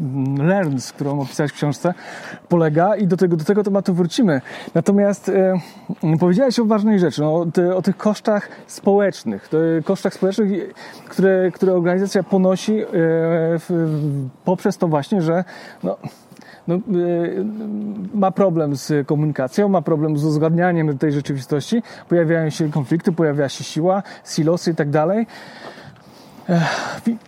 mm, 0.00 0.46
Learns, 0.48 0.92
którą 0.92 1.20
opisałeś 1.20 1.52
w 1.52 1.54
książce, 1.54 1.94
polega 2.48 2.96
i 2.96 3.06
do 3.06 3.16
tego, 3.16 3.36
do 3.36 3.44
tego 3.44 3.64
tematu 3.64 3.94
wrócimy. 3.94 4.40
Natomiast 4.74 5.28
e, 5.28 5.60
powiedziałeś 6.20 6.58
o 6.58 6.64
ważnej 6.64 6.98
rzeczy, 6.98 7.20
no, 7.20 7.46
ty, 7.52 7.74
o 7.74 7.82
tych 7.82 7.96
kosztach 7.96 8.48
społecznych, 8.66 9.48
te 9.48 9.56
kosztach 9.84 10.14
społecznych, 10.14 10.74
które, 11.08 11.50
które 11.50 11.74
organizacja 11.74 12.22
ponosi 12.22 12.80
e, 12.80 12.86
w, 12.92 13.88
poprzez 14.44 14.78
to 14.78 14.88
właśnie, 14.88 15.22
że 15.22 15.44
no, 15.82 15.96
no, 16.68 16.74
y, 16.74 17.44
ma 18.14 18.30
problem 18.30 18.76
z 18.76 19.06
komunikacją, 19.06 19.68
ma 19.68 19.82
problem 19.82 20.18
z 20.18 20.24
uzgadnianiem 20.24 20.98
tej 20.98 21.12
rzeczywistości, 21.12 21.82
pojawiają 22.08 22.50
się 22.50 22.70
konflikty, 22.70 23.12
pojawia 23.12 23.48
się 23.48 23.64
siła, 23.64 24.02
silosy 24.24 24.70
i 24.70 24.74
tak 24.74 24.90
dalej. 24.90 25.26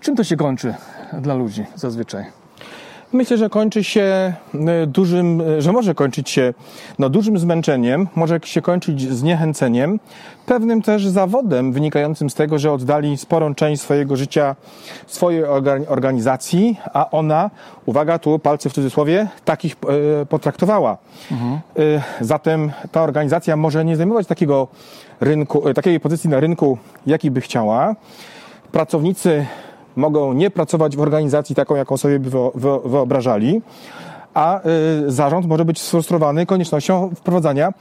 Czym 0.01 0.17
to 0.17 0.25
się 0.25 0.37
kończy 0.37 0.75
dla 1.21 1.35
ludzi 1.35 1.67
zazwyczaj? 1.75 2.42
Myślę, 3.13 3.39
że 3.39 3.51
kończy 3.51 3.85
się 3.85 4.03
e, 4.55 4.87
dużym, 4.87 5.41
e, 5.41 5.63
że 5.63 5.73
może 5.73 5.95
kończyć 5.95 6.31
się 6.31 6.55
no, 6.99 7.09
dużym 7.09 7.39
zmęczeniem, 7.39 8.09
może 8.15 8.41
się 8.45 8.63
kończyć 8.63 9.01
zniechęceniem, 9.01 10.01
pewnym 10.47 10.83
też 10.83 11.07
zawodem 11.07 11.73
wynikającym 11.73 12.31
z 12.31 12.35
tego, 12.35 12.59
że 12.59 12.73
oddali 12.73 13.17
sporą 13.17 13.55
część 13.55 13.83
swojego 13.83 14.17
życia 14.17 14.57
swojej 15.07 15.45
orga- 15.45 15.85
organizacji, 15.89 16.77
a 16.93 17.11
ona, 17.11 17.51
uwaga, 17.87 18.19
tu 18.19 18.39
palce 18.39 18.71
w 18.71 18.73
cudzysłowie, 18.73 19.29
takich 19.45 19.77
e, 20.23 20.27
potraktowała. 20.27 20.99
E, 21.31 22.03
zatem 22.21 22.73
ta 22.93 23.03
organizacja 23.03 23.57
może 23.57 23.85
nie 23.85 23.97
zajmować 23.97 24.27
takiego 24.27 24.69
rynku, 25.21 25.75
takiej 25.75 26.01
pozycji 26.01 26.31
na 26.31 26.41
rynku, 26.41 26.79
jaki 27.07 27.31
by 27.31 27.41
chciała. 27.41 27.97
Pracownicy 28.73 29.47
mogą 29.97 30.33
nie 30.33 30.51
pracować 30.51 30.97
w 30.97 31.01
organizacji 31.01 31.55
taką, 31.55 31.77
jaką 31.77 31.97
sobie 31.97 32.21
wyobrażali, 32.85 33.63
a 34.35 34.61
y, 35.07 35.11
zarząd 35.11 35.47
może 35.47 35.65
być 35.65 35.81
sfrustrowany 35.81 36.47
koniecznością 36.47 37.11
wprowadzania 37.15 37.73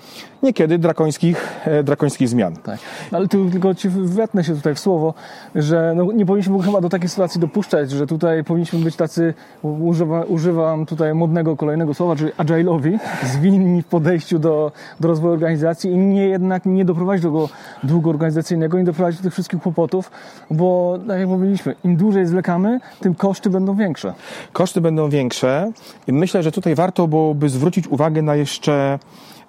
niekiedy 0.43 0.77
drakońskich, 0.77 1.59
e, 1.65 1.83
drakońskich 1.83 2.29
zmian. 2.29 2.55
Tak. 2.55 2.79
Ale 3.11 3.27
tu 3.27 3.49
tylko 3.49 3.75
ci 3.75 3.89
wetnę 3.89 4.43
się 4.43 4.55
tutaj 4.55 4.75
w 4.75 4.79
słowo, 4.79 5.13
że 5.55 5.93
no, 5.95 6.11
nie 6.11 6.25
powinniśmy 6.25 6.63
chyba 6.63 6.81
do 6.81 6.89
takiej 6.89 7.09
sytuacji 7.09 7.41
dopuszczać, 7.41 7.91
że 7.91 8.07
tutaj 8.07 8.43
powinniśmy 8.43 8.79
być 8.79 8.95
tacy, 8.95 9.33
używa, 9.63 10.23
używam 10.23 10.85
tutaj 10.85 11.13
modnego 11.13 11.57
kolejnego 11.57 11.93
słowa, 11.93 12.15
czyli 12.15 12.31
agile'owi, 12.31 12.99
zwinni 13.23 13.81
w 13.81 13.85
podejściu 13.85 14.39
do, 14.39 14.71
do 14.99 15.07
rozwoju 15.07 15.33
organizacji 15.33 15.91
i 15.91 15.97
nie 15.97 16.27
jednak 16.27 16.65
nie 16.65 16.85
doprowadzić 16.85 17.23
do 17.23 17.29
tego 17.29 17.49
długu 17.83 18.09
organizacyjnego, 18.09 18.77
nie 18.77 18.83
doprowadzić 18.83 19.19
do 19.19 19.23
tych 19.23 19.33
wszystkich 19.33 19.61
kłopotów, 19.61 20.11
bo 20.51 20.99
tak 21.07 21.19
jak 21.19 21.27
mówiliśmy, 21.27 21.75
im 21.83 21.95
dłużej 21.95 22.25
zwlekamy, 22.25 22.79
tym 22.99 23.15
koszty 23.15 23.49
będą 23.49 23.75
większe. 23.75 24.13
Koszty 24.53 24.81
będą 24.81 25.09
większe 25.09 25.71
i 26.07 26.13
myślę, 26.41 26.47
że 26.47 26.51
tutaj 26.51 26.75
warto 26.75 27.07
byłoby 27.07 27.49
zwrócić 27.49 27.87
uwagę 27.87 28.21
na 28.21 28.35
jeszcze 28.35 28.99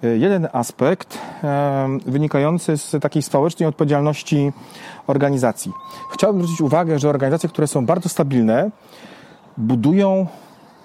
e, 0.03 0.07
jeden 0.17 0.47
aspekt 0.53 1.17
e, 1.43 1.97
wynikający 2.05 2.77
z 2.77 2.95
takiej 3.01 3.21
społecznej 3.21 3.69
odpowiedzialności 3.69 4.51
organizacji. 5.07 5.71
Chciałbym 6.13 6.41
zwrócić 6.41 6.61
uwagę, 6.61 6.99
że 6.99 7.09
organizacje, 7.09 7.49
które 7.49 7.67
są 7.67 7.85
bardzo 7.85 8.09
stabilne, 8.09 8.71
budują 9.57 10.27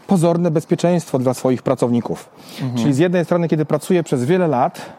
pozorne 0.06 0.50
bezpieczeństwo 0.50 1.18
dla 1.18 1.34
swoich 1.34 1.62
pracowników. 1.62 2.28
Czyli 2.76 2.94
z 2.94 2.98
jednej 2.98 3.24
strony, 3.24 3.48
kiedy 3.48 3.64
pracuję 3.64 4.02
przez 4.02 4.24
wiele 4.24 4.48
lat, 4.48 4.97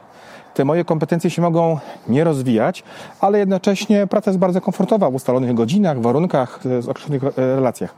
te 0.60 0.66
moje 0.66 0.86
kompetencje 0.86 1.30
się 1.30 1.42
mogą 1.42 1.80
nie 2.08 2.24
rozwijać, 2.24 2.84
ale 3.22 3.40
jednocześnie 3.40 4.08
praca 4.08 4.32
jest 4.32 4.40
bardzo 4.40 4.62
komfortowa 4.62 5.10
w 5.10 5.16
ustalonych 5.16 5.54
godzinach, 5.54 6.02
warunkach, 6.02 6.60
e, 6.66 6.82
z 6.82 6.90
określonych 6.90 7.24
e, 7.24 7.32
relacjach. 7.38 7.96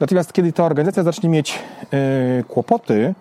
Natomiast 0.00 0.32
kiedy 0.32 0.52
ta 0.52 0.64
organizacja 0.64 1.02
zacznie 1.02 1.28
mieć 1.28 1.58
e, 1.92 2.42
kłopoty, 2.48 3.14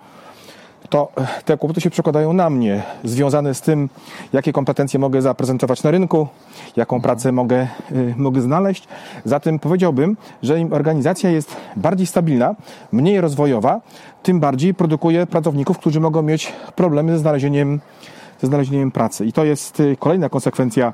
to 0.90 1.12
te 1.46 1.58
kłopoty 1.58 1.82
się 1.82 1.90
przekładają 1.90 2.34
na 2.34 2.50
mnie, 2.50 2.84
związane 3.04 3.54
z 3.54 3.62
tym, 3.62 3.90
jakie 4.34 4.54
kompetencje 4.54 5.00
mogę 5.00 5.22
zaprezentować 5.22 5.84
na 5.84 5.92
rynku, 5.92 6.28
jaką 6.76 7.02
pracę 7.02 7.32
mogę, 7.32 7.68
y, 7.92 8.14
mogę 8.18 8.42
znaleźć. 8.42 8.88
Zatem 9.26 9.60
powiedziałbym, 9.60 10.18
że 10.44 10.60
im 10.60 10.74
organizacja 10.74 11.30
jest 11.30 11.56
bardziej 11.76 12.08
stabilna, 12.08 12.56
mniej 12.92 13.22
rozwojowa, 13.22 13.82
tym 14.24 14.40
bardziej 14.40 14.74
produkuje 14.74 15.28
pracowników, 15.28 15.78
którzy 15.78 16.00
mogą 16.00 16.22
mieć 16.22 16.54
problemy 16.76 17.12
ze 17.12 17.20
znalezieniem, 17.20 17.80
ze 18.42 18.48
znalezieniem 18.48 18.92
pracy. 18.92 19.26
I 19.26 19.34
to 19.34 19.46
jest 19.46 19.80
y, 19.80 19.98
kolejna 20.00 20.30
konsekwencja 20.30 20.94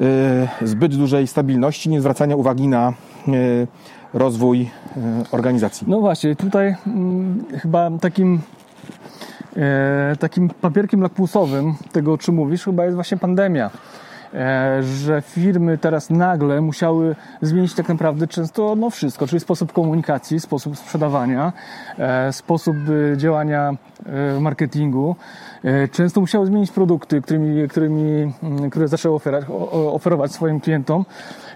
y, 0.00 0.66
zbyt 0.66 0.96
dużej 0.96 1.26
stabilności, 1.26 1.88
nie 1.88 2.00
zwracania 2.00 2.36
uwagi 2.36 2.68
na 2.68 2.92
y, 3.28 3.66
rozwój 4.14 4.70
organizacji. 5.32 5.86
No 5.90 6.00
właśnie, 6.00 6.36
tutaj 6.36 6.76
mm, 6.86 7.44
chyba 7.62 7.90
takim 8.00 8.40
takim 10.18 10.48
papierkiem 10.48 11.00
lakmusowym 11.00 11.74
tego, 11.92 12.12
o 12.12 12.18
czym 12.18 12.34
mówisz, 12.34 12.64
chyba 12.64 12.84
jest 12.84 12.94
właśnie 12.94 13.16
pandemia. 13.16 13.70
E, 14.34 14.82
że 14.82 15.22
firmy 15.22 15.78
teraz 15.78 16.10
nagle 16.10 16.60
musiały 16.60 17.16
zmienić 17.42 17.74
tak 17.74 17.88
naprawdę 17.88 18.26
często 18.26 18.76
no 18.76 18.90
wszystko, 18.90 19.26
czyli 19.26 19.40
sposób 19.40 19.72
komunikacji, 19.72 20.40
sposób 20.40 20.76
sprzedawania, 20.76 21.52
e, 21.98 22.32
sposób 22.32 22.76
działania 23.16 23.76
marketingu. 24.40 25.16
E, 25.64 25.88
często 25.88 26.20
musiały 26.20 26.46
zmienić 26.46 26.70
produkty, 26.70 27.22
którymi, 27.22 27.68
którymi, 27.68 28.32
mm, 28.42 28.70
które 28.70 28.88
zaczęły 28.88 29.20
oferować, 29.72 30.32
swoim 30.32 30.60
klientom. 30.60 31.04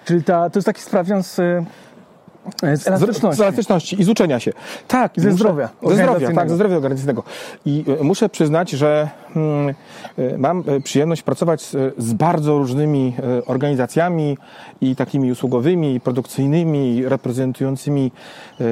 Czyli 0.04 0.24
ta, 0.24 0.50
to 0.50 0.58
jest 0.58 0.66
taki 0.66 0.80
sprawdzian 0.80 1.22
z, 1.22 1.38
e, 1.38 2.76
z 2.76 2.86
elastyczności. 2.86 3.38
Z 3.38 3.40
elastyczności 3.40 4.00
i 4.00 4.04
z 4.04 4.08
uczenia 4.08 4.40
się. 4.40 4.52
Tak. 4.88 5.12
Ze 5.16 5.32
zdrowia 5.32 5.68
Ze 5.82 5.94
zdrowia, 5.94 6.32
tak, 6.32 6.48
ze 6.48 6.54
zdrowia 6.54 6.76
organizacyjnego. 6.76 7.22
I 7.66 7.84
y, 8.00 8.04
muszę 8.04 8.28
przyznać, 8.28 8.70
że 8.70 9.08
mm, 9.36 9.74
mam 10.38 10.64
przyjemność 10.84 11.22
pracować 11.22 11.62
z, 11.62 11.94
z 11.98 12.12
bardzo 12.12 12.58
różnymi 12.58 13.16
organizacjami 13.46 14.38
i 14.80 14.96
takimi 14.96 15.32
usługowymi, 15.32 15.94
i 15.94 16.00
produkcyjnymi, 16.00 16.96
i 16.96 17.08
reprezentującymi 17.08 18.12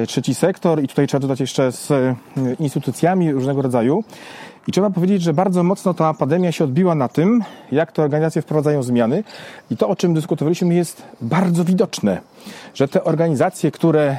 trzeci 0.07 0.35
sektor 0.35 0.83
i 0.83 0.87
tutaj 0.87 1.07
trzeba 1.07 1.21
dodać 1.21 1.39
jeszcze 1.39 1.71
z 1.71 1.91
instytucjami 2.59 3.31
różnego 3.31 3.61
rodzaju. 3.61 4.03
I 4.67 4.71
trzeba 4.71 4.89
powiedzieć, 4.89 5.21
że 5.21 5.33
bardzo 5.33 5.63
mocno 5.63 5.93
ta 5.93 6.13
pandemia 6.13 6.51
się 6.51 6.63
odbiła 6.63 6.95
na 6.95 7.07
tym, 7.07 7.43
jak 7.71 7.91
te 7.91 8.03
organizacje 8.03 8.41
wprowadzają 8.41 8.83
zmiany. 8.83 9.23
I 9.71 9.77
to, 9.77 9.89
o 9.89 9.95
czym 9.95 10.13
dyskutowaliśmy, 10.13 10.75
jest 10.75 11.03
bardzo 11.21 11.63
widoczne, 11.63 12.21
że 12.73 12.87
te 12.87 13.03
organizacje, 13.03 13.71
które 13.71 14.03
e, 14.11 14.17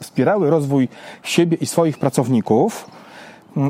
wspierały 0.00 0.50
rozwój 0.50 0.88
siebie 1.22 1.56
i 1.60 1.66
swoich 1.66 1.98
pracowników, 1.98 2.90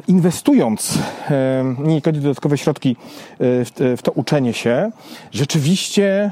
inwestując 0.09 0.99
e, 1.31 1.65
niekiedy 1.79 2.21
dodatkowe 2.21 2.59
środki 2.59 2.97
e, 3.81 3.97
w 3.97 4.03
to 4.03 4.13
uczenie 4.13 4.53
się, 4.53 4.91
rzeczywiście 5.33 6.31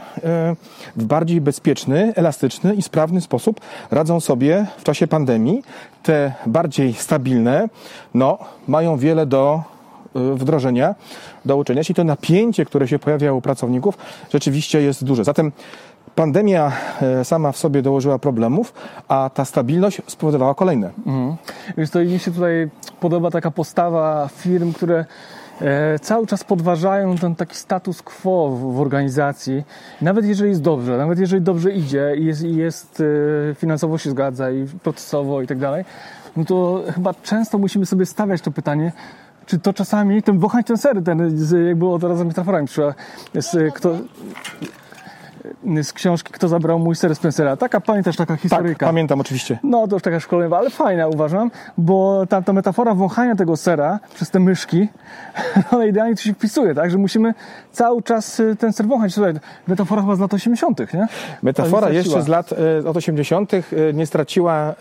w 0.96 1.04
bardziej 1.04 1.40
bezpieczny, 1.40 2.12
elastyczny 2.16 2.74
i 2.74 2.82
sprawny 2.82 3.20
sposób 3.20 3.60
radzą 3.90 4.20
sobie 4.20 4.66
w 4.78 4.84
czasie 4.84 5.06
pandemii. 5.06 5.62
Te 6.02 6.34
bardziej 6.46 6.94
stabilne, 6.94 7.68
no, 8.14 8.38
mają 8.68 8.96
wiele 8.96 9.26
do 9.26 9.62
wdrożenia, 10.14 10.94
do 11.44 11.56
uczenia 11.56 11.84
się 11.84 11.92
i 11.92 11.94
to 11.94 12.04
napięcie, 12.04 12.64
które 12.64 12.88
się 12.88 12.98
pojawia 12.98 13.32
u 13.32 13.40
pracowników, 13.40 13.98
rzeczywiście 14.32 14.82
jest 14.82 15.04
duże. 15.04 15.24
Zatem 15.24 15.52
pandemia 16.14 16.72
e, 17.02 17.24
sama 17.24 17.52
w 17.52 17.56
sobie 17.56 17.82
dołożyła 17.82 18.18
problemów, 18.18 18.74
a 19.08 19.30
ta 19.34 19.44
stabilność 19.44 20.02
spowodowała 20.06 20.54
kolejne. 20.54 20.90
Mhm. 21.06 21.36
Więc 21.76 21.90
to 21.90 21.98
mi 21.98 22.18
się 22.18 22.30
tutaj 22.30 22.70
podoba 23.00 23.30
taka 23.30 23.50
postawa 23.50 24.28
firm, 24.32 24.72
które 24.72 25.04
e, 25.60 25.98
cały 25.98 26.26
czas 26.26 26.44
podważają 26.44 27.16
ten 27.16 27.34
taki 27.34 27.56
status 27.56 28.02
quo 28.02 28.50
w, 28.50 28.80
organizacji. 28.80 29.64
Nawet 30.02 30.24
jeżeli 30.24 30.50
jest 30.50 30.62
dobrze, 30.62 30.96
nawet 30.96 31.18
jeżeli 31.18 31.42
dobrze 31.42 31.72
idzie 31.72 32.14
i 32.16 32.24
jest, 32.24 32.42
i 32.42 32.56
jest 32.56 33.02
e, 33.50 33.54
finansowo 33.54 33.98
się 33.98 34.10
zgadza 34.10 34.50
i 34.50 34.66
procesowo 34.82 35.42
i 35.42 35.46
tak 35.46 35.58
dalej, 35.58 35.84
no 36.36 36.44
to 36.44 36.82
chyba 36.94 37.14
często 37.14 37.58
musimy 37.58 37.86
sobie 37.86 38.06
stawiać 38.06 38.40
to 38.40 38.50
pytanie, 38.50 38.92
czy 39.46 39.58
to 39.58 39.72
czasami, 39.72 40.22
ten 40.22 40.38
wąchać 40.38 40.66
ten 40.66 40.76
ser, 40.76 41.04
ten, 41.04 41.38
jak 41.66 41.76
było 41.76 41.98
to 41.98 42.08
razem 42.08 42.26
metaforami, 42.26 42.68
jest, 43.34 43.56
kto, 43.74 43.90
z 45.82 45.92
książki 45.92 46.32
Kto 46.32 46.48
zabrał 46.48 46.78
mój 46.78 46.94
ser 46.96 47.16
Spencera. 47.16 47.56
Taka, 47.56 47.80
pamiętasz, 47.80 48.16
taka 48.16 48.36
historyjka? 48.36 48.78
Tak, 48.78 48.88
pamiętam 48.88 49.20
oczywiście. 49.20 49.58
No, 49.62 49.88
to 49.88 49.96
już 49.96 50.02
taka 50.02 50.20
szkoleniowa, 50.20 50.58
ale 50.58 50.70
fajna 50.70 51.08
uważam, 51.08 51.50
bo 51.78 52.26
ta, 52.26 52.42
ta 52.42 52.52
metafora 52.52 52.94
wąchania 52.94 53.36
tego 53.36 53.56
sera 53.56 54.00
przez 54.14 54.30
te 54.30 54.40
myszki, 54.40 54.88
ona 55.72 55.86
idealnie 55.86 56.16
tu 56.16 56.22
się 56.22 56.34
wpisuje, 56.34 56.74
tak? 56.74 56.90
Że 56.90 56.98
musimy 56.98 57.34
cały 57.72 58.02
czas 58.02 58.40
y, 58.40 58.56
ten 58.56 58.72
ser 58.72 58.86
wąchać. 58.86 59.14
Słuchaj, 59.14 59.34
metafora 59.66 60.02
chyba 60.02 60.16
z 60.16 60.20
lat 60.20 60.34
80., 60.34 60.94
nie? 60.94 61.06
Metafora 61.42 61.90
jeszcze 61.90 62.22
z 62.22 62.28
lat, 62.28 62.52
y, 62.52 62.56
lat 62.84 62.96
80. 62.96 63.54
Y, 63.54 63.64
nie 63.94 64.06
straciła 64.06 64.74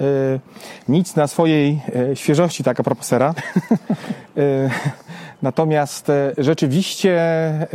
nic 0.90 1.16
na 1.16 1.28
swojej 1.28 1.82
świeżości, 2.14 2.64
tak 2.64 2.80
a 2.80 2.84
propos 2.84 3.08
sera. 3.08 3.34
Natomiast 5.44 6.10
e, 6.10 6.34
rzeczywiście 6.38 7.12
e, 7.12 7.68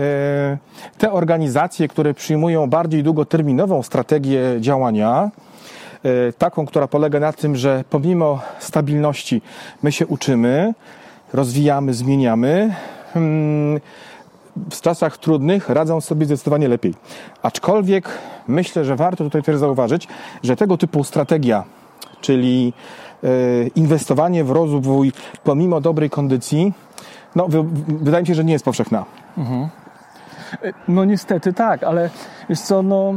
te 0.98 1.12
organizacje, 1.12 1.88
które 1.88 2.14
przyjmują 2.14 2.70
bardziej 2.70 3.02
długoterminową 3.02 3.82
strategię 3.82 4.40
działania, 4.60 5.30
e, 6.02 6.32
taką, 6.32 6.66
która 6.66 6.88
polega 6.88 7.20
na 7.20 7.32
tym, 7.32 7.56
że 7.56 7.84
pomimo 7.90 8.40
stabilności 8.58 9.42
my 9.82 9.92
się 9.92 10.06
uczymy, 10.06 10.74
rozwijamy, 11.32 11.94
zmieniamy, 11.94 12.74
hmm, 13.14 13.80
w 14.70 14.80
czasach 14.80 15.18
trudnych 15.18 15.68
radzą 15.68 16.00
sobie 16.00 16.26
zdecydowanie 16.26 16.68
lepiej. 16.68 16.94
Aczkolwiek 17.42 18.08
myślę, 18.48 18.84
że 18.84 18.96
warto 18.96 19.24
tutaj 19.24 19.42
też 19.42 19.56
zauważyć, 19.56 20.08
że 20.42 20.56
tego 20.56 20.76
typu 20.76 21.04
strategia, 21.04 21.64
czyli 22.20 22.72
inwestowanie 23.74 24.44
w 24.44 24.50
rozwój 24.50 25.12
pomimo 25.44 25.80
dobrej 25.80 26.10
kondycji, 26.10 26.72
no, 27.36 27.46
wydaje 27.88 28.22
mi 28.22 28.26
się, 28.26 28.34
że 28.34 28.44
nie 28.44 28.52
jest 28.52 28.64
powszechna. 28.64 29.04
Mhm. 29.38 29.68
No 30.88 31.04
niestety 31.04 31.52
tak, 31.52 31.82
ale 31.82 32.10
wiesz 32.48 32.60
co, 32.60 32.82
no 32.82 33.14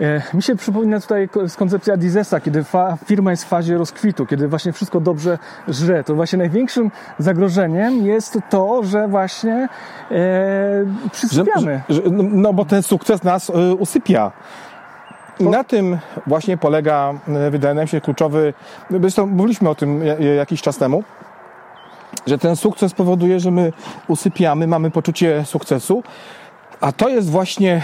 e, 0.00 0.22
mi 0.34 0.42
się 0.42 0.56
przypomina 0.56 1.00
tutaj 1.00 1.28
koncepcja 1.58 1.96
Dizesa, 1.96 2.40
kiedy 2.40 2.64
fa, 2.64 2.98
firma 3.04 3.30
jest 3.30 3.44
w 3.44 3.48
fazie 3.48 3.78
rozkwitu, 3.78 4.26
kiedy 4.26 4.48
właśnie 4.48 4.72
wszystko 4.72 5.00
dobrze 5.00 5.38
żre. 5.68 6.04
To 6.04 6.14
właśnie 6.14 6.38
największym 6.38 6.90
zagrożeniem 7.18 8.06
jest 8.06 8.38
to, 8.50 8.82
że 8.84 9.08
właśnie 9.08 9.68
e, 10.10 10.18
przysypiamy. 11.12 11.82
Że, 11.88 11.94
że, 11.94 12.02
no, 12.10 12.52
bo 12.52 12.64
ten 12.64 12.82
sukces 12.82 13.22
nas 13.22 13.50
y, 13.50 13.74
usypia. 13.74 14.32
I 15.38 15.44
na 15.44 15.64
tym 15.64 15.98
właśnie 16.26 16.56
polega, 16.56 17.14
e, 17.28 17.50
wydaje 17.50 17.74
nam 17.74 17.86
się, 17.86 18.00
kluczowy. 18.00 18.54
Zresztą 18.90 19.26
mówiliśmy 19.26 19.68
o 19.68 19.74
tym 19.74 20.02
jakiś 20.36 20.62
czas 20.62 20.78
temu 20.78 21.04
że 22.26 22.38
ten 22.38 22.56
sukces 22.56 22.94
powoduje, 22.94 23.40
że 23.40 23.50
my 23.50 23.72
usypiamy, 24.08 24.66
mamy 24.66 24.90
poczucie 24.90 25.44
sukcesu, 25.44 26.02
a 26.80 26.92
to 26.92 27.08
jest 27.08 27.30
właśnie 27.30 27.82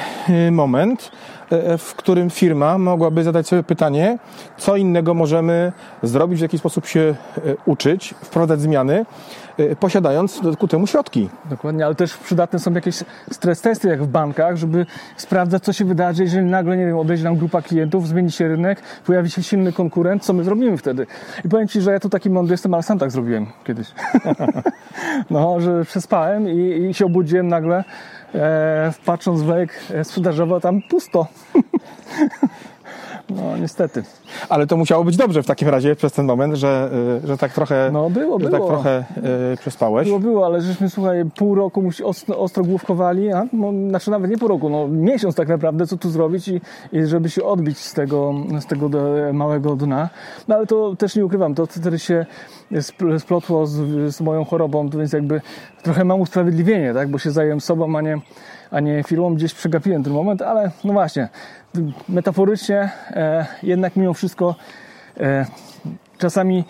y, 0.49 0.51
moment, 0.51 1.11
y, 1.53 1.79
w 1.79 1.95
którym 1.95 2.31
firma 2.31 2.79
mogłaby 2.79 3.25
zadać 3.25 3.49
sobie 3.49 3.63
pytanie, 3.63 4.19
co 4.59 4.77
innego 4.77 5.15
możemy 5.15 5.73
zrobić, 6.03 6.39
w 6.39 6.43
jaki 6.43 6.59
sposób 6.59 6.87
się 6.87 7.01
y, 7.39 7.57
uczyć, 7.67 8.15
wprowadzać 8.23 8.61
zmiany, 8.61 9.07
posiadając 9.81 10.41
ku 10.59 10.69
temu 10.69 10.87
środki. 10.87 11.29
Dokładnie, 11.51 11.87
ale 11.87 11.95
też 11.95 12.17
przydatne 12.17 12.59
są 12.59 12.73
jakieś 12.73 13.03
stres 13.31 13.61
testy, 13.61 13.89
jak 13.89 14.03
w 14.03 14.07
bankach, 14.07 14.57
żeby 14.57 14.87
sprawdzać, 15.17 15.65
co 15.65 15.73
się 15.73 15.85
wydarzy, 15.85 16.23
jeżeli 16.23 16.47
nagle, 16.47 16.77
nie 16.77 16.87
wiem, 16.87 16.99
odejdzie 16.99 17.25
nam 17.25 17.37
grupa 17.37 17.63
klientów, 17.63 18.09
zmieni 18.09 18.33
się 18.33 18.49
rynek, 18.49 18.83
pojawi 19.07 19.31
się 19.31 19.43
silny 19.43 19.73
konkurent, 19.73 20.25
co 20.25 20.33
my 20.33 20.45
zrobimy 20.45 20.77
wtedy? 20.77 21.07
I 21.45 21.49
powiem 21.49 21.69
Ci, 21.69 21.81
że 21.81 21.93
ja 21.93 22.01
tu 22.01 22.09
taki 22.09 22.31
mądry 22.31 22.53
jestem, 22.53 22.75
ale 22.75 22.83
sam 22.83 22.99
tak 22.99 23.11
zrobiłem 23.11 23.47
kiedyś. 23.65 23.89
no, 25.31 25.61
że 25.61 25.85
przespałem 25.85 26.49
i, 26.49 26.87
i 26.91 26.95
się 26.95 27.07
obudziłem 27.07 27.49
nagle, 27.49 27.85
e, 28.35 28.93
patrząc 29.05 29.43
w 29.43 29.49
lejek 29.49 29.81
e, 29.95 30.05
sprzedażowy, 30.05 30.61
tam 30.61 30.83
pusto. 30.83 31.27
No, 33.31 33.57
niestety. 33.57 34.03
Ale 34.49 34.67
to 34.67 34.77
musiało 34.77 35.05
być 35.05 35.17
dobrze 35.17 35.43
w 35.43 35.47
takim 35.47 35.69
razie 35.69 35.97
przez 35.97 36.13
ten 36.13 36.27
moment, 36.27 36.55
że, 36.55 36.91
y, 37.25 37.27
że 37.27 37.39
tak 37.39 37.53
trochę, 37.53 37.91
no, 37.93 38.11
było, 38.11 38.41
że 38.41 38.51
tak 38.51 38.55
było. 38.55 38.69
tak 38.69 38.75
trochę 38.75 39.05
y, 39.53 39.57
przespałeś. 39.57 40.09
Było, 40.09 40.21
było, 40.21 40.47
ale 40.47 40.61
żeśmy, 40.61 40.91
słuchaj, 40.91 41.25
pół 41.37 41.55
roku 41.55 41.91
ostro, 42.05 42.39
ostro 42.39 42.65
główkowali, 42.65 43.33
a? 43.33 43.47
No, 43.53 43.73
znaczy 43.89 44.11
nawet 44.11 44.31
nie 44.31 44.39
pół 44.39 44.49
roku, 44.49 44.69
no 44.69 44.89
miesiąc 44.89 45.35
tak 45.35 45.49
naprawdę, 45.49 45.87
co 45.87 45.97
tu 45.97 46.11
zrobić 46.11 46.49
i, 46.49 46.61
i 46.93 47.07
żeby 47.07 47.31
się 47.31 47.45
odbić 47.45 47.79
z 47.79 47.95
tego, 47.95 48.35
z 48.61 48.67
tego 48.67 48.91
małego 49.33 49.77
dna. 49.77 50.09
No 50.49 50.55
ale 50.55 50.67
to 50.67 50.97
też 50.97 51.17
nie 51.17 51.25
ukrywam, 51.25 51.55
to 51.55 51.67
wtedy 51.67 51.99
się 51.99 52.27
splotło 53.19 53.67
z, 53.67 53.75
z 54.15 54.21
moją 54.21 54.45
chorobą, 54.45 54.89
więc 54.89 55.13
jakby 55.13 55.41
trochę 55.83 56.05
mam 56.05 56.21
usprawiedliwienie, 56.21 56.95
tak, 56.95 57.09
bo 57.09 57.19
się 57.19 57.31
zająłem 57.31 57.61
sobą, 57.61 57.99
a 57.99 58.01
nie, 58.01 58.19
a 58.71 58.81
nie 58.81 59.03
firmą. 59.03 59.35
Gdzieś 59.35 59.55
przegapiłem 59.55 60.05
ten 60.05 60.13
moment, 60.13 60.43
ale 60.43 60.71
no 60.85 60.93
właśnie, 60.93 61.29
metaforycznie 62.09 62.91
e, 63.11 63.47
jednak 63.63 63.97
mimo 63.97 64.15
wszystko 64.15 64.55
e, 65.21 65.47
czasami 66.19 66.65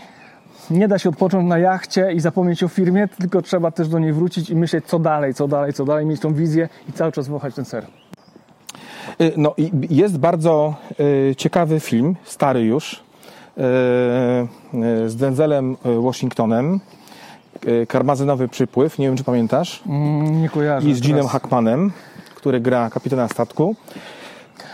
nie 0.71 0.89
da 0.89 0.99
się 0.99 1.09
odpocząć 1.09 1.49
na 1.49 1.59
jachcie 1.59 2.13
i 2.13 2.21
zapomnieć 2.21 2.63
o 2.63 2.69
firmie, 2.69 3.09
tylko 3.09 3.43
trzeba 3.43 3.71
też 3.71 3.89
do 3.89 3.99
niej 3.99 4.13
wrócić 4.13 4.51
i 4.51 4.57
myśleć, 4.57 4.87
co 4.87 4.99
dalej, 4.99 5.35
co 5.35 5.49
dalej, 5.49 5.73
co 5.73 5.85
dalej, 5.85 6.07
mieć 6.07 6.21
tą 6.21 6.35
wizję 6.35 6.69
i 6.89 6.93
cały 6.93 7.13
czas 7.13 7.29
wąchać 7.29 7.55
ten 7.55 7.65
ser. 7.65 7.87
E, 9.21 9.31
no 9.37 9.55
i 9.57 9.71
jest 9.91 10.19
bardzo 10.19 10.75
e, 11.31 11.37
ciekawy 11.37 11.81
film, 11.81 12.17
stary 12.25 12.61
już, 12.61 12.95
e, 12.95 13.01
z 15.07 15.17
Denzelem 15.17 15.77
Washingtonem, 16.03 16.81
Karmazynowy 17.89 18.49
przypływ, 18.49 18.99
nie 18.99 19.07
wiem 19.07 19.17
czy 19.17 19.25
pamiętasz. 19.25 19.83
Mm, 19.87 20.43
nie 20.43 20.49
kojarzę. 20.49 20.89
I 20.89 20.95
z 20.95 21.01
Ginem 21.01 21.27
Hackmanem, 21.27 21.93
który 22.35 22.61
gra 22.61 22.91
kapitana 22.91 23.29
statku. 23.29 23.77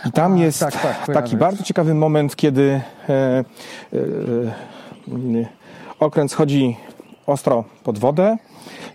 I 0.05 0.11
tam 0.11 0.33
A, 0.33 0.37
jest 0.37 0.59
tak, 0.59 0.81
tak, 0.81 1.13
taki 1.13 1.37
bardzo 1.37 1.63
ciekawy 1.63 1.93
moment, 1.93 2.35
kiedy 2.35 2.81
e, 3.09 3.13
e, 3.13 3.43
e, 5.11 5.45
okręt 5.99 6.31
schodzi 6.31 6.77
ostro 7.25 7.63
pod 7.83 7.99
wodę 7.99 8.37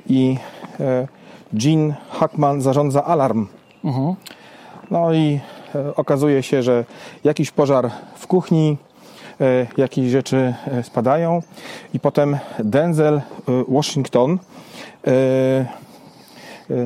i 0.07 0.37
e, 0.81 1.09
Gene 1.53 1.95
Hackman 2.11 2.61
zarządza 2.61 3.05
alarm. 3.05 3.47
Mhm. 3.85 4.15
No 4.91 5.13
i 5.13 5.41
e, 5.75 5.97
okazuje 5.97 6.43
się, 6.43 6.63
że 6.63 6.85
jakiś 7.25 7.51
pożar 7.51 7.91
w 8.15 8.27
kuchni, 8.27 8.77
e, 8.77 8.88
jakieś 9.77 10.11
rzeczy 10.11 10.55
e, 10.67 10.83
spadają 10.83 11.43
i 11.95 12.01
potem 12.01 12.39
Denzel 12.59 13.21
Washington 13.69 14.39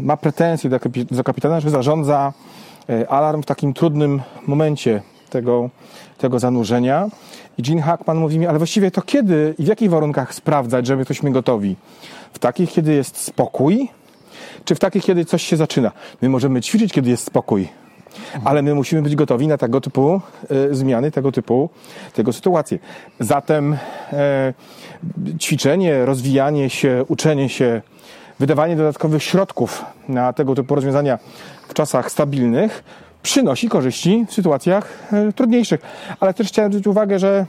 ma 0.02 0.16
pretensje 0.16 0.70
do, 1.10 1.24
kapitana, 1.24 1.60
że 1.60 1.70
zarządza 1.70 2.32
E, 2.88 3.10
alarm 3.10 3.42
w 3.42 3.46
takim 3.46 3.74
trudnym 3.74 4.22
momencie 4.46 5.02
tego, 5.30 5.70
tego 6.18 6.38
zanurzenia. 6.38 7.08
I 7.58 7.62
Gene 7.62 7.82
Hackman 7.82 8.16
mówi 8.16 8.38
mi, 8.38 8.46
ale 8.46 8.58
właściwie 8.58 8.90
to 8.90 9.02
kiedy 9.02 9.54
i 9.58 9.64
w 9.64 9.66
jakich 9.66 9.90
warunkach 9.90 10.34
sprawdzać, 10.34 10.86
żeby 10.86 11.00
jesteśmy 11.00 11.30
gotowi? 11.30 11.76
W 12.32 12.38
takich, 12.38 12.72
kiedy 12.72 12.92
jest 12.92 13.16
spokój, 13.16 13.88
czy 14.64 14.74
w 14.74 14.78
takich, 14.78 15.04
kiedy 15.04 15.24
coś 15.24 15.42
się 15.42 15.56
zaczyna? 15.56 15.92
My 16.22 16.28
możemy 16.28 16.60
ćwiczyć, 16.60 16.92
kiedy 16.92 17.10
jest 17.10 17.26
spokój, 17.26 17.68
ale 18.44 18.62
my 18.62 18.74
musimy 18.74 19.02
być 19.02 19.16
gotowi 19.16 19.48
na 19.48 19.58
tego 19.58 19.80
typu 19.80 20.20
e, 20.70 20.74
zmiany, 20.74 21.10
tego 21.10 21.32
typu 21.32 21.70
tego 22.14 22.32
sytuacje. 22.32 22.78
Zatem 23.20 23.76
e, 24.12 24.54
ćwiczenie, 25.40 26.04
rozwijanie 26.04 26.70
się, 26.70 27.04
uczenie 27.08 27.48
się 27.48 27.82
wydawanie 28.38 28.76
dodatkowych 28.76 29.22
środków 29.22 29.84
na 30.08 30.32
tego 30.32 30.54
typu 30.54 30.74
rozwiązania 30.74 31.18
w 31.68 31.74
czasach 31.74 32.10
stabilnych 32.10 32.84
przynosi 33.22 33.68
korzyści 33.68 34.26
w 34.28 34.32
sytuacjach 34.32 35.12
e, 35.12 35.32
trudniejszych. 35.32 35.80
Ale 36.20 36.34
też 36.34 36.48
chciałem 36.48 36.72
zwrócić 36.72 36.86
uwagę, 36.86 37.18
że 37.18 37.46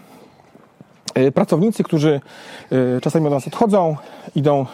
pracownicy, 1.33 1.83
którzy 1.83 2.21
czasami 3.01 3.27
od 3.27 3.33
nas 3.33 3.47
odchodzą, 3.47 3.97
idą 4.35 4.65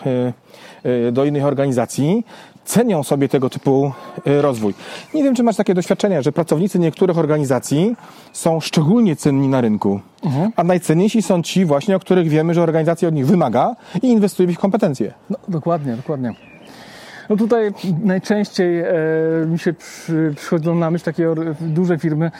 do 1.11 1.25
innych 1.25 1.45
organizacji, 1.45 2.25
cenią 2.69 3.03
sobie 3.03 3.29
tego 3.29 3.49
typu 3.49 3.91
rozwój. 4.25 4.73
Nie 5.13 5.23
wiem, 5.23 5.35
czy 5.35 5.43
masz 5.43 5.55
takie 5.55 5.73
doświadczenia, 5.73 6.21
że 6.21 6.31
pracownicy 6.31 6.79
niektórych 6.79 7.17
organizacji 7.17 7.95
są 8.33 8.59
szczególnie 8.59 9.15
cenni 9.15 9.47
na 9.47 9.61
rynku, 9.61 9.99
mhm. 10.23 10.51
a 10.55 10.63
najcenniejsi 10.63 11.21
są 11.21 11.41
ci 11.41 11.65
właśnie, 11.65 11.95
o 11.95 11.99
których 11.99 12.27
wiemy, 12.27 12.53
że 12.53 12.61
organizacja 12.63 13.07
od 13.07 13.13
nich 13.13 13.27
wymaga 13.27 13.75
i 14.01 14.07
inwestuje 14.07 14.47
w 14.47 14.51
ich 14.51 14.59
kompetencje. 14.59 15.13
No, 15.29 15.37
dokładnie, 15.47 15.95
dokładnie. 15.95 16.33
No 17.29 17.37
tutaj 17.37 17.73
najczęściej 18.03 18.79
e, 18.79 18.85
mi 19.47 19.59
się 19.59 19.73
przy, 19.73 20.33
przychodzą 20.35 20.75
na 20.75 20.91
myśl 20.91 21.05
takie 21.05 21.35
duże 21.61 21.97
firmy 21.97 22.31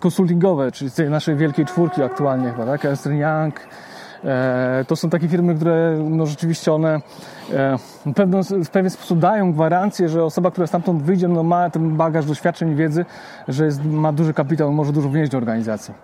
konsultingowe, 0.00 0.72
czyli 0.72 0.90
z 0.90 0.94
tej 0.94 1.10
naszej 1.10 1.36
wielkiej 1.36 1.66
czwórki 1.66 2.02
aktualnie 2.02 2.50
chyba, 2.50 2.66
tak? 2.66 2.84
Ernst 2.84 3.06
Young, 3.06 3.60
to 4.86 4.96
są 4.96 5.10
takie 5.10 5.28
firmy, 5.28 5.54
które 5.54 5.98
no 6.10 6.26
rzeczywiście 6.26 6.72
one 6.72 7.00
e, 7.52 7.78
w, 8.64 8.70
pewien, 8.70 8.90
sposób 8.90 9.18
dają 9.18 9.52
gwarancję, 9.52 10.08
że 10.08 10.24
osoba, 10.24 10.50
która 10.50 10.66
stamtąd 10.66 11.02
wyjdzie, 11.02 11.28
no 11.28 11.42
ma 11.42 11.70
ten 11.70 11.96
bagaż 11.96 12.24
doświadczeń 12.24 12.70
i 12.70 12.74
wiedzy, 12.74 13.04
że 13.48 13.64
jest, 13.64 13.84
ma 13.84 14.12
duży 14.12 14.34
kapitał, 14.34 14.72
może 14.72 14.92
dużo 14.92 15.08
wnieść 15.08 15.32
do 15.32 15.38
organizacji. 15.38 15.94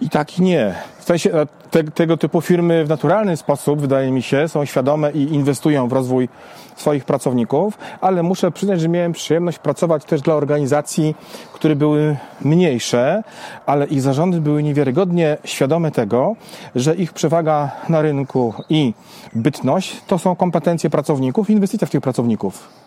I 0.00 0.10
tak 0.10 0.38
i 0.38 0.42
nie. 0.42 0.74
W 0.98 1.04
sensie 1.04 1.46
te, 1.70 1.84
tego 1.84 2.16
typu 2.16 2.40
firmy 2.40 2.84
w 2.84 2.88
naturalny 2.88 3.36
sposób, 3.36 3.80
wydaje 3.80 4.10
mi 4.10 4.22
się, 4.22 4.48
są 4.48 4.64
świadome 4.64 5.10
i 5.12 5.34
inwestują 5.34 5.88
w 5.88 5.92
rozwój 5.92 6.28
swoich 6.76 7.04
pracowników, 7.04 7.78
ale 8.00 8.22
muszę 8.22 8.50
przyznać, 8.50 8.80
że 8.80 8.88
miałem 8.88 9.12
przyjemność 9.12 9.58
pracować 9.58 10.04
też 10.04 10.20
dla 10.20 10.34
organizacji, 10.34 11.14
które 11.52 11.76
były 11.76 12.16
mniejsze, 12.40 13.22
ale 13.66 13.86
ich 13.86 14.02
zarządy 14.02 14.40
były 14.40 14.62
niewiarygodnie 14.62 15.36
świadome 15.44 15.90
tego, 15.90 16.36
że 16.74 16.94
ich 16.94 17.12
przewaga 17.12 17.70
na 17.88 18.02
rynku 18.02 18.54
i 18.68 18.94
bytność 19.34 20.00
to 20.06 20.18
są 20.18 20.36
kompetencje 20.36 20.90
pracowników 20.90 21.50
i 21.50 21.52
inwestycja 21.52 21.86
w 21.86 21.90
tych 21.90 22.00
pracowników. 22.00 22.85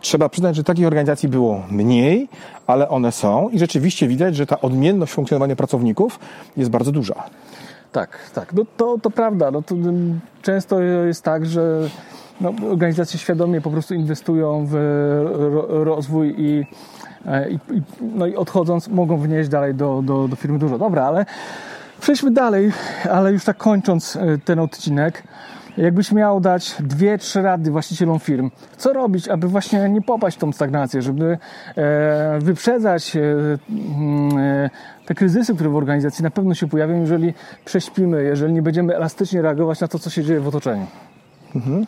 Trzeba 0.00 0.28
przyznać, 0.28 0.56
że 0.56 0.64
takich 0.64 0.86
organizacji 0.86 1.28
było 1.28 1.62
mniej, 1.70 2.28
ale 2.66 2.88
one 2.88 3.12
są 3.12 3.48
i 3.48 3.58
rzeczywiście 3.58 4.08
widać, 4.08 4.36
że 4.36 4.46
ta 4.46 4.60
odmienność 4.60 5.12
funkcjonowania 5.12 5.56
pracowników 5.56 6.18
jest 6.56 6.70
bardzo 6.70 6.92
duża. 6.92 7.14
Tak, 7.92 8.18
tak. 8.34 8.52
No 8.52 8.62
to, 8.76 8.98
to 9.02 9.10
prawda. 9.10 9.50
No 9.50 9.62
to 9.62 9.74
często 10.42 10.80
jest 10.80 11.22
tak, 11.22 11.46
że 11.46 11.88
no, 12.40 12.52
organizacje 12.70 13.18
świadomie 13.18 13.60
po 13.60 13.70
prostu 13.70 13.94
inwestują 13.94 14.66
w 14.70 14.74
rozwój 15.68 16.34
i, 16.38 16.66
e, 17.26 17.50
i, 17.50 17.58
no 18.00 18.26
i 18.26 18.36
odchodząc 18.36 18.88
mogą 18.88 19.18
wnieść 19.18 19.48
dalej 19.48 19.74
do, 19.74 20.02
do, 20.02 20.28
do 20.28 20.36
firmy 20.36 20.58
dużo. 20.58 20.78
Dobra, 20.78 21.04
ale 21.04 21.26
przejdźmy 22.00 22.30
dalej, 22.30 22.72
ale 23.10 23.32
już 23.32 23.44
tak 23.44 23.56
kończąc 23.56 24.16
e, 24.16 24.38
ten 24.44 24.58
odcinek. 24.58 25.22
Jakbyś 25.76 26.12
miał 26.12 26.40
dać 26.40 26.74
dwie, 26.80 27.18
trzy 27.18 27.42
rady 27.42 27.70
właścicielom 27.70 28.18
firm, 28.18 28.50
co 28.76 28.92
robić, 28.92 29.28
aby 29.28 29.48
właśnie 29.48 29.88
nie 29.88 30.02
popaść 30.02 30.36
w 30.36 30.40
tą 30.40 30.52
stagnację, 30.52 31.02
żeby 31.02 31.38
e, 31.76 32.38
wyprzedzać 32.38 33.16
e, 33.16 33.20
mm, 33.20 34.38
e, 34.38 34.70
te 35.06 35.14
kryzysy, 35.14 35.54
które 35.54 35.70
w 35.70 35.76
organizacji 35.76 36.22
na 36.22 36.30
pewno 36.30 36.54
się 36.54 36.68
pojawią, 36.68 37.00
jeżeli 37.00 37.34
prześpimy, 37.64 38.22
jeżeli 38.22 38.52
nie 38.52 38.62
będziemy 38.62 38.96
elastycznie 38.96 39.42
reagować 39.42 39.80
na 39.80 39.88
to, 39.88 39.98
co 39.98 40.10
się 40.10 40.22
dzieje 40.22 40.40
w 40.40 40.48
otoczeniu. 40.48 40.86
Mhm. 41.54 41.86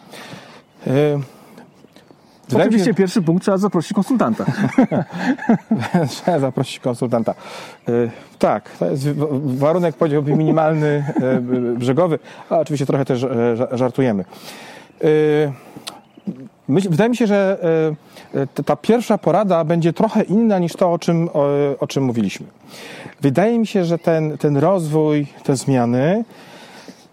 E, 0.86 0.90
Oczywiście 2.56 2.84
się... 2.84 2.94
pierwszy 2.94 3.22
punkt 3.22 3.42
trzeba 3.42 3.58
zaprosić 3.58 3.92
konsultanta. 3.92 4.44
trzeba 6.10 6.38
zaprosić 6.38 6.78
konsultanta. 6.78 7.34
E, 7.88 7.92
tak, 8.38 8.70
to 8.70 8.90
jest 8.90 9.08
warunek 9.44 9.96
powiedziałbym 9.96 10.38
minimalny, 10.38 11.04
e, 11.22 11.40
brzegowy, 11.78 12.18
a 12.50 12.58
oczywiście 12.58 12.86
trochę 12.86 13.04
też 13.04 13.26
żartujemy. 13.72 14.24
Wydaje 16.68 17.10
mi 17.10 17.16
się, 17.16 17.26
że 17.26 17.58
ta 18.64 18.76
pierwsza 18.76 19.18
porada 19.18 19.64
będzie 19.64 19.92
trochę 19.92 20.22
inna 20.22 20.58
niż 20.58 20.72
to, 20.72 20.92
o 20.92 20.98
czym, 20.98 21.28
o, 21.32 21.48
o 21.80 21.86
czym 21.86 22.04
mówiliśmy. 22.04 22.46
Wydaje 23.20 23.58
mi 23.58 23.66
się, 23.66 23.84
że 23.84 23.98
ten, 23.98 24.38
ten 24.38 24.56
rozwój, 24.56 25.26
te 25.44 25.56
zmiany, 25.56 26.24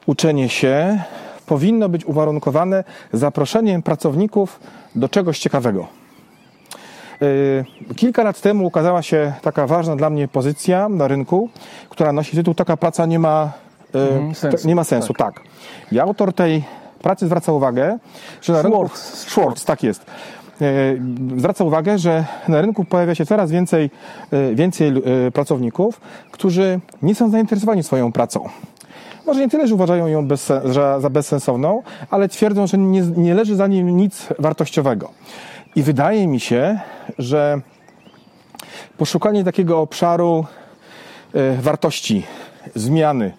uczenie 0.05 0.49
się, 0.49 1.03
powinno 1.45 1.89
być 1.89 2.05
uwarunkowane 2.05 2.83
zaproszeniem 3.13 3.81
pracowników 3.81 4.59
do 4.95 5.09
czegoś 5.09 5.39
ciekawego. 5.39 5.87
Yy, 7.21 7.65
kilka 7.95 8.23
lat 8.23 8.41
temu 8.41 8.67
ukazała 8.67 9.01
się 9.01 9.33
taka 9.41 9.67
ważna 9.67 9.95
dla 9.95 10.09
mnie 10.09 10.27
pozycja 10.27 10.89
na 10.89 11.07
rynku, 11.07 11.49
która 11.89 12.13
nosi 12.13 12.37
tytuł 12.37 12.53
Taka 12.53 12.77
praca 12.77 13.05
nie 13.05 13.19
ma, 13.19 13.51
mhm, 13.93 14.35
sensu. 14.35 14.67
Nie 14.67 14.75
ma 14.75 14.83
sensu. 14.83 15.13
Tak. 15.13 15.35
tak. 15.35 15.43
I 15.91 15.99
autor 15.99 16.33
tej 16.33 16.63
pracy 17.01 17.25
zwraca 17.25 17.51
uwagę, 17.51 17.97
że 18.41 18.53
na 18.53 18.61
rynku. 18.61 18.89
Schwartz, 18.93 19.65
tak 19.65 19.83
jest. 19.83 20.05
Yy, 20.61 21.01
zwraca 21.37 21.63
uwagę, 21.63 21.97
że 21.97 22.25
na 22.47 22.61
rynku 22.61 22.85
pojawia 22.85 23.15
się 23.15 23.25
coraz 23.25 23.51
więcej, 23.51 23.89
więcej 24.53 24.93
pracowników, 25.33 26.01
którzy 26.31 26.79
nie 27.01 27.15
są 27.15 27.29
zainteresowani 27.29 27.83
swoją 27.83 28.11
pracą. 28.11 28.49
Może 29.31 29.41
nie 29.41 29.49
tyle, 29.49 29.67
że 29.67 29.75
uważają 29.75 30.07
ją 30.07 30.27
za 30.99 31.09
bezsensowną, 31.09 31.83
ale 32.09 32.29
twierdzą, 32.29 32.67
że 32.67 32.77
nie, 32.77 33.01
nie 33.01 33.33
leży 33.33 33.55
za 33.55 33.67
nim 33.67 33.97
nic 33.97 34.27
wartościowego. 34.39 35.09
I 35.75 35.83
wydaje 35.83 36.27
mi 36.27 36.39
się, 36.39 36.79
że 37.19 37.61
poszukanie 38.97 39.43
takiego 39.43 39.79
obszaru 39.79 40.45
e, 41.33 41.61
wartości, 41.61 42.23
zmiany, 42.75 43.31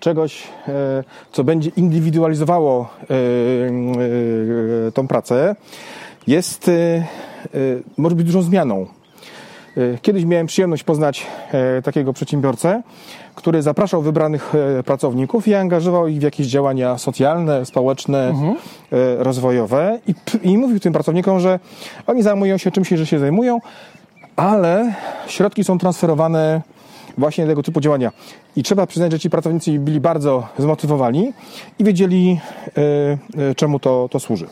czegoś, 0.00 0.42
e, 0.68 1.04
co 1.32 1.44
będzie 1.44 1.70
indywidualizowało 1.76 2.88
e, 3.02 4.92
tą 4.92 5.08
pracę, 5.08 5.56
jest, 6.26 6.70
może 7.96 8.16
być 8.16 8.26
dużą 8.26 8.42
zmianą. 8.42 8.86
Kiedyś 10.02 10.24
miałem 10.24 10.46
przyjemność 10.46 10.82
poznać 10.82 11.26
takiego 11.82 12.12
przedsiębiorcę, 12.12 12.82
który 13.34 13.62
zapraszał 13.62 14.02
wybranych 14.02 14.52
e, 14.54 14.82
pracowników 14.82 15.48
i 15.48 15.54
angażował 15.54 16.08
ich 16.08 16.18
w 16.18 16.22
jakieś 16.22 16.46
działania 16.46 16.98
socjalne, 16.98 17.66
społeczne, 17.66 18.28
mhm. 18.28 18.54
E, 18.92 19.24
rozwojowe 19.24 19.98
i, 20.06 20.14
i 20.42 20.58
mówił 20.58 20.80
tym 20.80 20.92
pracownikom, 20.92 21.40
że 21.40 21.58
oni 22.06 22.22
zajmują 22.22 22.58
się 22.58 22.70
czymś, 22.70 22.88
że 22.88 23.06
się 23.06 23.18
zajmują, 23.18 23.58
ale 24.36 24.94
środki 25.26 25.64
są 25.64 25.78
transferowane 25.78 26.62
właśnie 27.18 27.46
tego 27.46 27.62
typu 27.62 27.80
działania. 27.80 28.10
I 28.56 28.62
trzeba 28.62 28.86
przyznać, 28.86 29.12
że 29.12 29.18
ci 29.18 29.30
pracownicy 29.30 29.78
byli 29.78 30.00
bardzo 30.00 30.46
zmotywowani 30.58 31.32
i 31.78 31.84
wiedzieli, 31.84 32.40
e, 33.50 33.54
czemu 33.54 33.78
to, 33.78 34.08
to 34.10 34.20
służy. 34.20 34.46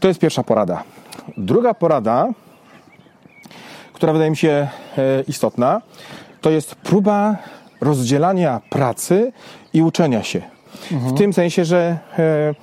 To 0.00 0.08
jest 0.08 0.20
pierwsza 0.20 0.42
porada. 0.42 0.82
Druga 1.36 1.74
porada, 1.74 2.28
która 4.00 4.12
wydaje 4.12 4.30
mi 4.30 4.36
się 4.36 4.68
istotna, 5.28 5.82
to 6.40 6.50
jest 6.50 6.74
próba 6.74 7.36
rozdzielania 7.80 8.60
pracy 8.70 9.32
i 9.72 9.82
uczenia 9.82 10.22
się. 10.22 10.42
Mhm. 10.92 11.14
W 11.14 11.18
tym 11.18 11.32
sensie, 11.32 11.64
że 11.64 11.98
e, 12.18 12.54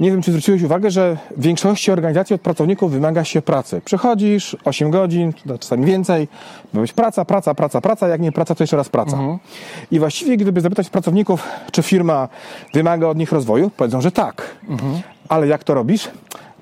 nie 0.00 0.10
wiem, 0.10 0.22
czy 0.22 0.30
zwróciłeś 0.30 0.62
uwagę, 0.62 0.90
że 0.90 1.16
w 1.36 1.42
większości 1.42 1.90
organizacji 1.90 2.34
od 2.34 2.40
pracowników 2.40 2.92
wymaga 2.92 3.24
się 3.24 3.42
pracy. 3.42 3.80
Przychodzisz 3.84 4.56
8 4.64 4.90
godzin, 4.90 5.32
czasami 5.60 5.84
więcej, 5.84 6.28
ma 6.72 6.80
być 6.80 6.92
praca, 6.92 7.24
praca, 7.24 7.54
praca, 7.54 7.80
praca, 7.80 8.08
jak 8.08 8.20
nie 8.20 8.32
praca, 8.32 8.54
to 8.54 8.62
jeszcze 8.62 8.76
raz 8.76 8.88
praca. 8.88 9.16
Mhm. 9.16 9.38
I 9.90 9.98
właściwie, 9.98 10.36
gdyby 10.36 10.60
zapytać 10.60 10.90
pracowników, 10.90 11.48
czy 11.72 11.82
firma 11.82 12.28
wymaga 12.74 13.06
od 13.06 13.18
nich 13.18 13.32
rozwoju, 13.32 13.70
powiedzą, 13.70 14.00
że 14.00 14.12
tak. 14.12 14.56
Mhm. 14.68 15.00
Ale 15.28 15.46
jak 15.46 15.64
to 15.64 15.74
robisz? 15.74 16.08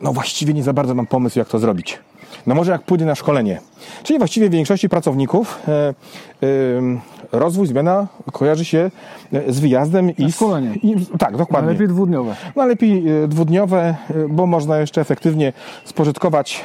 No 0.01 0.13
właściwie 0.13 0.55
nie 0.55 0.63
za 0.63 0.73
bardzo 0.73 0.95
mam 0.95 1.07
pomysł, 1.07 1.39
jak 1.39 1.49
to 1.49 1.59
zrobić. 1.59 1.99
No 2.47 2.55
może 2.55 2.73
jak 2.73 2.83
pójdę 2.83 3.05
na 3.05 3.15
szkolenie. 3.15 3.61
Czyli 4.03 4.19
właściwie 4.19 4.49
w 4.49 4.53
większości 4.53 4.89
pracowników 4.89 5.59
e, 5.69 5.73
e, 5.73 5.95
rozwój, 7.33 7.67
zmiana 7.67 8.07
kojarzy 8.33 8.65
się 8.65 8.91
e, 9.33 9.53
z 9.53 9.61
wyjazdem 9.61 10.17
i 10.17 10.33
z... 10.33 10.35
Szkolenie. 10.35 10.75
Tak, 11.19 11.37
dokładnie. 11.37 11.67
Najlepiej 11.67 11.89
dwudniowe. 11.89 12.37
Najlepiej 12.57 13.09
e, 13.09 13.29
dwudniowe, 13.29 13.95
e, 14.11 14.29
bo 14.29 14.47
można 14.47 14.79
jeszcze 14.79 15.01
efektywnie 15.01 15.53
spożytkować 15.85 16.65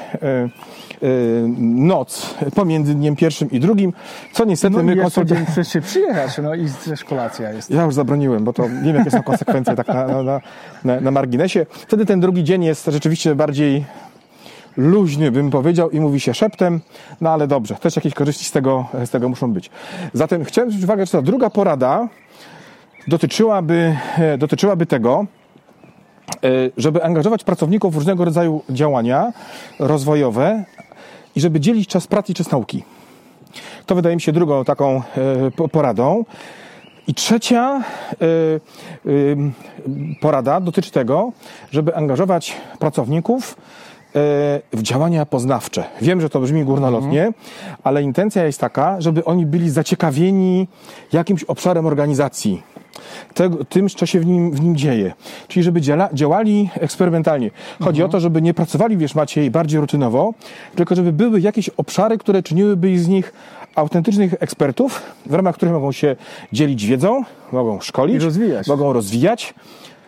noc 1.59 2.35
pomiędzy 2.55 2.95
dniem 2.95 3.15
pierwszym 3.15 3.51
i 3.51 3.59
drugim, 3.59 3.93
co 4.33 4.45
niestety 4.45 4.77
no 4.77 4.83
my 4.83 4.95
konsultujemy... 4.95 5.45
przecież 5.45 5.73
się 5.73 5.81
przyjechać, 5.81 6.37
no 6.43 6.55
i 6.55 6.67
też 6.85 7.03
kolacja 7.03 7.51
jest. 7.55 7.71
Ja 7.71 7.83
już 7.83 7.93
zabroniłem, 7.93 8.43
bo 8.43 8.53
to 8.53 8.63
wiem, 8.83 8.95
jakie 8.95 9.11
są 9.11 9.23
konsekwencje 9.23 9.75
tak 9.75 9.87
na, 9.87 10.23
na, 10.23 10.41
na, 10.83 11.01
na 11.01 11.11
marginesie. 11.11 11.65
Wtedy 11.69 12.05
ten 12.05 12.19
drugi 12.19 12.43
dzień 12.43 12.63
jest 12.63 12.85
rzeczywiście 12.85 13.35
bardziej 13.35 13.85
luźny, 14.77 15.31
bym 15.31 15.51
powiedział, 15.51 15.89
i 15.89 15.99
mówi 15.99 16.19
się 16.19 16.33
szeptem, 16.33 16.79
no 17.21 17.29
ale 17.29 17.47
dobrze, 17.47 17.75
też 17.75 17.95
jakieś 17.95 18.13
korzyści 18.13 18.45
z 18.45 18.51
tego, 18.51 18.85
z 19.05 19.09
tego 19.09 19.29
muszą 19.29 19.53
być. 19.53 19.69
Zatem 20.13 20.45
chciałem 20.45 20.69
zwrócić 20.69 20.83
uwagę, 20.83 21.05
że 21.05 21.11
ta 21.11 21.21
druga 21.21 21.49
porada 21.49 22.07
dotyczyłaby, 23.07 23.97
e, 24.17 24.37
dotyczyłaby 24.37 24.85
tego, 24.85 25.25
żeby 26.77 27.03
angażować 27.03 27.43
pracowników 27.43 27.93
w 27.93 27.97
różnego 27.97 28.25
rodzaju 28.25 28.61
działania 28.69 29.33
rozwojowe 29.79 30.63
i 31.35 31.41
żeby 31.41 31.59
dzielić 31.59 31.87
czas 31.87 32.07
pracy 32.07 32.31
i 32.31 32.35
czas 32.35 32.51
nauki. 32.51 32.83
To 33.85 33.95
wydaje 33.95 34.15
mi 34.15 34.21
się 34.21 34.31
drugą 34.31 34.65
taką 34.65 35.01
poradą. 35.71 36.25
I 37.07 37.13
trzecia 37.13 37.83
porada 40.21 40.59
dotyczy 40.61 40.91
tego, 40.91 41.31
żeby 41.71 41.95
angażować 41.95 42.57
pracowników 42.79 43.55
w 44.73 44.81
działania 44.81 45.25
poznawcze. 45.25 45.83
Wiem, 46.01 46.21
że 46.21 46.29
to 46.29 46.39
brzmi 46.39 46.63
górnolotnie, 46.63 47.25
mhm. 47.25 47.33
ale 47.83 48.03
intencja 48.03 48.45
jest 48.45 48.59
taka, 48.59 49.01
żeby 49.01 49.25
oni 49.25 49.45
byli 49.45 49.69
zaciekawieni 49.69 50.67
jakimś 51.13 51.43
obszarem 51.43 51.85
organizacji. 51.85 52.63
Tego, 53.33 53.65
tym, 53.65 53.89
co 53.89 54.05
się 54.05 54.19
w 54.19 54.25
nim, 54.25 54.51
w 54.51 54.61
nim 54.61 54.75
dzieje. 54.75 55.13
Czyli 55.47 55.63
żeby 55.63 55.81
działa, 55.81 56.09
działali 56.13 56.69
eksperymentalnie. 56.75 57.51
Chodzi 57.79 58.01
mhm. 58.01 58.09
o 58.09 58.11
to, 58.11 58.19
żeby 58.19 58.41
nie 58.41 58.53
pracowali, 58.53 58.97
wiesz 58.97 59.15
Maciej, 59.15 59.51
bardziej 59.51 59.79
rutynowo, 59.79 60.33
tylko 60.75 60.95
żeby 60.95 61.13
były 61.13 61.41
jakieś 61.41 61.69
obszary, 61.69 62.17
które 62.17 62.43
czyniłyby 62.43 62.99
z 62.99 63.07
nich 63.07 63.33
autentycznych 63.75 64.33
ekspertów, 64.39 65.01
w 65.25 65.33
ramach 65.33 65.55
których 65.55 65.73
mogą 65.73 65.91
się 65.91 66.15
dzielić 66.53 66.85
wiedzą, 66.85 67.23
mogą 67.51 67.79
szkolić, 67.81 68.23
rozwijać. 68.23 68.67
mogą 68.67 68.93
rozwijać, 68.93 69.53
E, 69.53 69.98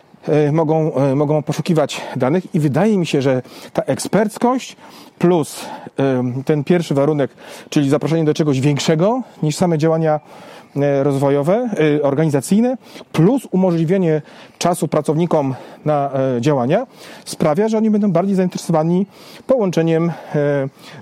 mogą, 0.52 0.94
e, 0.94 1.14
mogą 1.14 1.42
poszukiwać 1.42 2.00
danych 2.16 2.54
i 2.54 2.60
wydaje 2.60 2.98
mi 2.98 3.06
się, 3.06 3.22
że 3.22 3.42
ta 3.72 3.82
eksperckość 3.82 4.76
plus 5.18 5.64
e, 5.98 6.22
ten 6.44 6.64
pierwszy 6.64 6.94
warunek, 6.94 7.30
czyli 7.70 7.90
zaproszenie 7.90 8.24
do 8.24 8.34
czegoś 8.34 8.60
większego 8.60 9.22
niż 9.42 9.56
same 9.56 9.78
działania 9.78 10.20
rozwojowe, 11.02 11.70
organizacyjne, 12.02 12.76
plus 13.12 13.48
umożliwienie 13.50 14.22
czasu 14.58 14.88
pracownikom 14.88 15.54
na 15.84 16.10
działania, 16.40 16.86
sprawia, 17.24 17.68
że 17.68 17.78
oni 17.78 17.90
będą 17.90 18.12
bardziej 18.12 18.36
zainteresowani 18.36 19.06
połączeniem 19.46 20.12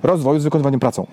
rozwoju 0.02 0.40
z 0.40 0.44
wykonywaniem 0.44 0.80
pracą. 0.80 1.06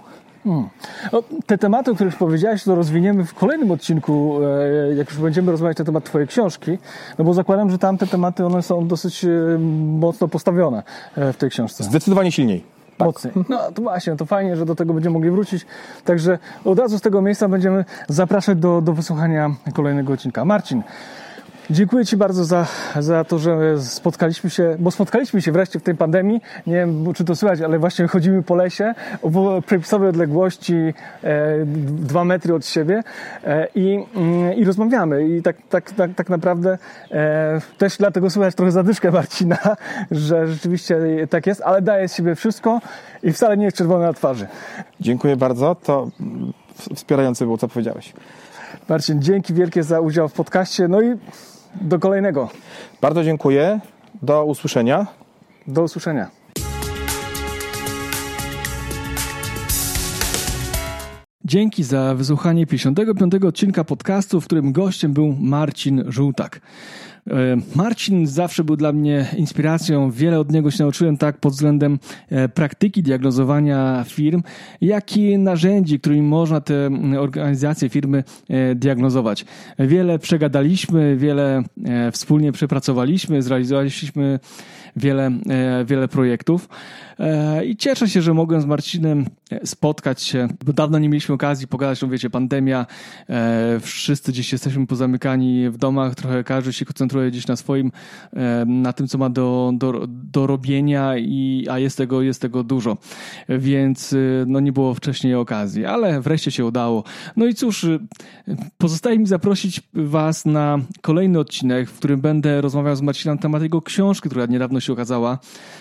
Hmm. 0.48 0.70
No, 1.14 1.24
te 1.46 1.58
tematy, 1.58 1.92
o 1.92 1.96
których 1.96 2.16
powiedziałeś, 2.16 2.64
to 2.64 2.76
rozwiniemy 2.76 3.26
w 3.26 3.34
kolejnym 3.34 3.72
odcinku, 3.72 4.40
e, 4.44 4.96
jak 4.96 5.10
już 5.10 5.20
będziemy 5.20 5.52
rozmawiać 5.52 5.78
na 5.78 5.86
temat 5.86 6.04
Twojej 6.04 6.28
książki, 6.28 6.78
no 7.18 7.26
bo 7.26 7.34
zakładam, 7.34 7.72
że 7.72 7.78
tam 7.78 7.98
te 7.98 8.08
tematy 8.08 8.46
one 8.46 8.64
są 8.64 8.88
dosyć 8.88 9.26
e, 9.26 9.30
mocno 10.00 10.28
postawione 10.28 10.84
e, 11.16 11.34
w 11.34 11.38
tej 11.38 11.50
książce. 11.50 11.84
Zdecydowanie 11.84 12.32
silniej. 12.32 12.64
Tak. 12.98 13.06
Mocniej. 13.06 13.34
No 13.50 13.72
to 13.72 13.82
właśnie, 13.82 14.16
to 14.16 14.26
fajnie, 14.26 14.56
że 14.56 14.66
do 14.66 14.76
tego 14.76 14.94
będziemy 14.94 15.14
mogli 15.14 15.32
wrócić. 15.32 15.66
Także 16.06 16.40
od 16.66 16.80
razu 16.80 16.98
z 16.98 17.02
tego 17.02 17.22
miejsca 17.22 17.50
będziemy 17.50 17.86
zapraszać 18.08 18.58
do, 18.58 18.82
do 18.82 18.94
wysłuchania 18.94 19.50
kolejnego 19.74 20.14
odcinka. 20.14 20.46
Marcin, 20.46 20.84
Dziękuję 21.70 22.06
Ci 22.06 22.18
bardzo 22.18 22.46
za, 22.46 22.68
za 23.00 23.24
to, 23.24 23.40
że 23.40 23.82
spotkaliśmy 23.82 24.50
się, 24.50 24.76
bo 24.80 24.92
spotkaliśmy 24.92 25.42
się 25.42 25.52
wreszcie 25.52 25.80
w 25.80 25.84
tej 25.84 25.96
pandemii. 25.96 26.42
Nie 26.68 26.74
wiem, 26.74 27.14
czy 27.14 27.26
to 27.26 27.36
słychać, 27.36 27.62
ale 27.62 27.80
właśnie 27.80 28.08
chodzimy 28.08 28.44
po 28.44 28.56
lesie 28.56 28.94
o 29.22 29.62
przepisowej 29.62 30.10
odległości 30.10 30.76
e, 31.24 31.66
dwa 31.86 32.24
metry 32.24 32.54
od 32.54 32.66
siebie 32.66 33.04
e, 33.44 33.68
i, 33.76 34.06
mm, 34.16 34.54
i 34.54 34.66
rozmawiamy. 34.66 35.28
I 35.28 35.42
tak, 35.42 35.58
tak, 35.70 35.92
tak, 35.92 36.12
tak 36.16 36.30
naprawdę 36.30 36.78
e, 37.12 37.62
też 37.78 37.98
dlatego 37.98 38.30
słychać 38.30 38.56
trochę 38.56 38.72
zadyszkę 38.72 39.12
Marcina, 39.12 39.58
że 40.12 40.48
rzeczywiście 40.48 40.98
tak 41.30 41.48
jest, 41.48 41.62
ale 41.62 41.82
daje 41.82 42.08
z 42.08 42.16
siebie 42.16 42.36
wszystko 42.36 42.82
i 43.24 43.34
wcale 43.34 43.58
nie 43.58 43.66
jest 43.66 43.78
czerwony 43.78 44.06
na 44.06 44.14
twarzy. 44.14 44.48
Dziękuję 45.02 45.36
bardzo. 45.36 45.76
To 45.76 46.08
wspierające 46.96 47.46
było, 47.46 47.58
co 47.58 47.68
powiedziałeś. 47.68 48.14
Marcin, 48.90 49.22
dzięki 49.22 49.54
wielkie 49.54 49.84
za 49.84 50.00
udział 50.00 50.30
w 50.30 50.34
podcaście. 50.34 50.88
No 50.88 51.02
i 51.02 51.16
do 51.82 52.00
kolejnego. 52.00 52.50
Bardzo 53.02 53.24
dziękuję. 53.24 53.80
Do 54.22 54.46
usłyszenia. 54.46 55.08
Do 55.68 55.84
usłyszenia. 55.84 56.30
Dzięki 61.46 61.84
za 61.84 62.16
wysłuchanie 62.16 62.66
55. 62.66 63.36
odcinka 63.36 63.84
podcastu, 63.84 64.42
w 64.42 64.46
którym 64.46 64.72
gościem 64.72 65.14
był 65.14 65.36
Marcin 65.40 66.04
Żółtak. 66.08 66.62
E, 67.32 67.58
Marcin 67.76 68.28
zawsze 68.28 68.64
był 68.64 68.76
dla 68.76 68.94
mnie 68.94 69.26
inspiracją. 69.38 70.12
Wiele 70.12 70.40
od 70.40 70.52
niego 70.52 70.72
się 70.72 70.84
nauczyłem 70.84 71.18
tak 71.18 71.38
pod 71.38 71.54
względem 71.54 72.00
e, 72.30 72.50
praktyki 72.50 73.04
diagnozowania 73.04 74.06
firm, 74.08 74.44
jak 74.82 75.18
i 75.18 75.38
narzędzi, 75.38 76.00
którymi 76.00 76.22
można 76.22 76.62
te 76.62 76.90
organizacje, 77.20 77.90
firmy 77.90 78.24
e, 78.50 78.76
diagnozować. 78.76 79.46
Wiele 79.80 80.20
przegadaliśmy, 80.20 81.18
wiele 81.18 81.64
wspólnie 82.12 82.52
przepracowaliśmy, 82.52 83.42
zrealizowaliśmy 83.42 84.40
wiele, 84.96 85.32
wiele 85.86 86.08
projektów. 86.08 86.70
I 87.66 87.78
cieszę 87.78 88.10
się, 88.10 88.22
że 88.22 88.34
mogłem 88.34 88.62
z 88.62 88.66
Marcinem 88.66 89.26
spotkać 89.64 90.22
się, 90.22 90.48
bo 90.66 90.74
dawno 90.74 91.00
nie 91.00 91.10
mieliśmy 91.10 91.36
okazji 91.36 91.68
pogadać, 91.68 92.02
no 92.02 92.08
wiecie, 92.08 92.30
pandemia, 92.30 92.86
wszyscy 93.82 94.32
gdzieś 94.32 94.52
jesteśmy 94.52 94.88
pozamykani 94.88 95.70
w 95.70 95.78
domach, 95.78 96.16
trochę 96.16 96.44
każdy 96.44 96.74
się 96.74 96.86
koncentruje 96.86 97.32
gdzieś 97.32 97.48
na 97.48 97.56
swoim, 97.56 97.92
na 98.66 98.94
tym, 98.94 99.08
co 99.08 99.18
ma 99.18 99.30
do, 99.30 99.72
do, 99.74 100.06
do 100.08 100.48
robienia, 100.48 101.18
i, 101.18 101.68
a 101.70 101.80
jest 101.80 101.98
tego, 101.98 102.22
jest 102.22 102.42
tego 102.42 102.64
dużo. 102.64 102.98
Więc 103.50 104.16
no 104.48 104.60
nie 104.60 104.72
było 104.72 104.94
wcześniej 104.94 105.36
okazji, 105.36 105.86
ale 105.86 106.22
wreszcie 106.22 106.52
się 106.52 106.66
udało. 106.66 107.04
No 107.36 107.46
i 107.46 107.54
cóż, 107.54 107.86
pozostaje 108.78 109.20
mi 109.20 109.28
zaprosić 109.28 109.82
Was 109.94 110.46
na 110.46 110.80
kolejny 111.02 111.40
odcinek, 111.40 111.90
w 111.90 111.98
którym 111.98 112.22
będę 112.22 112.62
rozmawiał 112.62 112.96
z 112.96 113.02
Marcinem 113.02 113.36
na 113.36 113.42
temat 113.42 113.62
jego 113.62 113.82
książki, 113.82 114.30
która 114.30 114.46
niedawno 114.46 114.80
się 114.80 114.94
ukazała. 114.94 115.40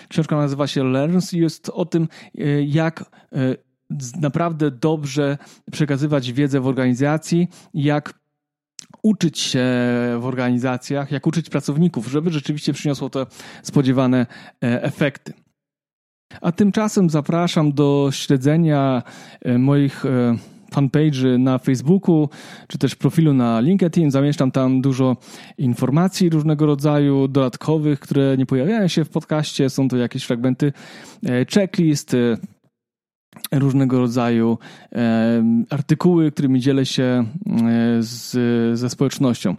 Książka 0.09 0.35
nazywa 0.35 0.67
się 0.67 0.83
Learns 0.83 1.26
jest 1.33 1.69
o 1.69 1.85
tym, 1.85 2.07
e, 2.37 2.63
jak 2.63 3.01
e, 3.01 3.55
naprawdę 4.21 4.71
dobrze 4.71 5.37
przekazywać 5.71 6.31
wiedzę 6.31 6.59
w 6.59 6.67
organizacji, 6.67 7.47
jak 7.73 8.13
uczyć 9.03 9.39
się 9.39 9.65
w 10.19 10.25
organizacjach, 10.25 11.11
jak 11.11 11.27
uczyć 11.27 11.49
pracowników, 11.49 12.07
żeby 12.07 12.31
rzeczywiście 12.31 12.73
przyniosło 12.73 13.09
te 13.09 13.25
spodziewane 13.63 14.25
e, 14.63 14.83
efekty. 14.83 15.33
A 16.41 16.51
tymczasem 16.51 17.09
zapraszam 17.09 17.73
do 17.73 18.09
śledzenia 18.11 19.03
moich 19.57 20.03
fanpage 20.77 21.37
na 21.39 21.57
Facebooku, 21.57 22.29
czy 22.67 22.77
też 22.77 22.95
profilu 22.95 23.33
na 23.33 23.59
LinkedIn. 23.59 24.11
Zamieszczam 24.11 24.51
tam 24.51 24.81
dużo 24.81 25.17
informacji 25.57 26.29
różnego 26.29 26.65
rodzaju, 26.65 27.27
dodatkowych, 27.27 27.99
które 27.99 28.37
nie 28.37 28.45
pojawiają 28.45 28.87
się 28.87 29.05
w 29.05 29.09
podcaście. 29.09 29.69
Są 29.69 29.87
to 29.87 29.97
jakieś 29.97 30.23
fragmenty 30.23 30.73
e, 31.25 31.45
checklist, 31.45 32.13
e, 32.13 32.37
różnego 33.51 33.99
rodzaju 33.99 34.57
artykuły, 35.69 36.31
którymi 36.31 36.59
dzielę 36.59 36.85
się 36.85 37.03
e, 37.03 37.25
z, 37.99 38.79
ze 38.79 38.89
społecznością. 38.89 39.55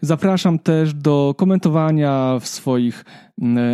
Zapraszam 0.00 0.58
też 0.58 0.94
do 0.94 1.34
komentowania 1.38 2.38
w 2.40 2.46
swoich 2.46 3.04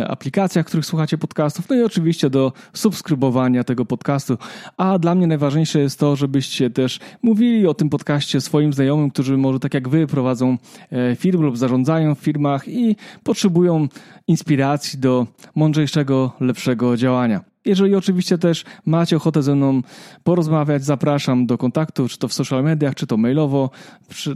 aplikacjach, 0.07 0.65
w 0.65 0.67
których 0.67 0.85
słuchacie 0.85 1.17
podcastów, 1.17 1.69
no 1.69 1.75
i 1.75 1.83
oczywiście 1.83 2.29
do 2.29 2.53
subskrybowania 2.73 3.63
tego 3.63 3.85
podcastu. 3.85 4.37
A 4.77 4.99
dla 4.99 5.15
mnie 5.15 5.27
najważniejsze 5.27 5.79
jest 5.79 5.99
to, 5.99 6.15
żebyście 6.15 6.69
też 6.69 6.99
mówili 7.21 7.67
o 7.67 7.73
tym 7.73 7.89
podcaście 7.89 8.41
swoim 8.41 8.73
znajomym, 8.73 9.11
którzy 9.11 9.37
może 9.37 9.59
tak 9.59 9.73
jak 9.73 9.89
wy 9.89 10.07
prowadzą 10.07 10.57
e, 10.91 11.15
firmy 11.15 11.45
lub 11.45 11.57
zarządzają 11.57 12.15
w 12.15 12.19
firmach 12.19 12.67
i 12.67 12.95
potrzebują 13.23 13.87
inspiracji 14.27 14.99
do 14.99 15.27
mądrzejszego, 15.55 16.31
lepszego 16.39 16.97
działania. 16.97 17.41
Jeżeli 17.69 17.95
oczywiście 17.95 18.37
też 18.37 18.63
macie 18.85 19.17
ochotę 19.17 19.43
ze 19.43 19.55
mną 19.55 19.81
porozmawiać, 20.23 20.85
zapraszam 20.85 21.45
do 21.45 21.57
kontaktu, 21.57 22.07
czy 22.07 22.17
to 22.17 22.27
w 22.27 22.33
social 22.33 22.63
mediach, 22.63 22.95
czy 22.95 23.07
to 23.07 23.17
mailowo 23.17 23.69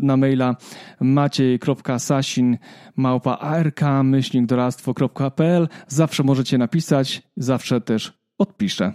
na 0.02 0.18
maila 0.18 0.56
maciej.sasin 1.02 2.58
małpa 2.96 3.38
ark-doradztwo.pl 3.38 5.68
Zawsze 5.88 6.24
możecie 6.24 6.58
napisać, 6.58 7.22
zawsze 7.38 7.82
też 7.82 8.14
odpiszę. 8.38 8.94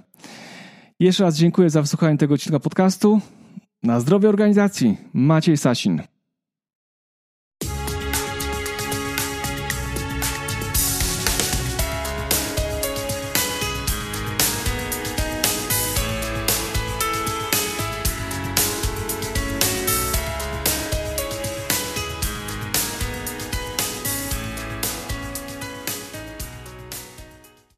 Jeszcze 1.00 1.24
raz 1.24 1.36
dziękuję 1.36 1.70
za 1.70 1.82
wysłuchanie 1.82 2.18
tego 2.18 2.34
odcinka 2.34 2.60
podcastu. 2.60 3.20
Na 3.82 4.00
zdrowie 4.00 4.28
organizacji. 4.28 4.96
Maciej 5.12 5.56
Sasin. 5.56 6.02